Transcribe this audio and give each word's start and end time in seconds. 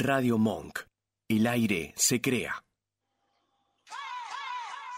Radio 0.00 0.38
Monk. 0.38 0.78
El 1.28 1.44
aire 1.48 1.92
se 1.96 2.20
crea. 2.20 2.62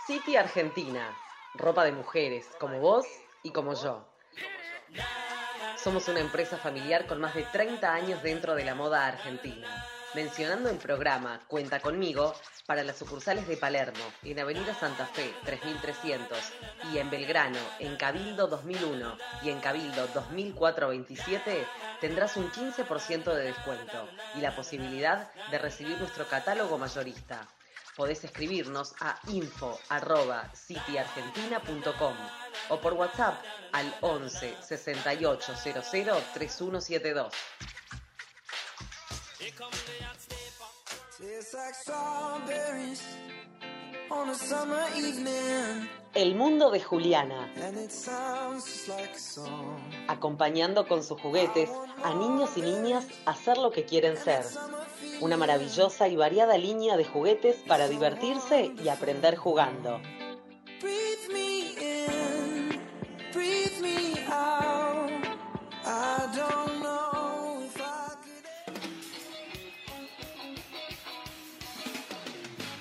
City 0.07 0.37
Argentina. 0.37 1.17
Ropa 1.55 1.85
de 1.85 1.93
mujeres, 1.93 2.47
como 2.61 2.81
vos 2.81 3.07
y 3.43 3.51
como 3.51 3.73
yo. 3.73 4.07
Somos 5.83 6.07
una 6.09 6.21
empresa 6.21 6.59
familiar 6.59 7.07
con 7.07 7.19
más 7.19 7.35
de 7.35 7.45
30 7.45 7.91
años 7.91 8.23
dentro 8.23 8.55
de 8.55 8.65
la 8.65 8.75
moda 8.75 9.07
argentina. 9.07 9.67
Mencionando 10.15 10.69
el 10.69 10.77
programa 10.77 11.41
Cuenta 11.49 11.81
conmigo 11.81 12.35
para 12.67 12.85
las 12.85 12.99
sucursales 12.99 13.49
de 13.49 13.57
Palermo, 13.57 14.05
en 14.23 14.39
Avenida 14.39 14.75
Santa 14.75 15.07
Fe 15.07 15.33
3300 15.45 16.39
y 16.93 16.99
en 16.99 17.09
Belgrano, 17.09 17.59
en 17.79 17.97
Cabildo 17.97 18.49
2001 18.49 19.17
y 19.45 19.51
en 19.51 19.61
Cabildo 19.61 20.09
2427, 20.09 21.65
tendrás 22.01 22.37
un 22.37 22.51
15% 22.51 23.33
de 23.35 23.45
descuento 23.45 24.09
y 24.35 24.41
la 24.41 24.57
posibilidad 24.57 25.31
de 25.51 25.59
recibir 25.59 25.99
nuestro 25.99 26.27
catálogo 26.27 26.79
mayorista. 26.79 27.47
Podés 27.97 28.25
escribirnos 28.25 28.95
a 29.01 29.19
info.cityargentina.com 29.29 32.17
o 32.71 32.81
por 32.81 32.95
WhatsApp 32.95 33.35
al 33.73 33.95
11 34.01 34.57
68 34.63 35.55
00 35.57 35.83
3172. 36.35 37.35
El 46.15 46.35
mundo 46.35 46.71
de 46.71 46.81
Juliana. 46.81 47.49
Acompañando 50.09 50.89
con 50.89 51.05
sus 51.05 51.21
juguetes 51.21 51.71
a 52.03 52.15
niños 52.15 52.57
y 52.57 52.63
niñas 52.63 53.07
a 53.25 53.37
ser 53.37 53.59
lo 53.59 53.71
que 53.71 53.85
quieren 53.85 54.17
ser. 54.17 54.45
Una 55.21 55.37
maravillosa 55.37 56.09
y 56.09 56.17
variada 56.17 56.59
línea 56.59 56.97
de 56.97 57.05
juguetes 57.05 57.57
para 57.69 57.89
divertirse 57.89 58.73
y 58.83 58.89
aprender 58.89 59.37
jugando. 59.37 60.01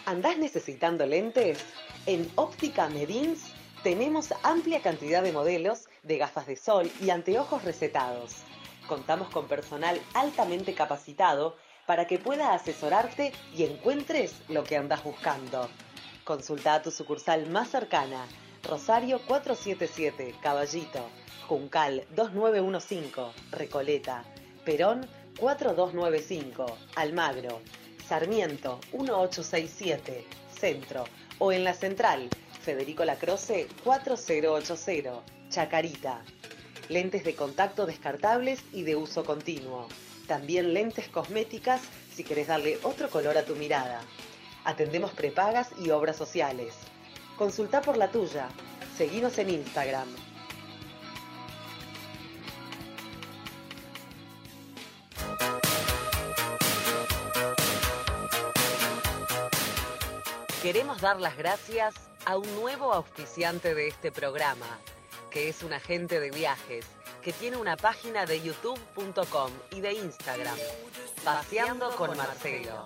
¿Andás 0.10 0.40
necesitando 0.40 1.06
lentes? 1.06 1.60
En 2.08 2.28
Óptica 2.34 2.90
Medins 2.90 3.54
tenemos 3.84 4.34
amplia 4.42 4.82
cantidad 4.82 5.22
de 5.22 5.32
modelos 5.32 5.88
de 6.02 6.18
gafas 6.18 6.48
de 6.48 6.56
sol 6.56 6.90
y 7.00 7.12
anteojos 7.12 7.64
recetados. 7.64 8.38
Contamos 8.88 9.30
con 9.30 9.48
personal 9.48 10.02
altamente 10.16 10.74
capacitado 10.74 11.58
para 11.86 12.08
que 12.08 12.18
pueda 12.18 12.56
asesorarte 12.56 13.34
y 13.56 13.66
encuentres 13.66 14.34
lo 14.48 14.64
que 14.64 14.78
andas 14.78 15.04
buscando. 15.04 15.70
Consulta 16.24 16.74
a 16.74 16.82
tu 16.82 16.90
sucursal 16.90 17.48
más 17.48 17.70
cercana, 17.70 18.26
Rosario 18.64 19.22
477, 19.28 20.34
Caballito, 20.42 21.08
Juncal 21.48 22.08
2915, 22.16 23.26
Recoleta, 23.52 24.24
Perón 24.66 25.06
4295, 25.40 26.66
Almagro, 26.96 27.62
Sarmiento 28.10 28.80
1867, 28.92 30.26
Centro, 30.60 31.04
o 31.38 31.52
en 31.52 31.64
la 31.64 31.76
central, 31.76 32.28
Federico 32.60 33.06
Lacroce 33.06 33.68
4080, 33.84 35.22
Chacarita. 35.50 36.24
Lentes 36.90 37.24
de 37.24 37.36
contacto 37.36 37.86
descartables 37.86 38.64
y 38.74 38.82
de 38.82 38.96
uso 38.96 39.24
continuo. 39.24 39.88
También 40.28 40.74
lentes 40.74 41.08
cosméticas 41.08 41.82
si 42.12 42.24
querés 42.24 42.48
darle 42.48 42.80
otro 42.82 43.12
color 43.12 43.38
a 43.38 43.46
tu 43.46 43.56
mirada. 43.56 44.02
Atendemos 44.64 45.12
prepagas 45.12 45.70
y 45.80 45.92
obras 45.92 46.18
sociales. 46.18 46.74
Consulta 47.38 47.82
por 47.82 47.96
la 47.96 48.10
tuya. 48.10 48.50
Seguinos 48.98 49.38
en 49.38 49.52
Instagram. 49.52 50.29
Queremos 60.72 61.02
dar 61.02 61.20
las 61.20 61.36
gracias 61.36 61.96
a 62.26 62.38
un 62.38 62.46
nuevo 62.62 62.94
auspiciante 62.94 63.74
de 63.74 63.88
este 63.88 64.12
programa, 64.12 64.68
que 65.32 65.50
es 65.50 65.64
un 65.64 65.74
agente 65.74 66.20
de 66.20 66.30
viajes, 66.30 66.86
que 67.24 67.34
tiene 67.34 67.58
una 67.58 67.76
página 67.76 68.28
de 68.28 68.40
youtube.com 68.40 69.52
y 69.72 69.82
de 69.82 69.94
Instagram, 69.94 70.56
Paseando 71.24 71.90
con 71.96 72.16
Marcelo. 72.16 72.86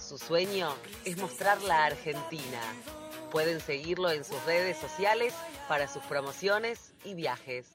Su 0.00 0.16
sueño 0.16 0.74
es 1.04 1.18
mostrar 1.18 1.60
la 1.60 1.84
Argentina. 1.84 2.62
Pueden 3.30 3.60
seguirlo 3.60 4.10
en 4.10 4.24
sus 4.24 4.42
redes 4.46 4.78
sociales 4.78 5.34
para 5.68 5.88
sus 5.88 6.02
promociones 6.04 6.94
y 7.04 7.12
viajes. 7.12 7.66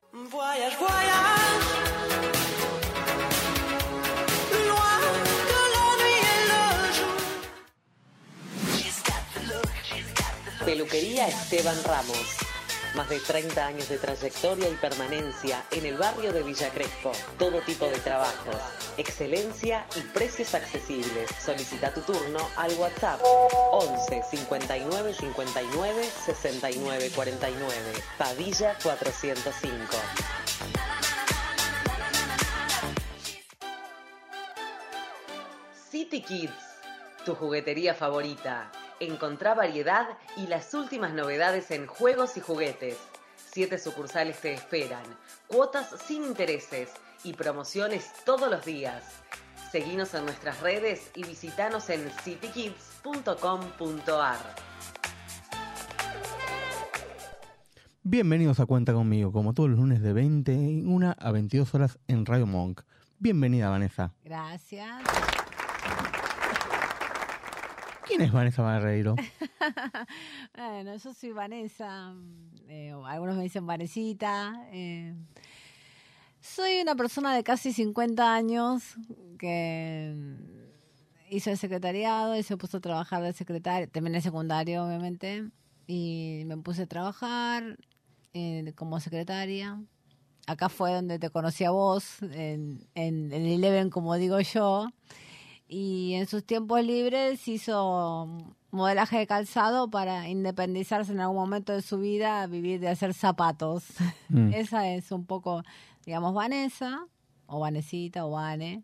Peluquería 10.70 11.28
Esteban 11.28 11.84
Ramos. 11.84 12.38
Más 12.96 13.10
de 13.10 13.20
30 13.20 13.66
años 13.66 13.90
de 13.90 13.98
trayectoria 13.98 14.70
y 14.70 14.76
permanencia 14.76 15.66
en 15.72 15.84
el 15.88 15.98
barrio 15.98 16.32
de 16.32 16.44
Villa 16.44 16.70
Crespo. 16.70 17.12
Todo 17.40 17.60
tipo 17.62 17.88
de 17.88 17.98
trabajos, 17.98 18.56
excelencia 18.96 19.88
y 19.96 20.02
precios 20.02 20.54
accesibles. 20.54 21.32
Solicita 21.44 21.92
tu 21.92 22.02
turno 22.02 22.48
al 22.56 22.72
WhatsApp 22.74 23.20
11 23.72 24.22
59 24.30 25.16
59 25.16 26.10
69 26.28 27.12
49. 27.16 27.76
Padilla 28.20 28.78
405. 28.84 29.98
City 35.90 36.22
Kids, 36.22 36.54
tu 37.26 37.34
juguetería 37.34 37.96
favorita. 37.96 38.72
Encontrá 39.00 39.54
variedad 39.54 40.10
y 40.36 40.48
las 40.48 40.74
últimas 40.74 41.14
novedades 41.14 41.72
en 41.72 41.88
juegos 41.88 42.36
y 42.36 42.42
juguetes. 42.42 42.98
Siete 43.38 43.78
sucursales 43.78 44.42
te 44.42 44.54
esperan, 44.54 45.04
cuotas 45.48 45.96
sin 46.06 46.26
intereses 46.26 46.90
y 47.24 47.32
promociones 47.34 48.12
todos 48.26 48.52
los 48.52 48.66
días. 48.66 49.06
Seguinos 49.72 50.14
en 50.16 50.26
nuestras 50.26 50.60
redes 50.60 51.12
y 51.16 51.24
visitanos 51.24 51.90
en 51.90 52.10
citykids.com.ar. 52.10 54.56
Bienvenidos 58.04 58.60
a 58.60 58.66
Cuenta 58.66 58.92
conmigo, 58.94 59.32
como 59.32 59.54
todos 59.54 59.70
los 59.70 59.80
lunes 59.80 60.02
de 60.02 60.12
21 60.14 61.16
a 61.18 61.32
22 61.32 61.74
horas 61.76 62.00
en 62.08 62.26
Radio 62.26 62.48
Monk. 62.48 62.82
Bienvenida, 63.20 63.70
Vanessa. 63.70 64.14
Gracias. 64.24 65.04
¿Quién 68.10 68.22
es 68.22 68.32
Vanessa 68.32 68.64
Barreiro? 68.64 69.16
bueno, 70.58 70.96
yo 70.98 71.14
soy 71.14 71.32
Vanessa. 71.32 72.16
eh, 72.68 72.92
algunos 73.06 73.38
me 73.38 73.44
dicen 73.44 73.68
Vanesita. 73.68 74.66
eh. 74.72 75.14
soy 76.42 76.82
una 76.82 76.96
persona 76.96 77.36
de 77.36 77.44
casi 77.44 77.72
50 77.72 78.34
años 78.34 78.96
que 79.38 80.16
hizo 81.30 81.52
el 81.52 81.58
secretariado 81.60 82.36
y 82.36 82.42
se 82.42 82.58
puso 82.58 82.78
a 82.78 82.82
trabajar 82.82 83.22
de 83.22 83.32
secretario. 83.34 83.88
Terminé 83.88 84.18
el 84.18 84.24
secundario, 84.24 84.86
obviamente. 84.86 85.48
Y 85.86 86.42
me 86.48 86.58
puse 86.58 86.82
a 86.84 86.88
trabajar 86.88 87.78
eh, 88.34 88.74
como 88.76 89.00
secretaria. 89.00 89.80
Acá 90.48 90.70
fue 90.70 90.94
donde 90.94 91.20
te 91.20 91.30
conocí 91.30 91.64
a 91.64 91.70
vos, 91.70 92.24
en, 92.24 92.88
en, 92.96 93.32
en 93.32 93.46
Eleven, 93.46 93.92
como 93.92 94.16
digo 94.16 94.40
yo 94.40 94.88
y 95.70 96.14
en 96.16 96.26
sus 96.28 96.44
tiempos 96.44 96.84
libres 96.84 97.48
hizo 97.48 98.28
modelaje 98.72 99.20
de 99.20 99.28
calzado 99.28 99.90
para 99.90 100.28
independizarse 100.28 101.12
en 101.12 101.20
algún 101.22 101.38
momento 101.38 101.72
de 101.74 101.82
su 101.82 102.00
vida, 102.00 102.46
vivir 102.48 102.80
de 102.80 102.90
hacer 102.90 103.14
zapatos. 103.14 103.84
Mm. 104.32 104.54
Esa 104.54 104.88
es 104.88 105.12
un 105.12 105.26
poco, 105.26 105.64
digamos, 106.06 106.36
Vanessa, 106.36 107.00
o 107.48 107.60
Vanesita, 107.62 108.26
o 108.28 108.32
Vane. 108.32 108.84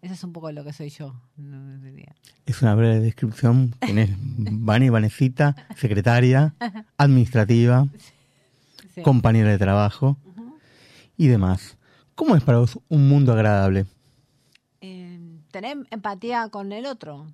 Eso 0.00 0.14
es 0.14 0.22
un 0.22 0.32
poco 0.32 0.52
lo 0.52 0.62
que 0.62 0.72
soy 0.72 0.90
yo. 0.90 1.12
no. 1.36 1.76
Es 2.46 2.62
una 2.62 2.76
breve 2.76 3.00
descripción. 3.00 3.74
¿Quién 3.80 3.98
es? 3.98 4.10
Vani 4.16 4.90
Vanesita, 4.90 5.56
secretaria, 5.76 6.54
administrativa, 6.98 7.88
Sí. 8.94 9.02
compañera 9.02 9.50
de 9.50 9.58
trabajo 9.58 10.16
y 11.16 11.26
demás. 11.26 11.76
¿Cómo 12.14 12.36
es 12.36 12.44
para 12.44 12.58
vos 12.58 12.78
un 12.88 13.08
mundo 13.08 13.32
agradable? 13.32 13.86
Tener 15.56 15.78
empatía 15.90 16.50
con 16.50 16.70
el 16.70 16.84
otro 16.84 17.28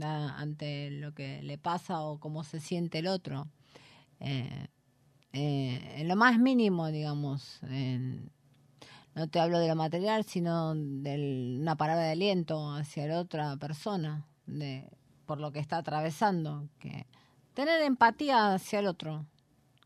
ante 0.00 0.90
lo 0.92 1.12
que 1.12 1.42
le 1.42 1.58
pasa 1.58 2.00
o 2.00 2.18
cómo 2.18 2.42
se 2.42 2.58
siente 2.58 3.00
el 3.00 3.06
otro. 3.06 3.48
Eh, 4.18 4.68
eh, 5.34 5.96
en 5.98 6.08
lo 6.08 6.16
más 6.16 6.38
mínimo, 6.38 6.86
digamos. 6.90 7.60
en- 7.64 8.30
no 9.14 9.28
te 9.28 9.40
hablo 9.40 9.58
de 9.58 9.68
lo 9.68 9.76
material, 9.76 10.24
sino 10.24 10.74
de 10.74 11.58
una 11.60 11.76
palabra 11.76 12.04
de 12.04 12.12
aliento 12.12 12.72
hacia 12.72 13.06
la 13.08 13.20
otra 13.20 13.58
persona, 13.58 14.24
de 14.46 14.88
por 15.26 15.38
lo 15.38 15.52
que 15.52 15.58
está 15.58 15.76
atravesando, 15.76 16.66
que 16.78 17.04
tener 17.52 17.82
empatía 17.82 18.54
hacia 18.54 18.78
el 18.78 18.86
otro, 18.86 19.26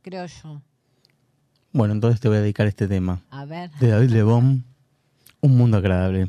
creo 0.02 0.26
yo. 0.26 0.62
Bueno, 1.72 1.92
entonces 1.94 2.20
te 2.20 2.28
voy 2.28 2.36
a 2.36 2.40
dedicar 2.40 2.68
este 2.68 2.86
tema. 2.86 3.20
A 3.30 3.44
ver. 3.46 3.72
De 3.80 3.88
David 3.88 4.10
Lebón, 4.10 4.64
Un 5.40 5.56
mundo 5.56 5.78
agradable. 5.78 6.28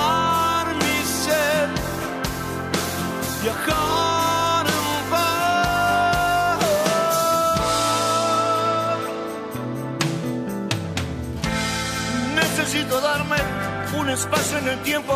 un 14.01 14.09
espacio 14.09 14.57
en 14.57 14.67
el 14.67 14.79
tiempo. 14.79 15.13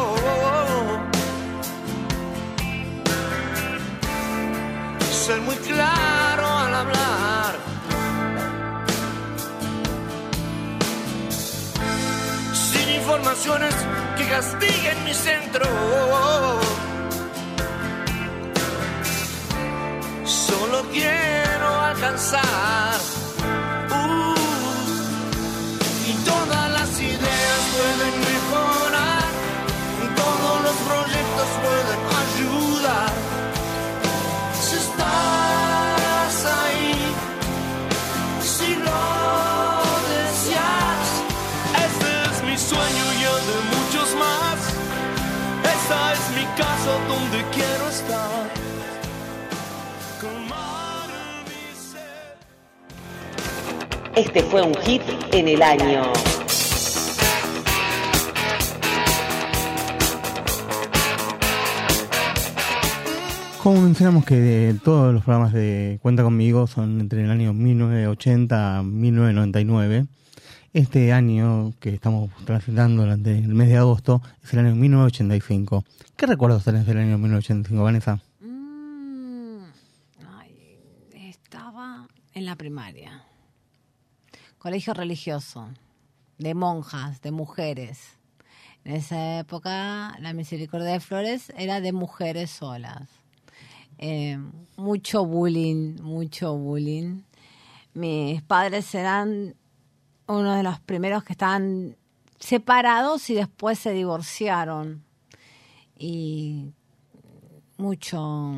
Ser 5.25 5.41
muy 5.41 5.55
claro 5.55 6.47
al 6.47 6.73
hablar. 6.75 7.55
Sin 12.53 12.87
informaciones 12.99 13.73
que 14.17 14.27
castiguen 14.27 15.03
mi 15.03 15.13
centro. 15.13 15.65
Solo 20.25 20.83
quiero 20.91 21.69
alcanzar. 21.89 22.99
Uh, 23.89 24.35
y 26.09 26.13
todas 26.23 26.71
las 26.77 26.99
ideas 26.99 27.59
pueden 27.75 28.24
pueden 31.65 32.01
ayudar. 32.23 33.11
Si 34.61 34.75
estás 34.75 36.35
ahí, 36.61 36.93
si 38.53 38.69
lo 38.87 39.05
deseas, 40.13 41.07
este 41.87 42.09
es 42.29 42.37
mi 42.47 42.57
sueño 42.69 43.05
y 43.19 43.23
el 43.33 43.41
de 43.49 43.59
muchos 43.75 44.09
más. 44.23 44.59
Esta 45.75 45.99
es 46.13 46.23
mi 46.37 46.45
casa 46.61 46.91
donde 47.11 47.39
quiero 47.55 47.89
estar. 47.89 48.65
Este 54.15 54.41
fue 54.43 54.61
un 54.61 54.73
hit 54.75 55.01
en 55.33 55.49
el 55.49 55.61
año. 55.61 56.13
Como 63.65 63.81
mencionamos 63.81 64.25
que 64.25 64.75
todos 64.83 65.11
los 65.11 65.23
programas 65.23 65.51
de 65.51 65.97
Cuenta 66.03 66.21
conmigo 66.21 66.67
son 66.67 67.01
entre 67.01 67.23
el 67.23 67.31
año 67.31 67.51
1980 67.51 68.77
a 68.77 68.83
1999, 68.83 70.05
este 70.73 71.11
año 71.11 71.73
que 71.79 71.89
estamos 71.89 72.29
transitando 72.45 73.01
durante 73.01 73.35
el 73.35 73.55
mes 73.55 73.69
de 73.69 73.77
agosto 73.77 74.21
es 74.43 74.53
el 74.53 74.59
año 74.59 74.75
1985. 74.75 75.83
¿Qué 76.15 76.27
recuerdos 76.27 76.63
tenés 76.63 76.85
del 76.85 76.99
año 76.99 77.17
1985, 77.17 77.83
Vanessa? 77.83 78.21
Mm, 78.39 79.63
ay, 80.37 80.77
estaba 81.15 82.07
en 82.35 82.45
la 82.45 82.55
primaria. 82.55 83.23
Colegio 84.59 84.93
religioso, 84.93 85.69
de 86.37 86.53
monjas, 86.53 87.19
de 87.23 87.31
mujeres. 87.31 88.19
En 88.83 88.93
esa 88.93 89.39
época 89.39 90.15
la 90.19 90.33
misericordia 90.33 90.89
de 90.89 90.99
Flores 90.99 91.51
era 91.57 91.81
de 91.81 91.93
mujeres 91.93 92.51
solas. 92.51 93.24
Eh, 93.97 94.37
mucho 94.77 95.25
bullying, 95.25 95.95
mucho 96.01 96.55
bullying. 96.57 97.21
Mis 97.93 98.41
padres 98.41 98.93
eran 98.95 99.55
uno 100.27 100.55
de 100.55 100.63
los 100.63 100.79
primeros 100.81 101.23
que 101.23 101.33
estaban 101.33 101.95
separados 102.39 103.29
y 103.29 103.35
después 103.35 103.79
se 103.79 103.91
divorciaron. 103.93 105.03
Y 105.97 106.71
mucho 107.77 108.51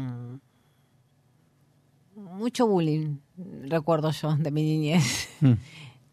mucho 2.16 2.68
bullying 2.68 3.18
recuerdo 3.64 4.12
yo 4.12 4.36
de 4.36 4.52
mi 4.52 4.64
niñez 4.64 5.30
Mm. 5.42 5.54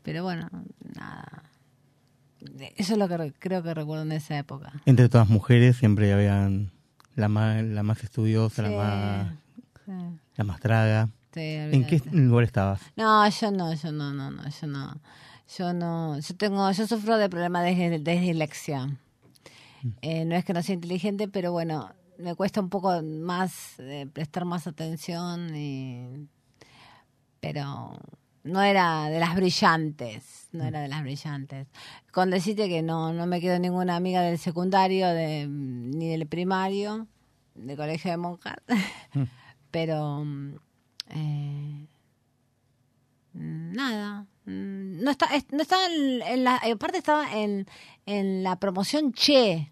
pero 0.02 0.22
bueno 0.22 0.50
nada 0.94 1.44
eso 2.76 2.92
es 2.92 2.98
lo 2.98 3.08
que 3.08 3.16
re- 3.16 3.32
creo 3.38 3.62
que 3.62 3.72
recuerdo 3.72 4.02
en 4.04 4.12
esa 4.12 4.36
época 4.38 4.72
Entre 4.84 5.08
todas 5.08 5.28
mujeres 5.30 5.76
siempre 5.78 6.12
habían 6.12 6.70
la 7.16 7.28
más, 7.28 7.62
la 7.62 7.82
más 7.82 8.02
estudiosa, 8.04 8.62
la 8.62 8.70
más 8.70 9.32
sí, 9.86 9.92
la 10.36 10.44
más 10.44 10.60
traga. 10.60 11.08
sí, 11.32 11.40
¿En 11.40 11.86
qué 11.86 12.00
lugar 12.12 12.44
estabas? 12.44 12.80
no 12.96 13.28
yo 13.28 13.50
no 13.50 13.74
yo 13.74 13.92
no 13.92 14.12
no 14.12 14.30
no 14.30 14.42
yo 14.48 14.66
no. 14.66 15.00
Yo 15.58 15.74
no 15.74 16.18
yo 16.18 16.36
tengo 16.36 16.70
yo 16.72 16.86
sufro 16.86 17.18
de 17.18 17.28
problemas 17.28 17.64
de, 17.64 17.98
de 17.98 18.18
dislexia 18.20 18.88
Eh, 20.00 20.24
no 20.24 20.34
es 20.36 20.44
que 20.44 20.54
no 20.54 20.62
sea 20.62 20.74
inteligente 20.74 21.28
pero 21.28 21.52
bueno 21.52 21.92
me 22.18 22.34
cuesta 22.34 22.60
un 22.62 22.70
poco 22.70 23.02
más 23.02 23.78
eh, 23.78 24.06
prestar 24.10 24.44
más 24.46 24.66
atención 24.66 25.54
y 25.54 26.26
pero 27.40 27.98
no 28.44 28.62
era 28.62 29.08
de 29.08 29.18
las 29.18 29.34
brillantes, 29.34 30.48
no 30.52 30.64
era 30.64 30.80
de 30.80 30.88
las 30.88 31.02
brillantes. 31.02 31.66
Con 32.12 32.30
decirte 32.30 32.68
que 32.68 32.82
no, 32.82 33.12
no 33.12 33.26
me 33.26 33.40
quedó 33.40 33.58
ninguna 33.58 33.96
amiga 33.96 34.22
del 34.22 34.38
secundario 34.38 35.08
de, 35.08 35.46
ni 35.48 36.08
del 36.10 36.26
primario, 36.26 37.06
de 37.54 37.76
colegio 37.76 38.10
de 38.10 38.16
monjas, 38.18 38.56
pero 39.70 40.24
mm, 40.24 40.54
eh, 41.10 41.86
nada, 43.32 44.26
mm, 44.44 45.02
no 45.02 45.10
está, 45.10 45.26
es- 45.34 45.50
no 45.52 45.62
estaba 45.62 45.86
en, 45.86 46.22
en 46.22 46.44
la, 46.44 46.56
aparte 46.56 46.98
estaba 46.98 47.34
en, 47.36 47.66
en 48.06 48.42
la 48.42 48.56
promoción 48.60 49.12
Che, 49.12 49.70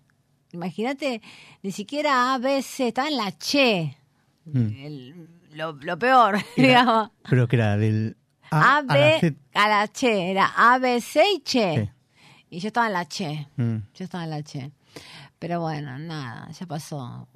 imagínate, 0.52 1.20
ni 1.62 1.72
siquiera 1.72 2.34
A, 2.34 2.38
B, 2.38 2.62
C, 2.62 2.88
estaba 2.88 3.08
en 3.08 3.16
la 3.16 3.32
Che, 3.36 3.96
Mm. 4.44 4.56
el- 4.84 5.28
lo, 5.52 5.72
lo 5.74 5.96
peor, 6.00 6.34
Era- 6.56 6.66
digamos. 6.68 7.10
Pero 7.30 7.46
que 7.46 7.54
era 7.56 7.76
del 7.76 8.16
A, 8.52 8.76
A, 8.76 8.78
a 8.78 8.82
la 8.82 8.94
B, 8.94 9.18
Z. 9.20 9.36
a 9.54 9.68
la 9.68 9.88
Che, 9.88 10.30
era 10.30 10.52
A, 10.56 10.78
B, 10.78 11.00
C 11.00 11.22
y 11.36 11.40
Che. 11.40 11.74
Sí. 11.84 11.90
Y 12.50 12.58
yo 12.60 12.68
estaba 12.68 12.86
en 12.86 12.92
la 12.92 13.04
Che, 13.06 13.48
Mm. 13.56 13.76
yo 13.94 14.04
estaba 14.04 14.24
en 14.24 14.30
la 14.30 14.42
Che. 14.42 14.70
Pero 15.38 15.60
bueno, 15.60 15.98
nada, 15.98 16.50
ya 16.52 16.66
pasó. 16.66 17.26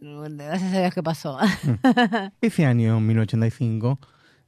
Gracias 0.00 0.72
a 0.74 0.80
Dios 0.80 0.94
que 0.94 1.02
pasó. 1.02 1.38
Ese 2.40 2.66
año, 2.66 3.00
1985, 3.00 3.98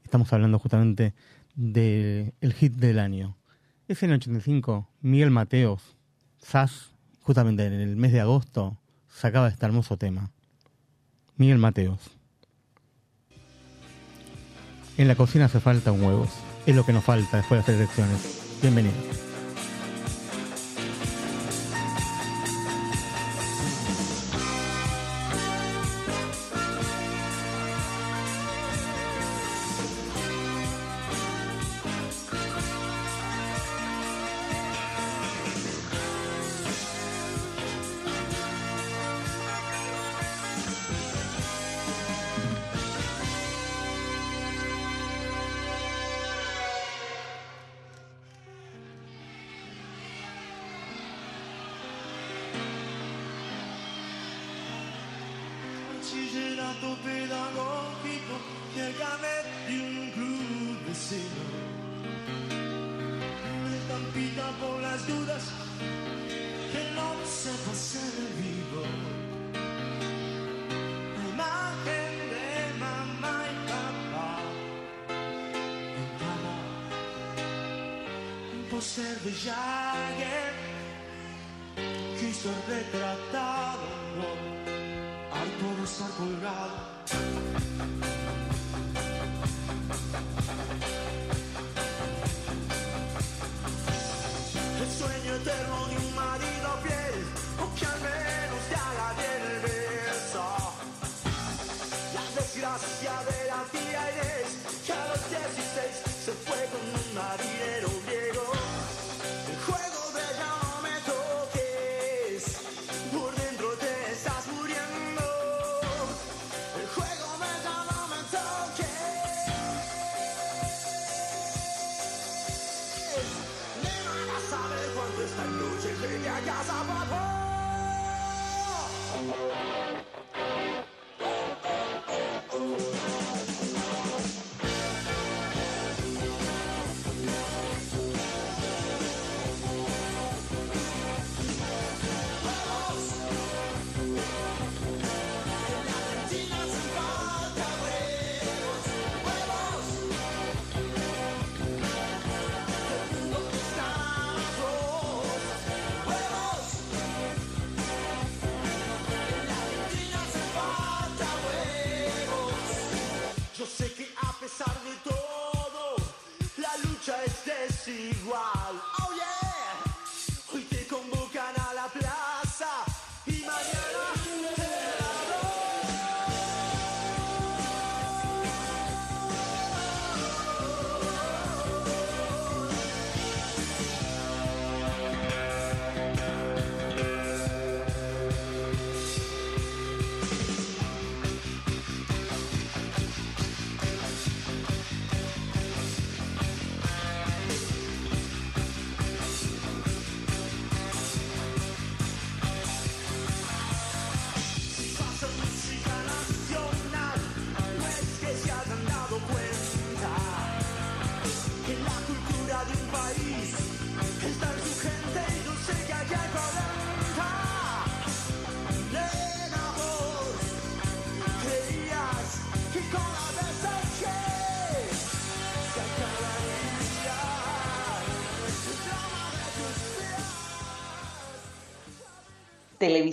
estamos 0.03 0.33
hablando 0.33 0.59
justamente 0.59 1.15
del 1.55 2.35
el 2.41 2.53
hit 2.55 2.75
del 2.75 2.99
año. 2.99 3.37
Ese 3.89 4.07
año 4.07 4.17
85, 4.17 4.89
Miguel 5.01 5.31
Mateos, 5.31 5.97
SAS, 6.39 6.93
justamente 7.23 7.65
en 7.67 7.75
el 7.75 7.97
mes 7.97 8.13
de 8.13 8.21
agosto, 8.21 8.77
sacaba 9.09 9.49
este 9.49 9.65
hermoso 9.65 9.97
tema. 9.97 10.31
Miguel 11.37 11.59
Mateos. 11.59 12.16
En 14.99 15.09
la 15.09 15.15
cocina 15.15 15.45
hace 15.45 15.61
falta 15.61 15.93
un 15.93 16.03
huevos. 16.03 16.31
Es 16.65 16.75
lo 16.75 16.87
que 16.87 16.93
nos 16.93 17.05
falta 17.05 17.37
después 17.37 17.67
de 17.67 17.73
las 17.73 17.81
elecciones. 17.81 18.59
Bienvenido. 18.63 19.26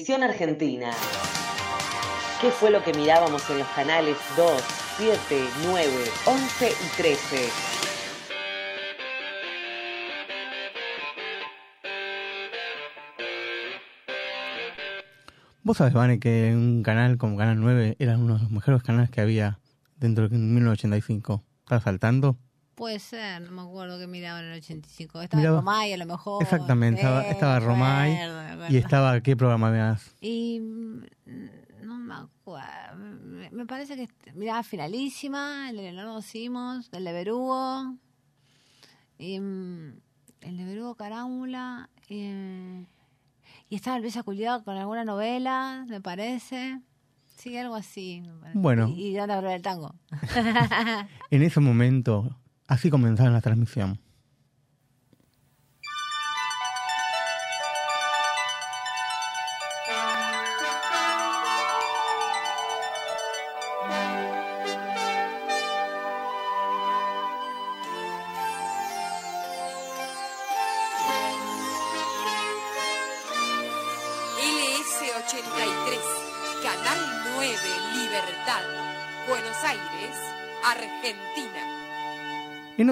Televisión 0.03 0.29
Argentina. 0.29 0.91
¿Qué 2.41 2.51
fue 2.51 2.69
lo 2.71 2.83
que 2.83 2.91
mirábamos 2.93 3.49
en 3.49 3.59
los 3.59 3.67
canales 3.69 4.17
2, 4.35 4.61
7, 4.97 5.17
9, 5.65 5.91
11 6.25 6.69
y 6.69 6.97
13? 6.97 7.49
Vos 15.63 15.77
sabés, 15.77 15.93
Vane, 15.93 16.19
que 16.19 16.51
un 16.53 16.83
canal 16.83 17.17
como 17.17 17.37
Canal 17.37 17.61
9 17.61 17.95
era 17.97 18.17
uno 18.17 18.33
de 18.35 18.41
los 18.41 18.51
mejores 18.51 18.83
canales 18.83 19.09
que 19.09 19.21
había 19.21 19.59
dentro 19.95 20.27
de 20.27 20.37
1985. 20.37 21.45
¿Estás 21.61 21.83
saltando? 21.83 22.37
Puede 22.75 22.97
ser, 22.99 23.41
no 23.41 23.51
me 23.51 23.61
acuerdo 23.61 23.99
que 23.99 24.07
miraba 24.07 24.39
en 24.39 24.45
el 24.45 24.57
85. 24.57 25.21
Estaba 25.21 25.41
Miraba- 25.41 25.57
Romay 25.59 25.93
a 25.93 25.97
lo 25.97 26.05
mejor. 26.07 26.41
Exactamente, 26.41 27.01
estaba, 27.01 27.59
Romay 27.59 28.15
acuerdo, 28.15 28.67
y 28.69 28.77
estaba, 28.77 29.21
¿qué 29.21 29.35
programa 29.37 29.69
veas? 29.69 30.15
Y 30.21 30.59
mm, 30.59 31.03
no 31.83 31.97
me 31.97 32.15
acuerdo. 32.15 32.95
Me, 33.51 33.65
parece 33.67 33.95
que 33.95 34.09
miraba 34.33 34.63
Finalísima, 34.63 35.69
el 35.69 35.77
de 35.77 35.83
Leonardo 35.83 36.21
Simos, 36.23 36.89
el 36.91 37.03
de 37.03 37.13
Berugo. 37.13 37.95
Y, 39.19 39.39
mm, 39.39 39.93
el 40.41 40.57
de 40.57 40.65
Berugo 40.65 40.95
Carámbula. 40.95 41.89
Y, 42.09 42.31
y 43.69 43.75
estaba 43.75 43.97
el 43.97 44.03
Besa 44.03 44.23
Culiado 44.23 44.63
con 44.63 44.75
alguna 44.77 45.05
novela, 45.05 45.85
me 45.87 46.01
parece. 46.01 46.79
Sí, 47.35 47.55
algo 47.57 47.75
así. 47.75 48.21
me 48.25 48.33
parece. 48.39 48.57
Bueno. 48.59 48.87
Y, 48.87 49.07
y 49.09 49.13
Danda 49.15 49.35
Aurora 49.35 49.53
del 49.53 49.61
Tango. 49.61 49.93
En 51.29 51.41
ese 51.43 51.59
momento, 51.59 52.35
así 52.67 52.89
comenzaron 52.89 53.33
la 53.33 53.41
transmisión. 53.41 53.99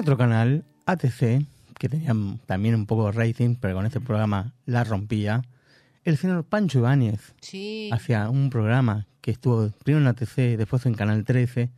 Otro 0.02 0.16
canal, 0.16 0.64
ATC, 0.86 1.44
que 1.78 1.88
tenía 1.88 2.12
también 2.46 2.74
un 2.74 2.86
poco 2.86 3.06
de 3.06 3.12
rating, 3.12 3.56
pero 3.60 3.74
con 3.74 3.86
este 3.86 4.00
programa 4.00 4.52
la 4.66 4.84
rompía, 4.84 5.42
el 6.04 6.16
señor 6.16 6.44
Pancho 6.44 6.78
Ibáñez 6.80 7.34
Sí. 7.40 7.88
hacía 7.92 8.28
un 8.28 8.50
programa 8.50 9.06
que 9.20 9.30
estuvo 9.30 9.68
primero 9.84 10.02
en 10.02 10.08
ATC, 10.08 10.56
después 10.56 10.84
en 10.86 10.94
Canal 10.94 11.24
13. 11.24 11.70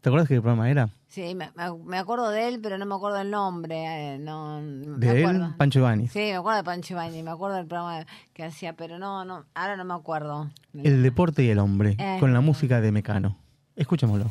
¿Te 0.00 0.08
acuerdas 0.08 0.28
qué 0.28 0.40
programa 0.40 0.70
era? 0.70 0.88
Sí, 1.08 1.34
me, 1.34 1.50
me- 1.86 1.96
acuerdo 1.98 2.30
de 2.30 2.46
él, 2.48 2.60
pero 2.62 2.76
no 2.78 2.84
me 2.86 2.94
acuerdo 2.94 3.20
el 3.20 3.30
nombre. 3.30 4.14
eh, 4.14 4.18
no, 4.18 4.60
me 4.60 4.98
De 4.98 5.24
él. 5.24 5.54
Pancho 5.56 5.78
Ibáñez. 5.80 6.12
Sí, 6.12 6.18
me 6.18 6.34
acuerdo 6.36 6.58
de 6.58 6.64
Pancho 6.64 6.94
Ibañez, 6.94 7.24
me 7.24 7.30
acuerdo 7.30 7.56
del 7.56 7.66
programa 7.66 8.06
que 8.34 8.44
hacía, 8.44 8.74
pero 8.74 8.98
no, 8.98 9.24
no, 9.24 9.44
ahora 9.54 9.76
no 9.76 9.84
me 9.84 9.94
acuerdo. 9.94 10.50
El 10.74 11.02
deporte 11.02 11.42
y 11.44 11.48
el 11.48 11.58
hombre, 11.58 11.96
Eh. 11.98 12.16
con 12.20 12.32
la 12.32 12.40
música 12.40 12.80
de 12.80 12.92
Mecano. 12.92 13.36
Escuchémoslo. 13.76 14.30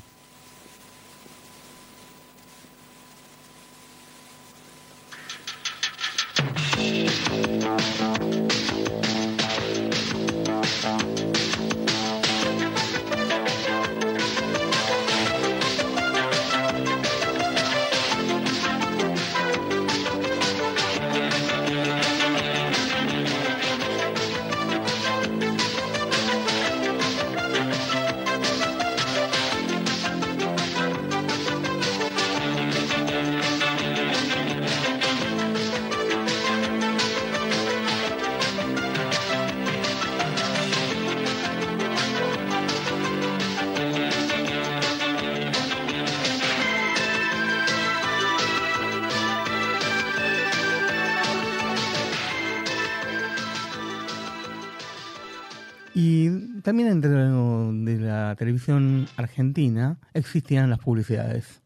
También 56.76 56.92
entre 56.92 57.10
lo 57.30 57.72
de 57.72 57.98
la 58.02 58.36
televisión 58.36 59.08
argentina 59.16 59.96
existían 60.14 60.70
las 60.70 60.80
publicidades. 60.80 61.62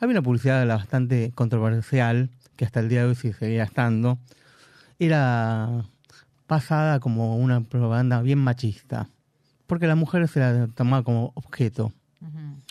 Había 0.00 0.12
una 0.14 0.22
publicidad 0.22 0.66
bastante 0.66 1.30
controversial, 1.34 2.30
que 2.56 2.64
hasta 2.64 2.80
el 2.80 2.88
día 2.88 3.02
de 3.02 3.08
hoy 3.08 3.14
sí 3.16 3.34
seguía 3.34 3.64
estando. 3.64 4.16
Era 4.98 5.84
pasada 6.46 7.00
como 7.00 7.36
una 7.36 7.60
propaganda 7.60 8.22
bien 8.22 8.38
machista, 8.38 9.10
porque 9.66 9.86
la 9.86 9.94
mujer 9.94 10.26
se 10.26 10.40
la 10.40 10.68
tomaba 10.68 11.02
como 11.02 11.32
objeto. 11.34 11.92
Ujú. 12.22 12.62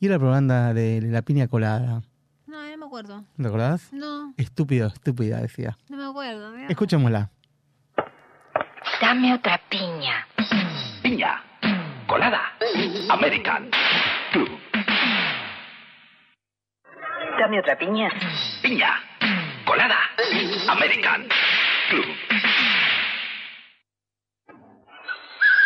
Y 0.00 0.06
era 0.08 0.16
la 0.16 0.18
propaganda 0.18 0.74
de 0.74 1.00
la 1.00 1.22
piña 1.22 1.48
colada. 1.48 2.02
No, 2.46 2.62
no 2.70 2.76
me 2.76 2.84
acuerdo. 2.84 3.24
¿Te 3.38 3.46
acordás? 3.46 3.90
No, 3.90 4.34
Estúpido, 4.36 4.88
estúpida, 4.88 5.40
decía. 5.40 5.78
no 5.88 5.96
me 5.96 6.04
acuerdo. 6.04 6.50
mirá. 6.50 6.68
Escuchémosla. 6.68 7.30
Dame 9.00 9.32
otra 9.32 9.58
piña. 9.70 10.26
Piña. 11.02 11.42
Colada. 12.06 12.52
American. 13.10 13.68
Club. 14.32 14.48
Dame 17.38 17.58
otra 17.58 17.76
piña. 17.76 18.08
Piña. 18.62 19.00
Colada. 19.64 19.98
American. 20.68 21.28
Club. 21.90 22.06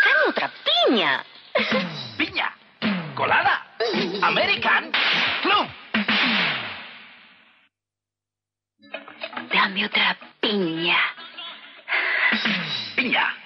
Dame 0.04 0.28
otra 0.28 0.50
piña. 0.64 1.24
Piña. 2.16 2.54
Colada. 3.14 3.66
American. 4.22 4.90
Club. 5.42 5.68
Dame 9.52 9.84
otra 9.84 10.16
piña. 10.40 10.98
Piña. 12.96 13.45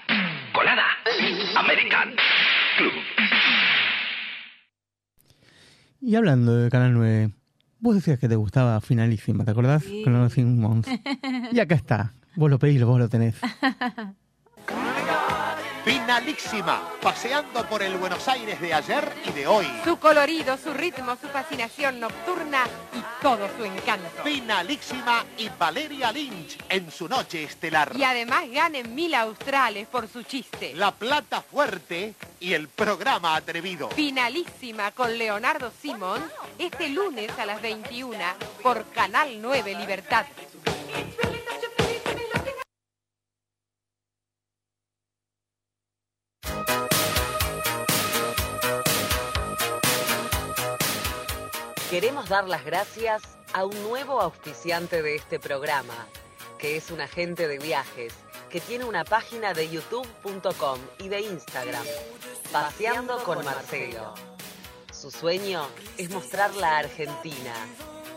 Colada. 0.60 0.88
American. 1.56 2.10
Club. 2.76 2.92
Y 6.02 6.14
hablando 6.16 6.54
de 6.54 6.68
Canal 6.68 6.92
9, 6.92 7.30
vos 7.78 7.94
decías 7.94 8.18
que 8.18 8.28
te 8.28 8.36
gustaba 8.36 8.78
Finalísima, 8.82 9.46
¿te 9.46 9.52
acordás? 9.52 9.84
Sí. 9.84 10.02
Con 10.04 10.12
los 10.12 10.34
Simmons. 10.34 10.86
Y 11.52 11.60
acá 11.60 11.76
está. 11.76 12.12
Vos 12.36 12.50
lo 12.50 12.58
pedís, 12.58 12.84
vos 12.84 12.98
lo 12.98 13.08
tenés. 13.08 13.36
Finalísima, 15.84 16.82
paseando 17.00 17.64
por 17.66 17.82
el 17.82 17.96
Buenos 17.96 18.28
Aires 18.28 18.60
de 18.60 18.74
ayer 18.74 19.12
y 19.24 19.32
de 19.32 19.46
hoy. 19.46 19.66
Su 19.82 19.98
colorido, 19.98 20.58
su 20.58 20.74
ritmo, 20.74 21.16
su 21.20 21.26
fascinación 21.28 21.98
nocturna 22.00 22.64
y 22.92 23.22
todo 23.22 23.48
su 23.56 23.64
encanto. 23.64 24.22
Finalísima 24.22 25.24
y 25.38 25.48
Valeria 25.58 26.12
Lynch 26.12 26.58
en 26.68 26.90
su 26.90 27.08
noche 27.08 27.44
estelar. 27.44 27.92
Y 27.96 28.04
además 28.04 28.44
ganen 28.50 28.94
mil 28.94 29.14
australes 29.14 29.86
por 29.86 30.06
su 30.06 30.22
chiste. 30.22 30.74
La 30.74 30.92
plata 30.92 31.40
fuerte 31.40 32.14
y 32.40 32.52
el 32.52 32.68
programa 32.68 33.34
atrevido. 33.34 33.88
Finalísima 33.90 34.92
con 34.92 35.16
Leonardo 35.16 35.72
Simón 35.80 36.22
este 36.58 36.90
lunes 36.90 37.30
a 37.38 37.46
las 37.46 37.62
21 37.62 38.18
por 38.62 38.84
Canal 38.90 39.40
9 39.40 39.74
Libertad. 39.76 40.26
Queremos 51.90 52.28
dar 52.28 52.46
las 52.46 52.64
gracias 52.64 53.20
a 53.52 53.64
un 53.64 53.82
nuevo 53.82 54.20
auspiciante 54.20 55.02
de 55.02 55.16
este 55.16 55.40
programa, 55.40 56.06
que 56.56 56.76
es 56.76 56.92
un 56.92 57.00
agente 57.00 57.48
de 57.48 57.58
viajes, 57.58 58.14
que 58.48 58.60
tiene 58.60 58.84
una 58.84 59.02
página 59.02 59.54
de 59.54 59.68
youtube.com 59.68 60.78
y 61.00 61.08
de 61.08 61.22
Instagram, 61.22 61.84
Paseando 62.52 63.18
con 63.24 63.44
Marcelo. 63.44 64.14
Su 64.92 65.10
sueño 65.10 65.66
es 65.98 66.10
mostrar 66.10 66.54
la 66.54 66.78
Argentina. 66.78 67.54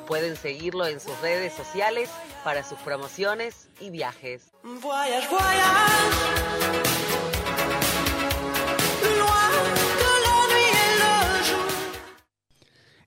Pueden 0.06 0.36
seguirlo 0.36 0.86
en 0.86 1.00
sus 1.00 1.20
redes 1.22 1.56
sociales 1.56 2.12
para 2.44 2.64
sus 2.64 2.78
promociones 2.78 3.70
y 3.80 3.90
viajes. 3.90 4.52
Voyage, 4.62 5.28
voyage. 5.30 7.03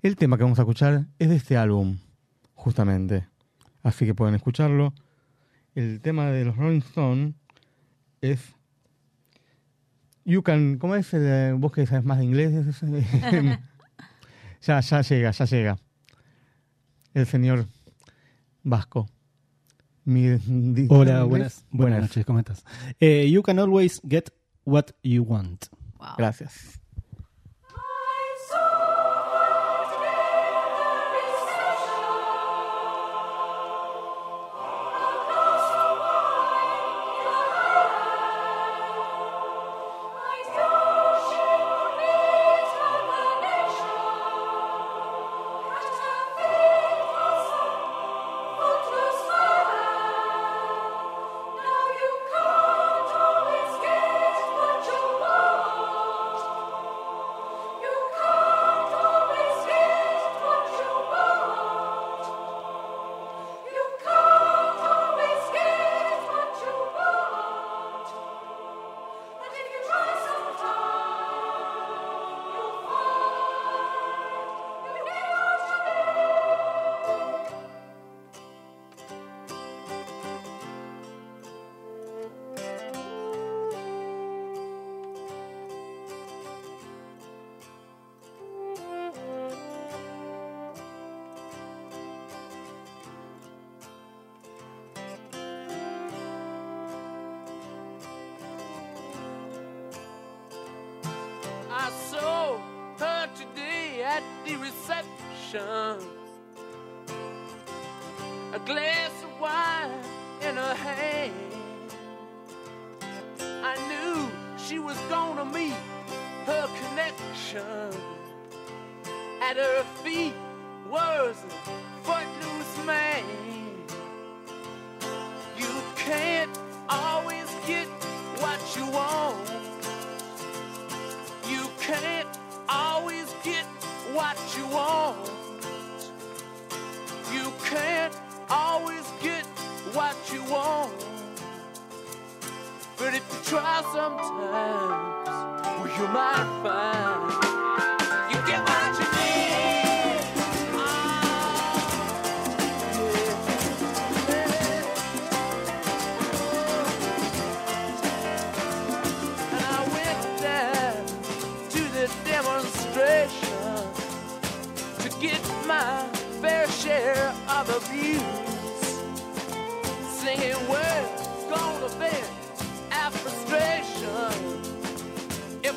El 0.07 0.15
tema 0.15 0.37
que 0.37 0.45
vamos 0.45 0.61
a 0.61 0.63
escuchar 0.63 1.07
es 1.19 1.29
de 1.29 1.35
este 1.35 1.57
álbum, 1.57 1.99
justamente. 2.55 3.27
Así 3.83 4.07
que 4.07 4.15
pueden 4.15 4.37
escucharlo. 4.37 4.95
El 5.75 6.01
tema 6.01 6.27
de 6.31 6.45
los 6.45 6.57
Rolling 6.57 6.79
Stones 6.79 7.35
es 8.21 8.55
You 10.25 10.45
Can... 10.45 10.79
¿Cómo 10.79 10.95
es? 10.95 11.13
el, 11.13 11.23
eh, 11.27 11.53
vos 11.59 11.73
que 11.73 11.85
sabes 11.87 12.05
más 12.05 12.19
de 12.19 12.25
inglés. 12.25 12.53
ya, 14.63 14.79
ya 14.79 15.01
llega, 15.03 15.31
ya 15.33 15.45
llega. 15.45 15.77
El 17.13 17.27
señor 17.27 17.67
Vasco. 18.63 19.09
Mi- 20.05 20.29
di- 20.39 20.87
Hola, 20.89 21.15
¿inglés? 21.15 21.29
buenas, 21.29 21.67
buenas 21.73 22.01
noches, 22.03 22.25
¿cómo 22.25 22.39
estás? 22.39 22.65
Eh, 23.01 23.29
you 23.29 23.43
can 23.43 23.59
always 23.59 24.01
get 24.09 24.29
what 24.65 24.87
you 25.03 25.25
want. 25.25 25.65
Wow. 25.99 26.11
Gracias. 26.17 26.81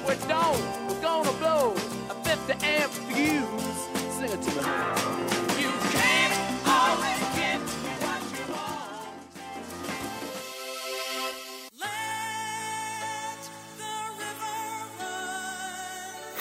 A 0.09 0.15
50 0.15 0.35
amp 2.53 2.93
fuse. 3.09 3.59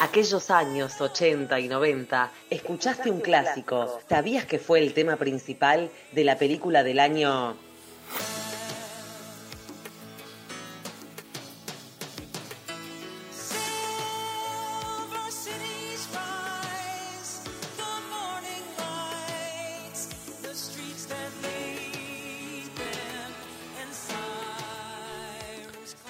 Aquellos 0.00 0.50
años 0.50 0.98
80 0.98 1.60
y 1.60 1.68
90, 1.68 2.32
escuchaste 2.48 3.10
un 3.10 3.20
clásico. 3.20 4.00
¿Sabías 4.08 4.46
que 4.46 4.58
fue 4.58 4.78
el 4.78 4.94
tema 4.94 5.16
principal 5.16 5.90
de 6.12 6.24
la 6.24 6.38
película 6.38 6.82
del 6.82 7.00
año 7.00 7.67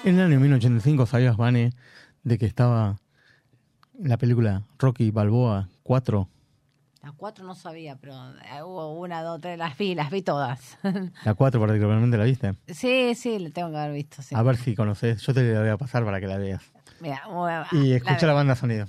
En 0.09 0.15
el 0.19 0.25
año 0.25 0.39
1985, 0.39 1.05
¿sabías, 1.05 1.37
Vane, 1.37 1.71
de 2.23 2.37
que 2.39 2.47
estaba 2.47 2.97
la 4.01 4.17
película 4.17 4.63
Rocky 4.79 5.11
Balboa 5.11 5.69
4? 5.83 6.27
Las 7.03 7.11
cuatro 7.13 7.45
no 7.45 7.53
sabía, 7.53 7.95
pero 7.95 8.15
eh, 8.31 8.63
hubo 8.63 8.99
una, 8.99 9.21
dos, 9.21 9.39
tres, 9.39 9.59
las 9.59 9.77
vi, 9.77 9.93
las 9.93 10.09
vi 10.09 10.23
todas. 10.23 10.79
La 11.23 11.35
4 11.35 11.61
particularmente 11.61 12.17
la 12.17 12.23
viste. 12.23 12.55
sí, 12.67 13.13
sí, 13.13 13.37
la 13.37 13.51
tengo 13.51 13.69
que 13.69 13.77
haber 13.77 13.93
visto. 13.93 14.23
Sí. 14.23 14.33
A 14.35 14.41
ver 14.41 14.57
si 14.57 14.73
conoces. 14.75 15.21
Yo 15.21 15.31
te 15.35 15.43
la 15.43 15.59
voy 15.59 15.69
a 15.69 15.77
pasar 15.77 16.03
para 16.03 16.19
que 16.19 16.25
la 16.27 16.37
veas. 16.37 16.63
Mira, 17.01 17.21
a- 17.25 17.67
Y 17.71 17.89
la 17.91 17.95
escucha 17.97 18.21
la 18.21 18.33
veo. 18.33 18.35
banda 18.35 18.55
sonido. 18.55 18.87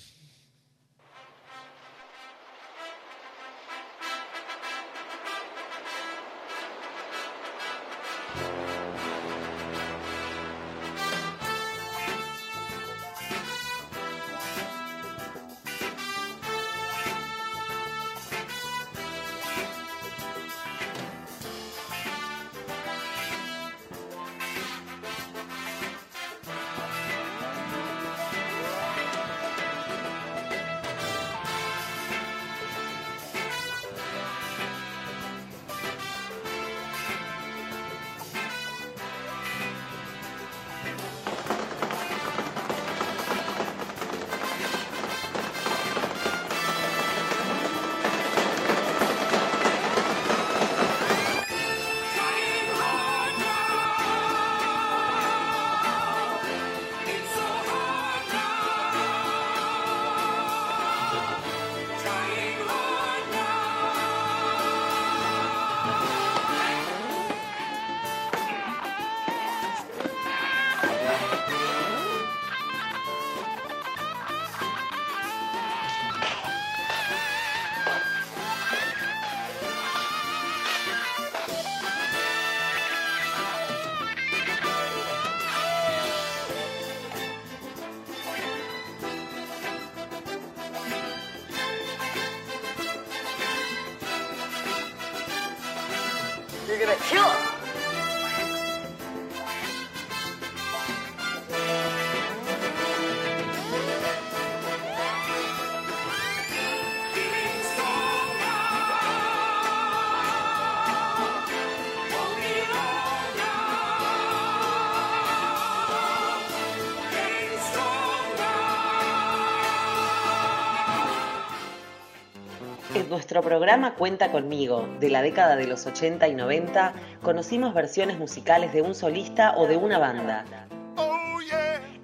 Nuestro 123.21 123.43
programa 123.43 123.97
Cuenta 123.97 124.33
conmigo, 124.33 124.89
de 124.99 125.11
la 125.11 125.21
década 125.21 125.55
de 125.55 125.67
los 125.67 125.85
80 125.85 126.27
y 126.27 126.35
90, 126.35 126.95
conocimos 127.21 127.75
versiones 127.75 128.19
musicales 128.19 128.73
de 128.73 128.81
un 128.81 128.95
solista 128.95 129.53
o 129.59 129.67
de 129.67 129.77
una 129.77 129.99
banda. 129.99 130.47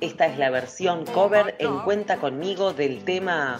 Esta 0.02 0.26
es 0.26 0.36
la 0.36 0.50
versión 0.50 1.06
cover 1.06 1.56
en 1.58 1.78
Cuenta 1.84 2.18
conmigo 2.18 2.74
del 2.74 3.02
tema. 3.04 3.58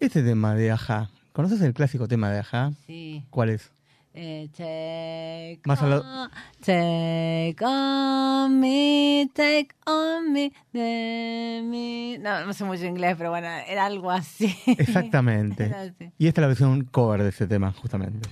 Este 0.00 0.24
tema 0.24 0.56
de 0.56 0.72
Aja. 0.72 1.08
¿Conoces 1.32 1.60
el 1.60 1.72
clásico 1.72 2.08
tema 2.08 2.32
de 2.32 2.40
Aja? 2.40 2.72
Sí. 2.88 3.24
¿Cuál 3.30 3.50
es? 3.50 3.70
Take, 4.16 5.60
Más 5.66 5.82
on, 5.82 6.30
take 6.64 7.56
on 7.60 8.58
me, 8.58 9.30
take 9.34 9.68
on 9.84 10.32
me, 10.32 10.52
de 10.72 11.60
me. 11.62 12.16
No, 12.18 12.46
no 12.46 12.54
sé 12.54 12.64
mucho 12.64 12.86
inglés, 12.86 13.14
pero 13.18 13.28
bueno, 13.28 13.46
era 13.46 13.84
algo 13.84 14.10
así. 14.10 14.56
Exactamente. 14.66 15.64
Era 15.66 15.82
así. 15.82 16.10
Y 16.16 16.28
esta 16.28 16.40
es 16.40 16.42
la 16.42 16.48
versión 16.48 16.84
cover 16.84 17.24
de 17.24 17.28
ese 17.28 17.46
tema, 17.46 17.72
justamente. 17.72 18.26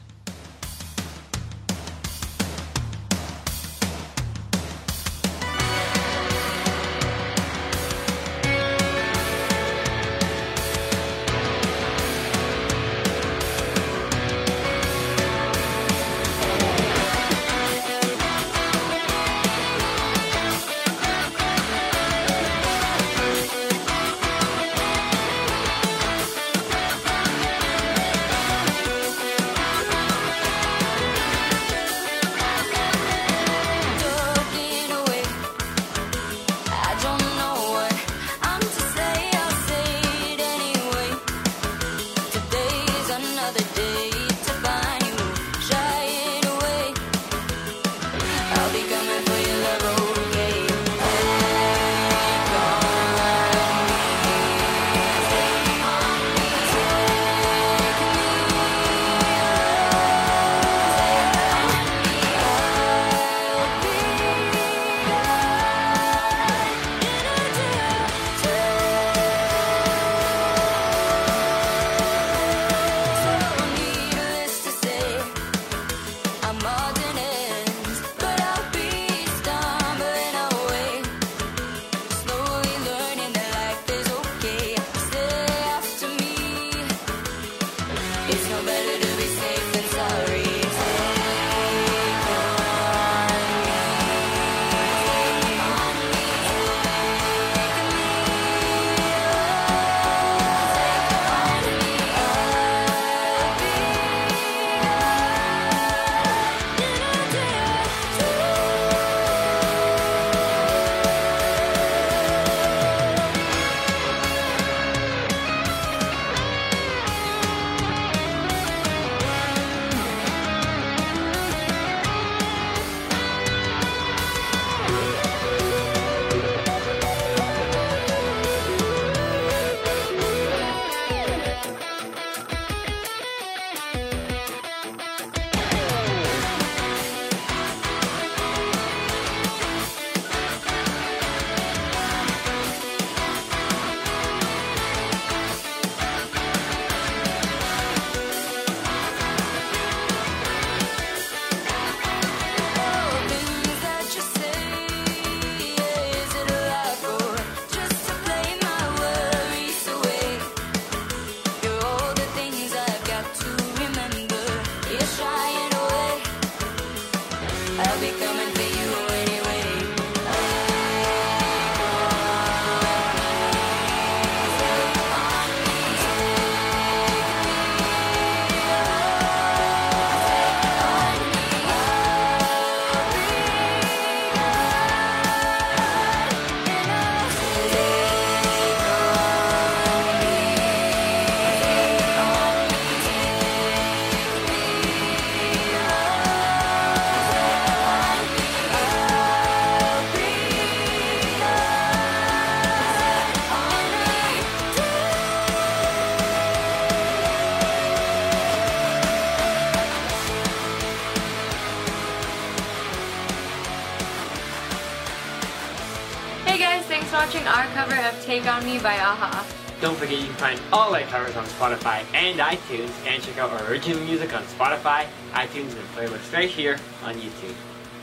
Take 218.35 218.53
On 218.53 218.65
Me 218.65 218.81
by 218.81 218.99
AHA. 218.99 219.47
Don't 219.81 219.97
forget 219.97 220.19
you 220.19 220.27
can 220.27 220.35
find 220.35 220.61
all 220.73 220.93
our 220.93 221.03
covers 221.03 221.37
on 221.37 221.45
Spotify 221.45 222.03
and 222.15 222.41
iTunes 222.41 222.91
and 223.07 223.23
check 223.23 223.39
out 223.39 223.49
our 223.53 223.71
original 223.71 224.01
music 224.01 224.35
on 224.35 224.43
Spotify, 224.43 225.07
iTunes, 225.31 225.71
and 225.79 225.89
playlists 225.95 226.33
right 226.33 226.51
here 226.51 226.77
on 227.05 227.15
YouTube. 227.15 227.55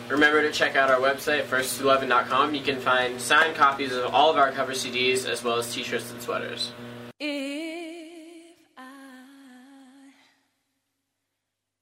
Remember 0.07 0.41
to 0.41 0.49
check 0.49 0.77
out 0.77 0.89
our 0.89 1.01
website, 1.01 1.43
first11.com. 1.43 2.55
You 2.55 2.61
can 2.61 2.79
find 2.79 3.19
signed 3.19 3.57
copies 3.57 3.91
of 3.91 4.15
all 4.15 4.31
of 4.31 4.37
our 4.37 4.53
cover 4.53 4.71
CDs 4.71 5.27
as 5.27 5.43
well 5.43 5.57
as 5.57 5.73
t-shirts 5.73 6.09
and 6.13 6.21
sweaters. 6.21 6.71
If 7.19 8.55
I 8.77 10.13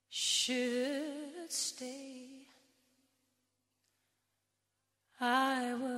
should 0.10 1.52
stay, 1.52 2.48
I 5.22 5.76
would. 5.76 5.89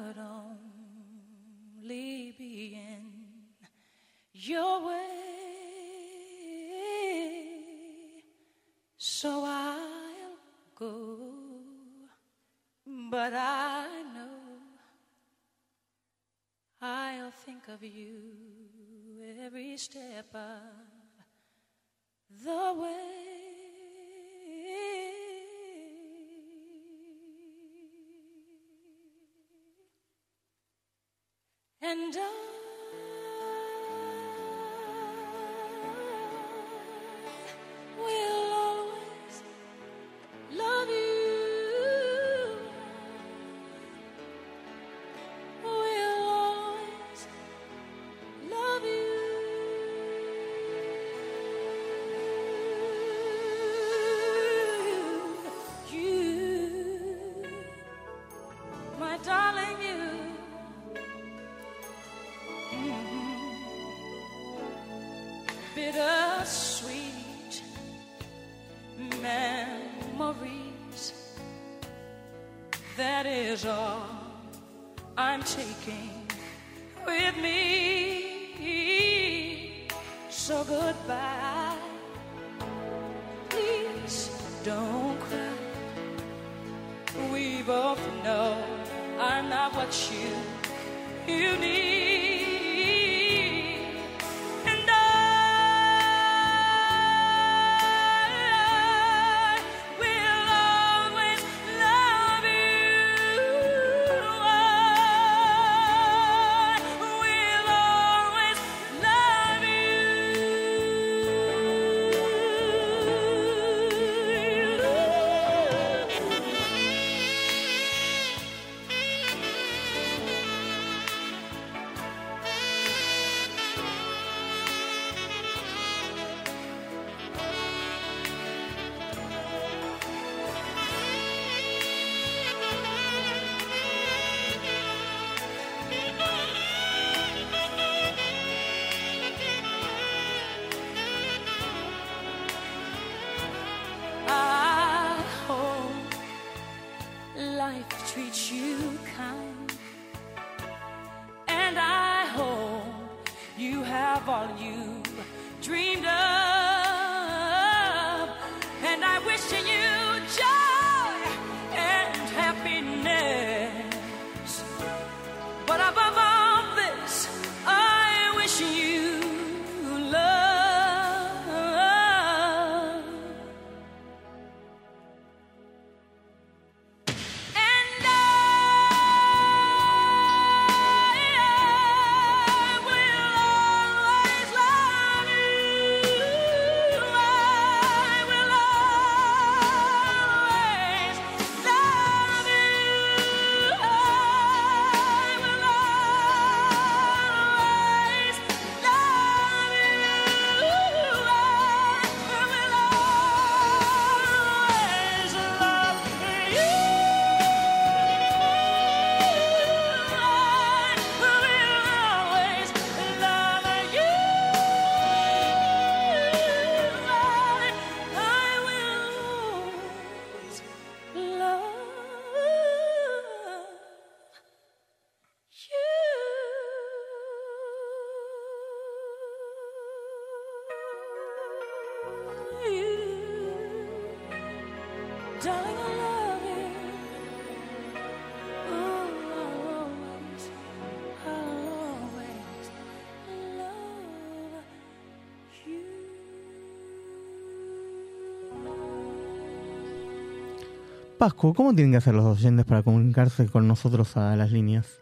Pascu, 251.21 251.53
¿cómo 251.53 251.75
tienen 251.75 251.91
que 251.91 251.97
hacer 251.97 252.15
los 252.15 252.25
oyentes 252.25 252.65
para 252.65 252.81
comunicarse 252.81 253.45
con 253.45 253.67
nosotros 253.67 254.17
a 254.17 254.35
las 254.35 254.51
líneas? 254.51 255.01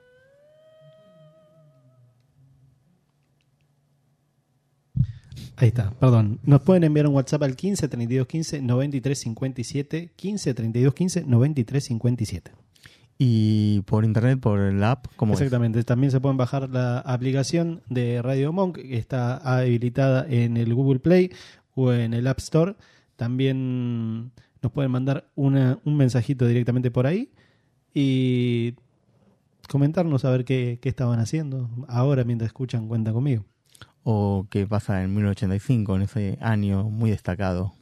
Ahí 5.60 5.68
está, 5.68 5.92
perdón. 5.92 6.40
Nos 6.44 6.62
pueden 6.62 6.86
enviar 6.86 7.06
un 7.06 7.16
WhatsApp 7.16 7.44
al 7.44 7.58
15 7.58 7.90
32 7.90 8.28
15 8.28 8.62
93 8.62 9.20
57. 9.20 10.12
15 10.16 10.54
32 10.54 10.94
15 10.94 11.24
93 11.26 11.84
57. 11.84 12.52
Y 13.18 13.82
por 13.82 14.06
internet, 14.06 14.40
por 14.40 14.62
el 14.62 14.82
app, 14.82 15.08
como 15.18 15.34
Exactamente. 15.34 15.84
También 15.84 16.12
se 16.12 16.22
pueden 16.22 16.38
bajar 16.38 16.70
la 16.70 17.00
aplicación 17.00 17.82
de 17.90 18.22
Radio 18.22 18.54
Monk, 18.54 18.78
que 18.78 18.98
está 18.98 19.36
habilitada 19.36 20.26
en 20.30 20.56
el 20.56 20.74
Google 20.74 21.00
Play 21.00 21.30
o 21.76 21.92
en 21.92 22.14
el 22.14 22.28
App 22.28 22.40
Store. 22.40 22.76
También 23.18 24.32
nos 24.62 24.72
pueden 24.72 24.92
mandar 24.92 25.30
una, 25.36 25.80
un 25.84 25.98
mensajito 25.98 26.48
directamente 26.48 26.90
por 26.90 27.06
ahí 27.06 27.32
y 27.94 28.76
comentarnos 29.68 30.24
a 30.24 30.32
ver 30.32 30.46
qué, 30.46 30.80
qué 30.82 30.88
estaban 30.88 31.20
haciendo 31.20 31.70
ahora 31.90 32.24
mientras 32.24 32.48
escuchan 32.48 32.88
Cuenta 32.88 33.12
conmigo 33.12 33.44
o 34.04 34.48
qué 34.50 34.66
pasa 34.68 35.04
en 35.04 35.14
1985, 35.14 35.96
en 35.96 36.02
ese 36.02 36.38
año 36.42 36.84
muy 36.84 37.10
destacado. 37.10 37.74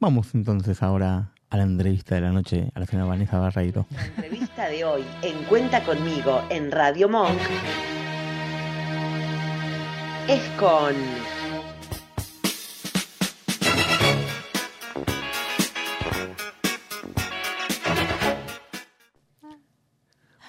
Vamos 0.00 0.34
entonces 0.34 0.82
ahora 0.82 1.32
a 1.50 1.56
la 1.56 1.64
entrevista 1.64 2.14
de 2.14 2.22
la 2.22 2.32
noche 2.32 2.70
a 2.74 2.80
la 2.80 2.86
señora 2.86 3.08
Vanessa 3.08 3.38
Barreiro. 3.38 3.86
La 3.90 4.06
entrevista 4.06 4.68
de 4.68 4.84
hoy 4.84 5.04
en 5.22 5.44
Cuenta 5.44 5.84
conmigo 5.84 6.42
en 6.50 6.72
Radio 6.72 7.08
Monk 7.08 7.38
es 10.28 10.42
con 10.58 10.94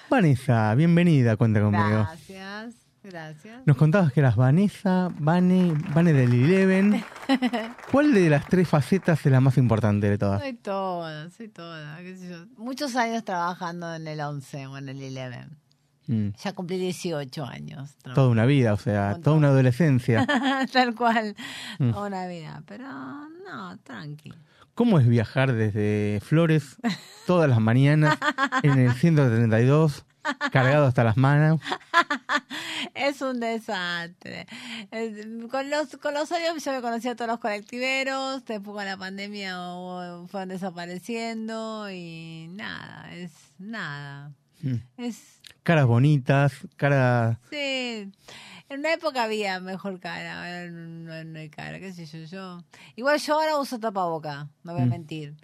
Vanessa, 0.08 0.74
bienvenida, 0.76 1.36
cuenta 1.36 1.60
conmigo. 1.60 2.06
Gracias, 2.08 2.83
gracias. 3.04 3.62
Nos 3.66 3.76
contabas 3.76 4.12
que 4.12 4.20
eras 4.20 4.36
Vanessa, 4.36 5.10
Vane, 5.18 5.72
Vane 5.94 6.12
del 6.12 6.32
Eleven. 6.32 7.04
¿Cuál 7.92 8.12
de 8.14 8.28
las 8.30 8.46
tres 8.46 8.68
facetas 8.68 9.24
es 9.24 9.30
la 9.32 9.40
más 9.40 9.56
importante 9.58 10.08
de 10.10 10.18
todas? 10.18 10.40
Soy 10.40 10.54
toda, 10.54 11.30
soy 11.30 11.48
toda. 11.48 11.98
qué 11.98 12.16
sé 12.16 12.30
yo. 12.30 12.46
Muchos 12.56 12.96
años 12.96 13.24
trabajando 13.24 13.94
en 13.94 14.06
el 14.08 14.20
11 14.20 14.66
o 14.66 14.78
en 14.78 14.88
el 14.88 14.96
11. 15.02 15.46
Mm, 16.06 16.28
Ya 16.42 16.52
cumplí 16.52 16.78
18 16.78 17.44
años. 17.46 17.96
toda 18.14 18.28
una 18.28 18.44
vida, 18.44 18.72
o 18.74 18.76
sea, 18.78 19.18
toda 19.22 19.36
una 19.36 19.48
adolescencia. 19.48 20.26
Tal 20.72 20.94
cual, 20.94 21.34
Mm. 21.78 21.90
toda 21.92 22.06
una 22.08 22.26
vida. 22.26 22.62
Pero 22.66 22.84
no, 22.88 23.78
tranqui. 23.82 24.32
¿Cómo 24.74 24.98
es 24.98 25.06
viajar 25.06 25.52
desde 25.52 26.18
Flores 26.20 26.76
todas 27.28 27.48
las 27.48 27.60
mañanas 27.60 28.18
en 28.64 28.78
el 28.80 28.92
132, 28.92 30.04
cargado 30.52 30.86
hasta 30.86 31.04
las 31.04 31.16
manos? 31.16 31.60
Es 32.94 33.20
un 33.22 33.40
desastre. 33.40 34.46
Es- 34.90 35.26
Con 35.50 35.70
los, 35.70 35.96
con 35.96 36.14
los 36.14 36.30
años 36.32 36.62
yo 36.64 36.72
me 36.72 36.80
conocí 36.80 37.08
a 37.08 37.16
todos 37.16 37.30
los 37.30 37.40
colectiveros, 37.40 38.44
después 38.44 38.74
con 38.74 38.84
la 38.84 38.96
pandemia 38.96 39.56
fueron 40.28 40.48
desapareciendo 40.48 41.90
y 41.90 42.48
nada, 42.52 43.12
es 43.14 43.32
nada. 43.58 44.32
Mm. 44.62 44.76
Es, 44.98 45.40
Caras 45.62 45.86
bonitas, 45.86 46.52
caras... 46.76 47.38
sí, 47.50 48.12
en 48.68 48.80
una 48.80 48.92
época 48.92 49.22
había 49.24 49.60
mejor 49.60 49.98
cara, 49.98 50.38
ahora 50.38 50.70
no, 50.70 51.24
no 51.24 51.38
hay 51.38 51.48
cara, 51.48 51.78
qué 51.80 51.92
sé 51.92 52.04
yo, 52.06 52.18
yo. 52.26 52.64
Igual 52.96 53.18
yo 53.18 53.34
ahora 53.34 53.58
uso 53.58 53.78
tapaboca, 53.80 54.48
no 54.62 54.72
voy 54.74 54.82
a 54.82 54.86
Mm. 54.86 54.90
mentir. 54.90 55.34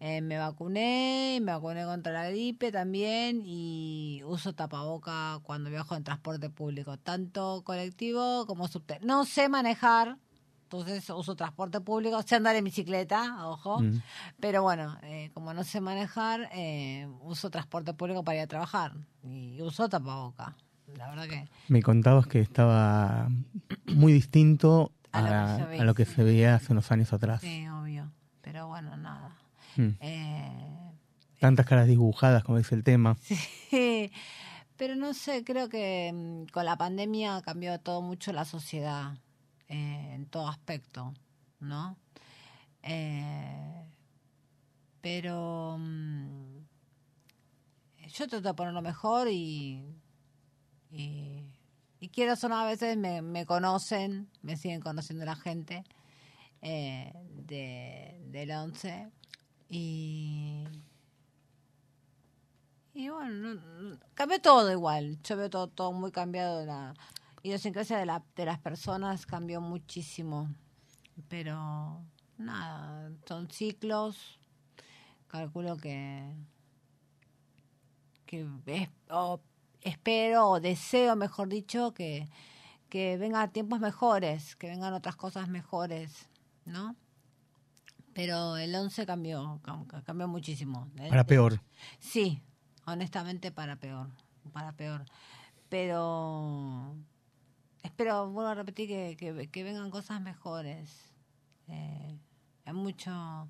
Eh, 0.00 0.20
me 0.20 0.38
vacuné, 0.38 1.40
me 1.42 1.50
vacuné 1.52 1.84
contra 1.84 2.12
la 2.12 2.30
gripe 2.30 2.70
también 2.70 3.42
y 3.44 4.22
uso 4.24 4.52
tapaboca 4.54 5.40
cuando 5.42 5.70
viajo 5.70 5.96
en 5.96 6.04
transporte 6.04 6.50
público, 6.50 6.96
tanto 6.98 7.62
colectivo 7.64 8.46
como 8.46 8.68
subte. 8.68 9.00
No 9.02 9.24
sé 9.24 9.48
manejar, 9.48 10.16
entonces 10.62 11.10
uso 11.10 11.34
transporte 11.34 11.80
público, 11.80 12.22
sé 12.22 12.36
andar 12.36 12.54
en 12.54 12.64
bicicleta, 12.64 13.44
ojo, 13.48 13.80
Mm. 13.82 14.00
pero 14.38 14.62
bueno, 14.62 14.96
eh, 15.02 15.30
como 15.34 15.52
no 15.52 15.64
sé 15.64 15.80
manejar, 15.80 16.48
eh, 16.52 17.08
uso 17.22 17.50
transporte 17.50 17.92
público 17.92 18.22
para 18.22 18.36
ir 18.38 18.42
a 18.44 18.46
trabajar 18.46 18.92
y 19.24 19.60
uso 19.62 19.88
tapaboca. 19.88 20.54
La 20.96 21.08
verdad 21.10 21.26
que 21.26 21.44
Me 21.66 21.82
contabas 21.82 22.28
que 22.28 22.40
estaba 22.40 23.28
muy 23.86 24.12
distinto 24.12 24.92
a, 25.10 25.18
A 25.18 25.22
lo 25.58 25.68
que 25.68 25.80
a 25.80 25.84
lo 25.84 25.94
que 25.94 26.04
se 26.04 26.22
veía 26.22 26.54
hace 26.54 26.72
unos 26.72 26.92
años 26.92 27.12
atrás. 27.12 27.40
sí, 27.40 27.66
obvio, 27.68 28.12
pero 28.42 28.68
bueno, 28.68 28.96
nada. 28.96 29.32
Mm. 29.78 29.96
Eh, 30.00 30.92
Tantas 31.38 31.66
caras 31.66 31.86
dibujadas, 31.86 32.42
como 32.42 32.58
dice 32.58 32.74
el 32.74 32.82
tema. 32.84 33.16
Sí, 33.70 34.10
pero 34.76 34.96
no 34.96 35.12
sé, 35.14 35.44
creo 35.44 35.68
que 35.68 36.10
mm, 36.12 36.50
con 36.52 36.64
la 36.64 36.76
pandemia 36.76 37.40
cambió 37.42 37.78
todo 37.78 38.02
mucho 38.02 38.32
la 38.32 38.44
sociedad 38.44 39.18
eh, 39.68 40.12
en 40.14 40.26
todo 40.26 40.48
aspecto, 40.48 41.14
¿no? 41.60 41.96
Eh, 42.82 43.84
pero 45.00 45.76
mm, 45.78 46.58
yo 48.08 48.26
trato 48.26 48.48
de 48.48 48.54
ponerlo 48.54 48.82
mejor 48.82 49.28
y, 49.28 49.84
y, 50.90 51.44
y 52.00 52.08
quiero 52.08 52.34
no, 52.48 52.56
a 52.56 52.66
veces 52.66 52.96
me, 52.96 53.22
me 53.22 53.46
conocen, 53.46 54.28
me 54.42 54.56
siguen 54.56 54.80
conociendo 54.80 55.24
la 55.24 55.36
gente 55.36 55.84
eh, 56.62 57.12
de, 57.46 58.20
del 58.26 58.50
11 58.50 59.08
y 59.68 60.64
y 62.94 63.08
bueno, 63.10 63.54
no- 63.54 63.98
cambió 64.14 64.40
todo 64.40 64.70
igual. 64.72 65.18
Yo 65.22 65.36
veo 65.36 65.50
todo, 65.50 65.68
todo 65.68 65.92
muy 65.92 66.10
cambiado. 66.10 66.64
La 66.66 66.94
idiosincrasia 67.42 67.98
de, 67.98 68.06
la, 68.06 68.24
de 68.36 68.44
las 68.44 68.58
personas 68.58 69.26
cambió 69.26 69.60
muchísimo. 69.60 70.48
Pero 71.28 72.02
nada, 72.38 73.12
son 73.26 73.50
ciclos. 73.50 74.40
Calculo 75.28 75.76
que, 75.76 76.34
que 78.26 78.46
es- 78.66 78.88
o 79.10 79.40
espero 79.80 80.48
o 80.50 80.60
deseo, 80.60 81.16
mejor 81.16 81.48
dicho, 81.48 81.92
que, 81.94 82.28
que 82.90 83.16
vengan 83.18 83.52
tiempos 83.52 83.80
mejores, 83.80 84.56
que 84.56 84.68
vengan 84.68 84.94
otras 84.94 85.16
cosas 85.16 85.48
mejores, 85.48 86.28
¿no? 86.66 86.96
Pero 88.18 88.56
el 88.56 88.74
11 88.74 89.06
cambió, 89.06 89.60
cam- 89.62 89.86
cambió 90.02 90.26
muchísimo. 90.26 90.90
Para 91.08 91.22
peor. 91.22 91.60
Sí, 92.00 92.42
honestamente 92.84 93.52
para 93.52 93.76
peor, 93.76 94.08
para 94.52 94.72
peor. 94.72 95.04
Pero 95.68 96.96
espero, 97.84 98.28
vuelvo 98.28 98.50
a 98.50 98.54
repetir, 98.56 98.88
que, 98.88 99.16
que, 99.16 99.48
que 99.48 99.62
vengan 99.62 99.90
cosas 99.92 100.20
mejores. 100.20 101.14
Eh, 101.68 102.18
hay 102.64 102.72
mucho, 102.72 103.46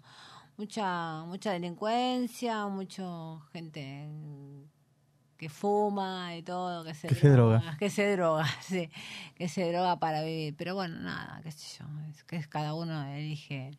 mucha, 0.58 1.22
mucha 1.24 1.52
delincuencia, 1.52 2.66
mucho 2.66 3.40
gente 3.52 4.06
que 5.38 5.48
fuma 5.48 6.36
y 6.36 6.42
todo, 6.42 6.84
que 6.84 6.92
se, 6.92 7.08
Que 7.08 7.14
se 7.14 7.30
droga. 7.30 7.76
que 7.78 7.88
se 7.88 8.12
droga, 8.16 8.44
sí, 8.60 8.90
que 9.34 9.48
se 9.48 9.70
droga 9.72 9.98
para 9.98 10.22
vivir. 10.22 10.54
Pero 10.58 10.74
bueno, 10.74 10.98
nada, 11.00 11.40
qué 11.42 11.52
sé 11.52 11.78
yo, 11.78 11.86
es 12.10 12.22
que 12.24 12.38
cada 12.50 12.74
uno 12.74 13.02
elige 13.14 13.70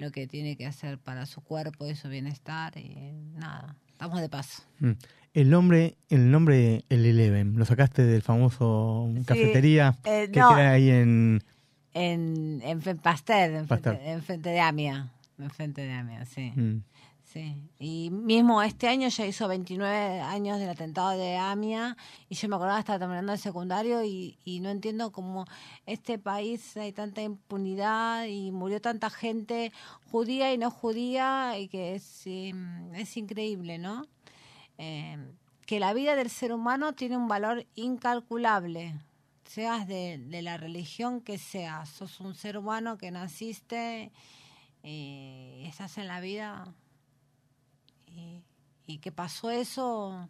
lo 0.00 0.10
que 0.10 0.26
tiene 0.26 0.56
que 0.56 0.66
hacer 0.66 0.98
para 0.98 1.26
su 1.26 1.42
cuerpo 1.42 1.86
y 1.86 1.94
su 1.94 2.08
bienestar 2.08 2.76
y 2.76 3.12
nada, 3.34 3.76
estamos 3.92 4.20
de 4.20 4.28
paso. 4.28 4.62
Mm. 4.80 4.92
El 5.34 5.50
nombre, 5.50 5.96
el 6.08 6.30
nombre 6.30 6.84
El 6.88 7.06
Eleven, 7.06 7.56
lo 7.56 7.64
sacaste 7.64 8.02
del 8.02 8.22
famoso 8.22 9.08
cafetería 9.26 9.96
eh, 10.04 10.28
que 10.32 10.40
no. 10.40 10.56
queda 10.56 10.72
ahí 10.72 10.90
en... 10.90 11.42
En, 11.92 12.62
en 12.62 12.80
Pasteur, 12.98 13.50
en 13.50 13.66
frente, 13.66 14.10
en 14.10 14.22
frente 14.22 14.48
de 14.48 14.60
Amia, 14.60 15.10
en 15.38 15.50
frente 15.50 15.82
de 15.82 15.92
Amia, 15.92 16.24
sí. 16.24 16.52
Mm. 16.54 16.82
Sí, 17.32 17.54
y 17.78 18.10
mismo 18.10 18.60
este 18.60 18.88
año 18.88 19.06
ya 19.06 19.24
hizo 19.24 19.46
29 19.46 20.20
años 20.20 20.58
del 20.58 20.68
atentado 20.68 21.16
de 21.16 21.36
AMIA 21.36 21.96
y 22.28 22.34
yo 22.34 22.48
me 22.48 22.56
acordaba 22.56 22.80
estaba 22.80 22.98
terminando 22.98 23.32
el 23.32 23.38
secundario 23.38 24.02
y, 24.02 24.36
no 24.60 24.68
entiendo 24.68 25.12
cómo 25.12 25.44
este 25.86 26.18
país 26.18 26.76
hay 26.76 26.92
tanta 26.92 27.22
impunidad 27.22 28.24
y 28.24 28.50
murió 28.50 28.80
tanta 28.80 29.10
gente 29.10 29.70
judía 30.10 30.52
y 30.52 30.58
no 30.58 30.72
judía 30.72 31.56
y 31.56 31.68
que 31.68 31.94
es, 31.94 32.26
em, 32.26 32.92
es 32.96 33.16
increíble, 33.16 33.78
¿no? 33.78 34.02
Eh, 34.78 35.16
que 35.66 35.78
la 35.78 35.94
vida 35.94 36.16
del 36.16 36.30
ser 36.30 36.52
humano 36.52 36.94
tiene 36.94 37.16
un 37.16 37.28
valor 37.28 37.64
incalculable, 37.76 38.96
seas 39.44 39.86
de, 39.86 40.18
de 40.18 40.42
la 40.42 40.56
religión 40.56 41.20
que 41.20 41.38
seas, 41.38 41.90
sos 41.90 42.18
un 42.18 42.34
ser 42.34 42.58
humano 42.58 42.98
que 42.98 43.12
naciste 43.12 44.10
y 44.82 45.62
estás 45.66 45.96
en 45.96 46.08
la 46.08 46.20
vida 46.20 46.74
y, 48.10 48.42
y 48.86 48.98
que 48.98 49.12
pasó 49.12 49.50
eso, 49.50 50.28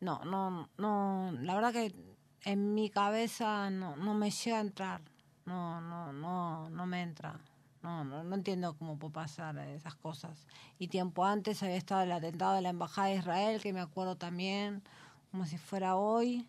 no, 0.00 0.24
no, 0.24 0.68
no, 0.78 1.32
la 1.40 1.54
verdad 1.54 1.72
que 1.72 1.94
en 2.42 2.74
mi 2.74 2.90
cabeza 2.90 3.70
no, 3.70 3.96
no 3.96 4.14
me 4.14 4.30
llega 4.30 4.58
a 4.58 4.62
entrar, 4.62 5.00
no, 5.44 5.80
no, 5.80 6.12
no, 6.12 6.70
no 6.70 6.86
me 6.86 7.02
entra. 7.02 7.40
No, 7.82 8.04
no, 8.04 8.24
no 8.24 8.34
entiendo 8.34 8.76
cómo 8.76 8.98
puede 8.98 9.14
pasar 9.14 9.56
esas 9.58 9.94
cosas. 9.94 10.46
Y 10.78 10.88
tiempo 10.88 11.24
antes 11.24 11.62
había 11.62 11.76
estado 11.76 12.02
el 12.02 12.12
atentado 12.12 12.56
de 12.56 12.62
la 12.62 12.70
Embajada 12.70 13.08
de 13.08 13.16
Israel, 13.16 13.60
que 13.62 13.72
me 13.72 13.80
acuerdo 13.80 14.16
también, 14.16 14.82
como 15.30 15.46
si 15.46 15.58
fuera 15.58 15.94
hoy. 15.96 16.46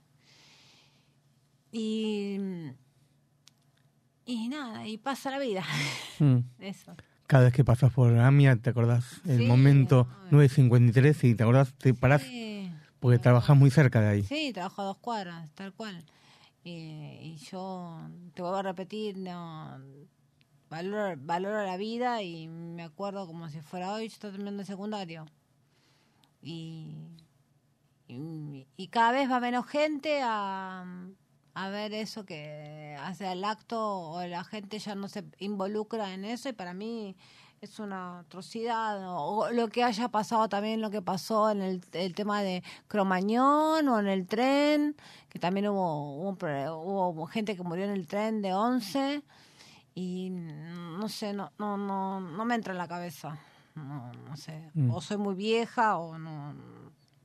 Y, 1.71 2.39
y 4.25 4.49
nada, 4.49 4.87
y 4.87 4.97
pasa 4.97 5.29
la 5.29 5.39
vida. 5.39 5.63
Mm. 6.17 6.39
Eso. 6.59 6.95
Cada 7.29 7.43
vez 7.43 7.53
que 7.53 7.63
pasas 7.63 7.93
por 7.93 8.17
Amia, 8.17 8.55
¿te 8.55 8.71
acordás? 8.71 9.21
El 9.27 9.37
Sí, 9.37 9.45
momento 9.45 10.07
9.53 10.31 11.23
y 11.25 11.35
te 11.35 11.43
acordás, 11.43 11.71
te 11.75 11.93
parás 11.93 12.23
Sí, 12.23 12.71
porque 12.99 13.19
trabajás 13.19 13.55
muy 13.55 13.69
cerca 13.69 14.01
de 14.01 14.07
ahí. 14.07 14.23
sí, 14.23 14.51
trabajo 14.51 14.81
a 14.81 14.85
dos 14.85 14.97
cuadras, 14.97 15.51
tal 15.51 15.71
cual. 15.73 16.03
Y, 16.63 16.71
y 17.21 17.37
yo 17.51 18.01
te 18.33 18.41
vuelvo 18.41 18.57
a 18.57 18.63
repetir, 18.63 19.15
no 19.15 19.79
valoro, 20.71 21.13
valoro 21.23 21.63
la 21.63 21.77
vida 21.77 22.23
y 22.23 22.47
me 22.47 22.81
acuerdo 22.81 23.27
como 23.27 23.47
si 23.49 23.61
fuera 23.61 23.93
hoy, 23.93 24.07
yo 24.07 24.13
estoy 24.13 24.31
terminando 24.31 24.61
el 24.61 24.67
secundario. 24.67 25.27
Y, 26.41 26.95
y, 28.07 28.65
y 28.75 28.87
cada 28.87 29.11
vez 29.11 29.29
va 29.29 29.39
menos 29.39 29.67
gente 29.67 30.19
a, 30.23 30.83
a 31.53 31.69
ver 31.69 31.93
eso 31.93 32.25
que 32.25 32.95
hace 33.01 33.31
el 33.31 33.43
acto 33.43 34.11
o 34.11 34.25
la 34.25 34.43
gente 34.43 34.79
ya 34.79 34.95
no 34.95 35.07
se 35.07 35.23
involucra 35.39 36.13
en 36.13 36.25
eso 36.25 36.49
y 36.49 36.53
para 36.53 36.73
mí 36.73 37.15
es 37.61 37.79
una 37.79 38.19
atrocidad. 38.19 38.99
O, 39.17 39.51
lo 39.51 39.67
que 39.67 39.83
haya 39.83 40.07
pasado 40.09 40.47
también 40.47 40.81
lo 40.81 40.89
que 40.89 41.01
pasó 41.01 41.49
en 41.49 41.61
el, 41.61 41.81
el 41.93 42.15
tema 42.15 42.41
de 42.41 42.63
Cromañón 42.87 43.87
o 43.87 43.99
en 43.99 44.07
el 44.07 44.27
tren 44.27 44.95
que 45.29 45.39
también 45.39 45.67
hubo 45.67 46.29
hubo, 46.29 47.09
hubo 47.09 47.25
gente 47.27 47.55
que 47.55 47.63
murió 47.63 47.85
en 47.85 47.91
el 47.91 48.07
tren 48.07 48.41
de 48.41 48.53
11 48.53 49.23
y 49.95 50.29
no 50.31 51.09
sé 51.09 51.33
no 51.33 51.51
no 51.57 51.77
no 51.77 52.21
no 52.21 52.45
me 52.45 52.55
entra 52.55 52.73
en 52.73 52.77
la 52.77 52.87
cabeza. 52.87 53.37
No, 53.75 54.11
no 54.11 54.35
sé. 54.35 54.71
Mm. 54.73 54.91
o 54.91 54.99
soy 54.99 55.17
muy 55.17 55.35
vieja 55.35 55.97
o 55.97 56.17
no 56.17 56.53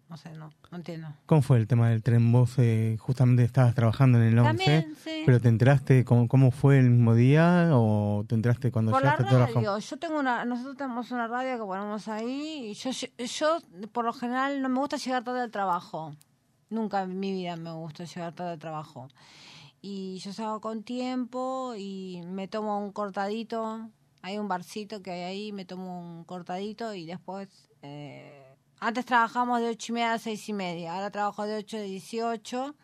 no 0.08 0.16
sé 0.16 0.32
no 0.32 0.50
no 0.70 0.76
entiendo 0.76 1.08
¿Cómo 1.26 1.42
fue 1.42 1.58
el 1.58 1.66
tema 1.66 1.88
del 1.88 2.02
tren? 2.02 2.30
Vos 2.30 2.54
eh, 2.58 2.96
justamente 3.00 3.42
estabas 3.42 3.74
trabajando 3.74 4.18
en 4.18 4.24
el 4.24 4.38
11, 4.38 4.48
También, 4.48 4.96
sí. 5.02 5.22
pero 5.24 5.40
¿te 5.40 5.48
enteraste 5.48 6.04
cómo, 6.04 6.28
cómo 6.28 6.50
fue 6.50 6.78
el 6.78 6.90
mismo 6.90 7.14
día 7.14 7.70
o 7.72 8.24
te 8.28 8.34
enteraste 8.34 8.70
cuando 8.70 8.92
por 8.92 9.02
la 9.02 9.12
llegaste 9.12 9.24
a 9.24 9.28
trabajar? 9.28 9.54
radio 9.62 9.78
yo 9.78 9.96
tengo 9.98 10.18
una 10.18 10.44
nosotros 10.44 10.76
tenemos 10.76 11.10
una 11.10 11.26
radio 11.26 11.58
que 11.58 11.64
ponemos 11.64 12.08
ahí 12.08 12.70
y 12.70 12.74
yo 12.74 12.90
yo 12.90 13.58
por 13.92 14.04
lo 14.04 14.12
general 14.12 14.60
no 14.62 14.68
me 14.68 14.78
gusta 14.78 14.96
llegar 14.96 15.24
tarde 15.24 15.40
al 15.40 15.50
trabajo 15.50 16.14
nunca 16.70 17.02
en 17.02 17.18
mi 17.18 17.32
vida 17.32 17.56
me 17.56 17.72
gusta 17.72 18.04
llegar 18.04 18.32
tarde 18.34 18.52
al 18.52 18.58
trabajo 18.58 19.08
y 19.80 20.18
yo 20.18 20.32
salgo 20.32 20.60
con 20.60 20.82
tiempo 20.82 21.74
y 21.76 22.22
me 22.26 22.48
tomo 22.48 22.78
un 22.78 22.92
cortadito 22.92 23.88
hay 24.22 24.38
un 24.38 24.48
barcito 24.48 25.02
que 25.02 25.10
hay 25.10 25.22
ahí 25.22 25.52
me 25.52 25.64
tomo 25.64 26.00
un 26.00 26.24
cortadito 26.24 26.94
y 26.94 27.04
después 27.06 27.48
eh, 27.82 28.43
antes 28.86 29.04
trabajamos 29.06 29.60
de 29.60 29.68
ocho 29.68 29.92
y 29.92 29.94
media 29.94 30.12
a 30.14 30.18
seis 30.18 30.48
y 30.48 30.52
media 30.52 30.94
ahora 30.94 31.10
trabajo 31.10 31.46
de 31.46 31.56
8 31.56 31.76
a 31.78 31.80
18 31.80 32.74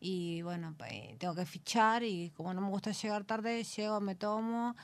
y 0.00 0.42
bueno, 0.42 0.74
pues, 0.76 1.16
tengo 1.18 1.34
que 1.34 1.46
fichar 1.46 2.02
y 2.02 2.30
como 2.30 2.52
no 2.52 2.60
me 2.60 2.68
gusta 2.68 2.90
llegar 2.92 3.24
tarde, 3.24 3.62
llego, 3.64 4.00
me 4.00 4.14
tomo 4.14 4.74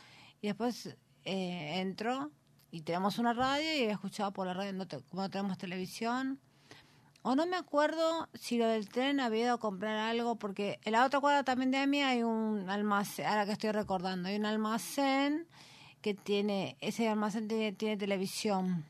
y 0.40 0.46
después 0.46 0.96
eh, 1.24 1.80
entro 1.80 2.30
y 2.70 2.82
tenemos 2.82 3.18
una 3.18 3.32
radio 3.32 3.64
y 3.74 3.84
he 3.84 3.90
escuchado 3.90 4.32
por 4.32 4.46
la 4.46 4.55
radio, 4.55 4.72
no 4.74 4.86
te- 4.86 5.01
como 5.03 5.22
no 5.22 5.30
tenemos 5.30 5.59
televisión. 5.59 6.38
O 7.22 7.34
no 7.34 7.46
me 7.46 7.57
acuerdo 7.57 8.28
si 8.34 8.59
lo 8.59 8.66
del 8.66 8.88
tren 8.88 9.18
había 9.20 9.44
ido 9.46 9.55
a 9.55 9.59
comprar 9.59 9.96
algo, 9.96 10.36
porque 10.36 10.78
en 10.84 10.92
la 10.92 11.05
otra 11.05 11.18
cuadra 11.20 11.42
también 11.42 11.72
de 11.72 11.86
mí 11.86 12.01
hay 12.01 12.22
un 12.22 12.70
almacén, 12.70 13.26
ahora 13.26 13.44
que 13.44 13.53
estoy 13.53 13.72
recordando, 13.72 14.28
hay 14.28 14.36
un 14.36 14.46
almacén 14.46 15.46
que 16.01 16.14
tiene, 16.14 16.76
ese 16.80 17.09
almacén 17.09 17.49
tiene, 17.49 17.72
tiene 17.72 17.96
televisión. 17.96 18.84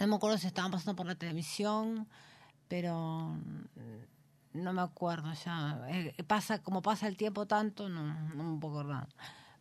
No 0.00 0.06
me 0.06 0.16
acuerdo 0.16 0.38
si 0.38 0.46
estaban 0.46 0.70
pasando 0.70 0.96
por 0.96 1.06
la 1.06 1.14
televisión, 1.14 2.08
pero 2.68 3.36
no 4.54 4.72
me 4.72 4.80
acuerdo 4.80 5.32
ya. 5.44 5.86
Eh, 5.88 6.14
pasa, 6.26 6.62
como 6.62 6.82
pasa 6.82 7.06
el 7.06 7.16
tiempo 7.16 7.46
tanto, 7.46 7.88
no, 7.88 8.02
no 8.34 8.44
me 8.44 8.58
puedo 8.58 8.80
acordar. 8.80 9.08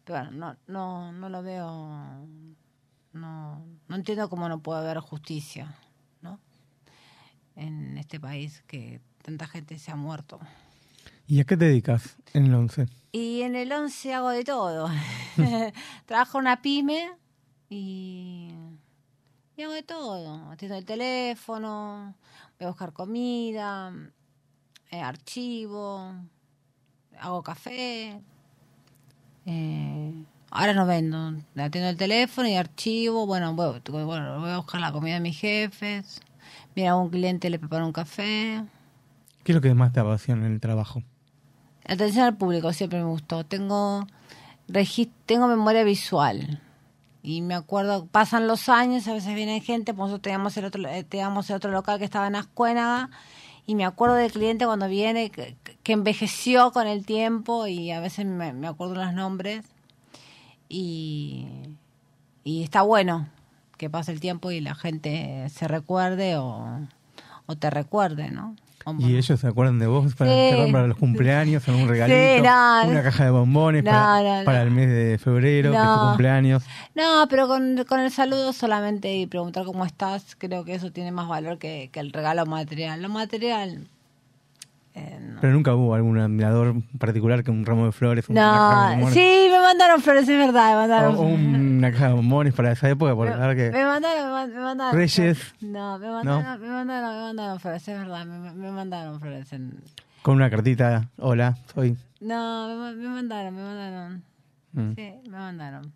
Pero 0.05 0.19
bueno, 0.19 0.31
no, 0.31 0.57
no, 0.67 1.11
no 1.11 1.29
lo 1.29 1.43
veo, 1.43 2.25
no, 3.13 3.65
no 3.87 3.95
entiendo 3.95 4.29
cómo 4.29 4.47
no 4.47 4.59
puede 4.59 4.79
haber 4.79 4.99
justicia, 4.99 5.75
¿no? 6.21 6.39
En 7.55 7.97
este 7.97 8.19
país 8.19 8.63
que 8.65 9.01
tanta 9.21 9.45
gente 9.45 9.77
se 9.77 9.91
ha 9.91 9.95
muerto. 9.95 10.39
¿Y 11.27 11.41
a 11.41 11.43
qué 11.43 11.57
te 11.57 11.65
dedicas 11.65 12.17
en 12.33 12.45
el 12.45 12.55
11? 12.55 12.87
Y 13.11 13.41
en 13.41 13.55
el 13.55 13.71
11 13.71 14.13
hago 14.13 14.29
de 14.29 14.43
todo. 14.43 14.89
Trabajo 16.05 16.39
en 16.39 16.41
una 16.41 16.61
pyme 16.61 17.11
y, 17.69 18.51
y 19.59 19.63
hago 19.63 19.73
de 19.73 19.83
todo. 19.83 20.49
Atiendo 20.51 20.77
el 20.77 20.85
teléfono, 20.85 22.15
voy 22.57 22.65
a 22.65 22.69
buscar 22.69 22.93
comida, 22.93 23.91
eh, 24.89 25.01
archivo, 25.01 26.13
hago 27.19 27.43
café. 27.43 28.21
Eh, 29.45 30.13
ahora 30.49 30.73
no 30.73 30.85
vendo, 30.85 31.33
atiendo 31.57 31.89
el 31.89 31.97
teléfono 31.97 32.47
y 32.47 32.55
archivo. 32.55 33.25
Bueno, 33.25 33.53
voy, 33.53 33.81
bueno, 33.89 34.39
voy 34.39 34.51
a 34.51 34.57
buscar 34.57 34.79
la 34.79 34.93
comida 34.93 35.15
de 35.15 35.19
mis 35.19 35.37
jefes. 35.37 36.21
Mira, 36.73 36.91
a 36.91 36.95
un 36.95 37.09
cliente 37.09 37.49
le 37.49 37.59
preparo 37.59 37.85
un 37.85 37.91
café. 37.91 38.63
¿Qué 39.43 39.51
es 39.51 39.55
lo 39.55 39.61
que 39.61 39.73
más 39.73 39.91
te 39.91 39.99
apasiona 39.99 40.45
en 40.45 40.53
el 40.53 40.59
trabajo? 40.61 41.03
Atención 41.85 42.23
al 42.23 42.37
público 42.37 42.71
siempre 42.71 42.99
me 42.99 43.09
gustó. 43.09 43.43
Tengo 43.43 44.07
tengo 45.25 45.47
memoria 45.47 45.83
visual. 45.83 46.61
Y 47.21 47.41
me 47.41 47.55
acuerdo, 47.55 48.05
pasan 48.05 48.47
los 48.47 48.69
años, 48.69 49.07
a 49.07 49.13
veces 49.13 49.35
viene 49.35 49.59
gente, 49.61 49.93
por 49.93 50.05
nosotros 50.05 50.21
teníamos 50.21 50.55
el 50.57 50.65
otro, 50.65 50.87
eh, 50.87 51.03
teníamos 51.03 51.49
el 51.49 51.57
otro 51.57 51.71
local 51.71 51.99
que 51.99 52.05
estaba 52.05 52.27
en 52.27 52.35
Ascuénaga, 52.35 53.09
y 53.65 53.75
me 53.75 53.85
acuerdo 53.85 54.15
del 54.15 54.31
cliente 54.31 54.65
cuando 54.65 54.87
viene, 54.87 55.29
que, 55.29 55.55
que 55.83 55.93
envejeció 55.93 56.71
con 56.71 56.87
el 56.87 57.05
tiempo, 57.05 57.67
y 57.67 57.91
a 57.91 57.99
veces 57.99 58.25
me, 58.25 58.53
me 58.53 58.67
acuerdo 58.67 58.95
los 58.95 59.13
nombres, 59.13 59.65
y, 60.69 61.47
y 62.43 62.63
está 62.63 62.83
bueno 62.83 63.27
que 63.77 63.89
pase 63.89 64.11
el 64.11 64.19
tiempo 64.19 64.51
y 64.51 64.59
la 64.59 64.75
gente 64.75 65.47
se 65.49 65.67
recuerde 65.67 66.37
o, 66.37 66.87
o 67.45 67.55
te 67.55 67.69
recuerde, 67.69 68.29
¿no? 68.29 68.55
¿Y 68.97 69.15
ellos 69.17 69.39
se 69.39 69.47
acuerdan 69.47 69.77
de 69.79 69.87
vos 69.87 70.15
para, 70.15 70.31
Sí. 70.31 70.71
para 70.71 70.87
los 70.87 70.97
cumpleaños, 70.97 71.67
algún 71.67 71.87
regalito, 71.87 72.43
no, 72.43 72.87
una 72.89 73.03
caja 73.03 73.25
de 73.25 73.29
bombones 73.29 73.83
No, 73.83 73.91
para, 73.91 74.21
no, 74.23 74.39
no. 74.39 74.45
para 74.45 74.61
el 74.63 74.71
mes 74.71 74.89
de 74.89 75.17
febrero, 75.17 75.71
que 75.71 75.77
es 75.77 75.83
tu 75.83 75.87
No. 75.89 76.07
cumpleaños? 76.09 76.63
No, 76.95 77.27
pero 77.29 77.47
con, 77.47 77.83
con 77.87 77.99
el 77.99 78.09
saludo 78.11 78.51
solamente 78.53 79.13
y 79.15 79.27
preguntar 79.27 79.65
cómo 79.65 79.85
estás, 79.85 80.35
creo 80.37 80.63
que 80.65 80.73
eso 80.75 80.91
tiene 80.91 81.11
más 81.11 81.27
valor 81.27 81.57
que, 81.59 81.89
que 81.91 81.99
el 81.99 82.11
regalo 82.11 82.45
material. 82.45 83.01
Lo 83.01 83.09
material, 83.09 83.87
eh, 84.95 85.19
no. 85.21 85.39
Pero 85.41 85.53
nunca 85.53 85.73
hubo 85.75 85.93
algún 85.95 86.17
admirador 86.19 86.75
particular 86.97 87.43
que 87.43 87.51
un 87.51 87.65
ramo 87.65 87.85
de 87.85 87.91
flores, 87.91 88.27
de 88.27 88.33
No, 88.33 88.89
bombones. 88.89 89.13
sí, 89.13 89.47
me 89.51 89.59
mandaron 89.59 90.01
flores, 90.01 90.23
es 90.23 90.37
verdad, 90.37 90.69
me 90.71 90.75
mandaron 90.75 91.15
O, 91.15 91.19
o 91.19 91.23
una 91.25 91.91
caja 91.91 92.07
de 92.09 92.13
bombones 92.13 92.53
para 92.53 92.71
esa 92.71 92.89
época, 92.89 93.15
por 93.15 93.27
verdad 93.27 93.55
que... 93.55 93.71
Me 93.71 93.85
mandaron, 93.85 94.25
me 94.25 94.31
man- 94.31 94.53
me 94.53 94.59
mandaron. 94.61 94.95
Reyes. 94.95 95.53
No, 95.61 95.97
me 95.99 96.09
mandaron, 96.09 96.61
me 96.61 96.67
mandaron, 96.67 97.13
me 97.15 97.21
mandaron 97.21 97.59
flores, 97.59 97.87
es 97.87 97.97
verdad, 97.99 98.25
me, 98.25 98.51
me 98.53 98.71
mandaron 98.71 99.19
flores. 99.19 99.53
en- 99.53 99.79
Con 100.21 100.35
una 100.35 100.49
cartita, 100.49 101.07
hola, 101.17 101.57
soy... 101.73 101.95
No, 102.19 102.67
me, 102.77 102.95
me 102.95 103.07
mandaron, 103.07 103.55
me 103.55 103.61
mandaron. 103.63 104.23
Mm. 104.73 104.93
Sí, 104.95 105.13
me 105.29 105.37
mandaron. 105.37 105.93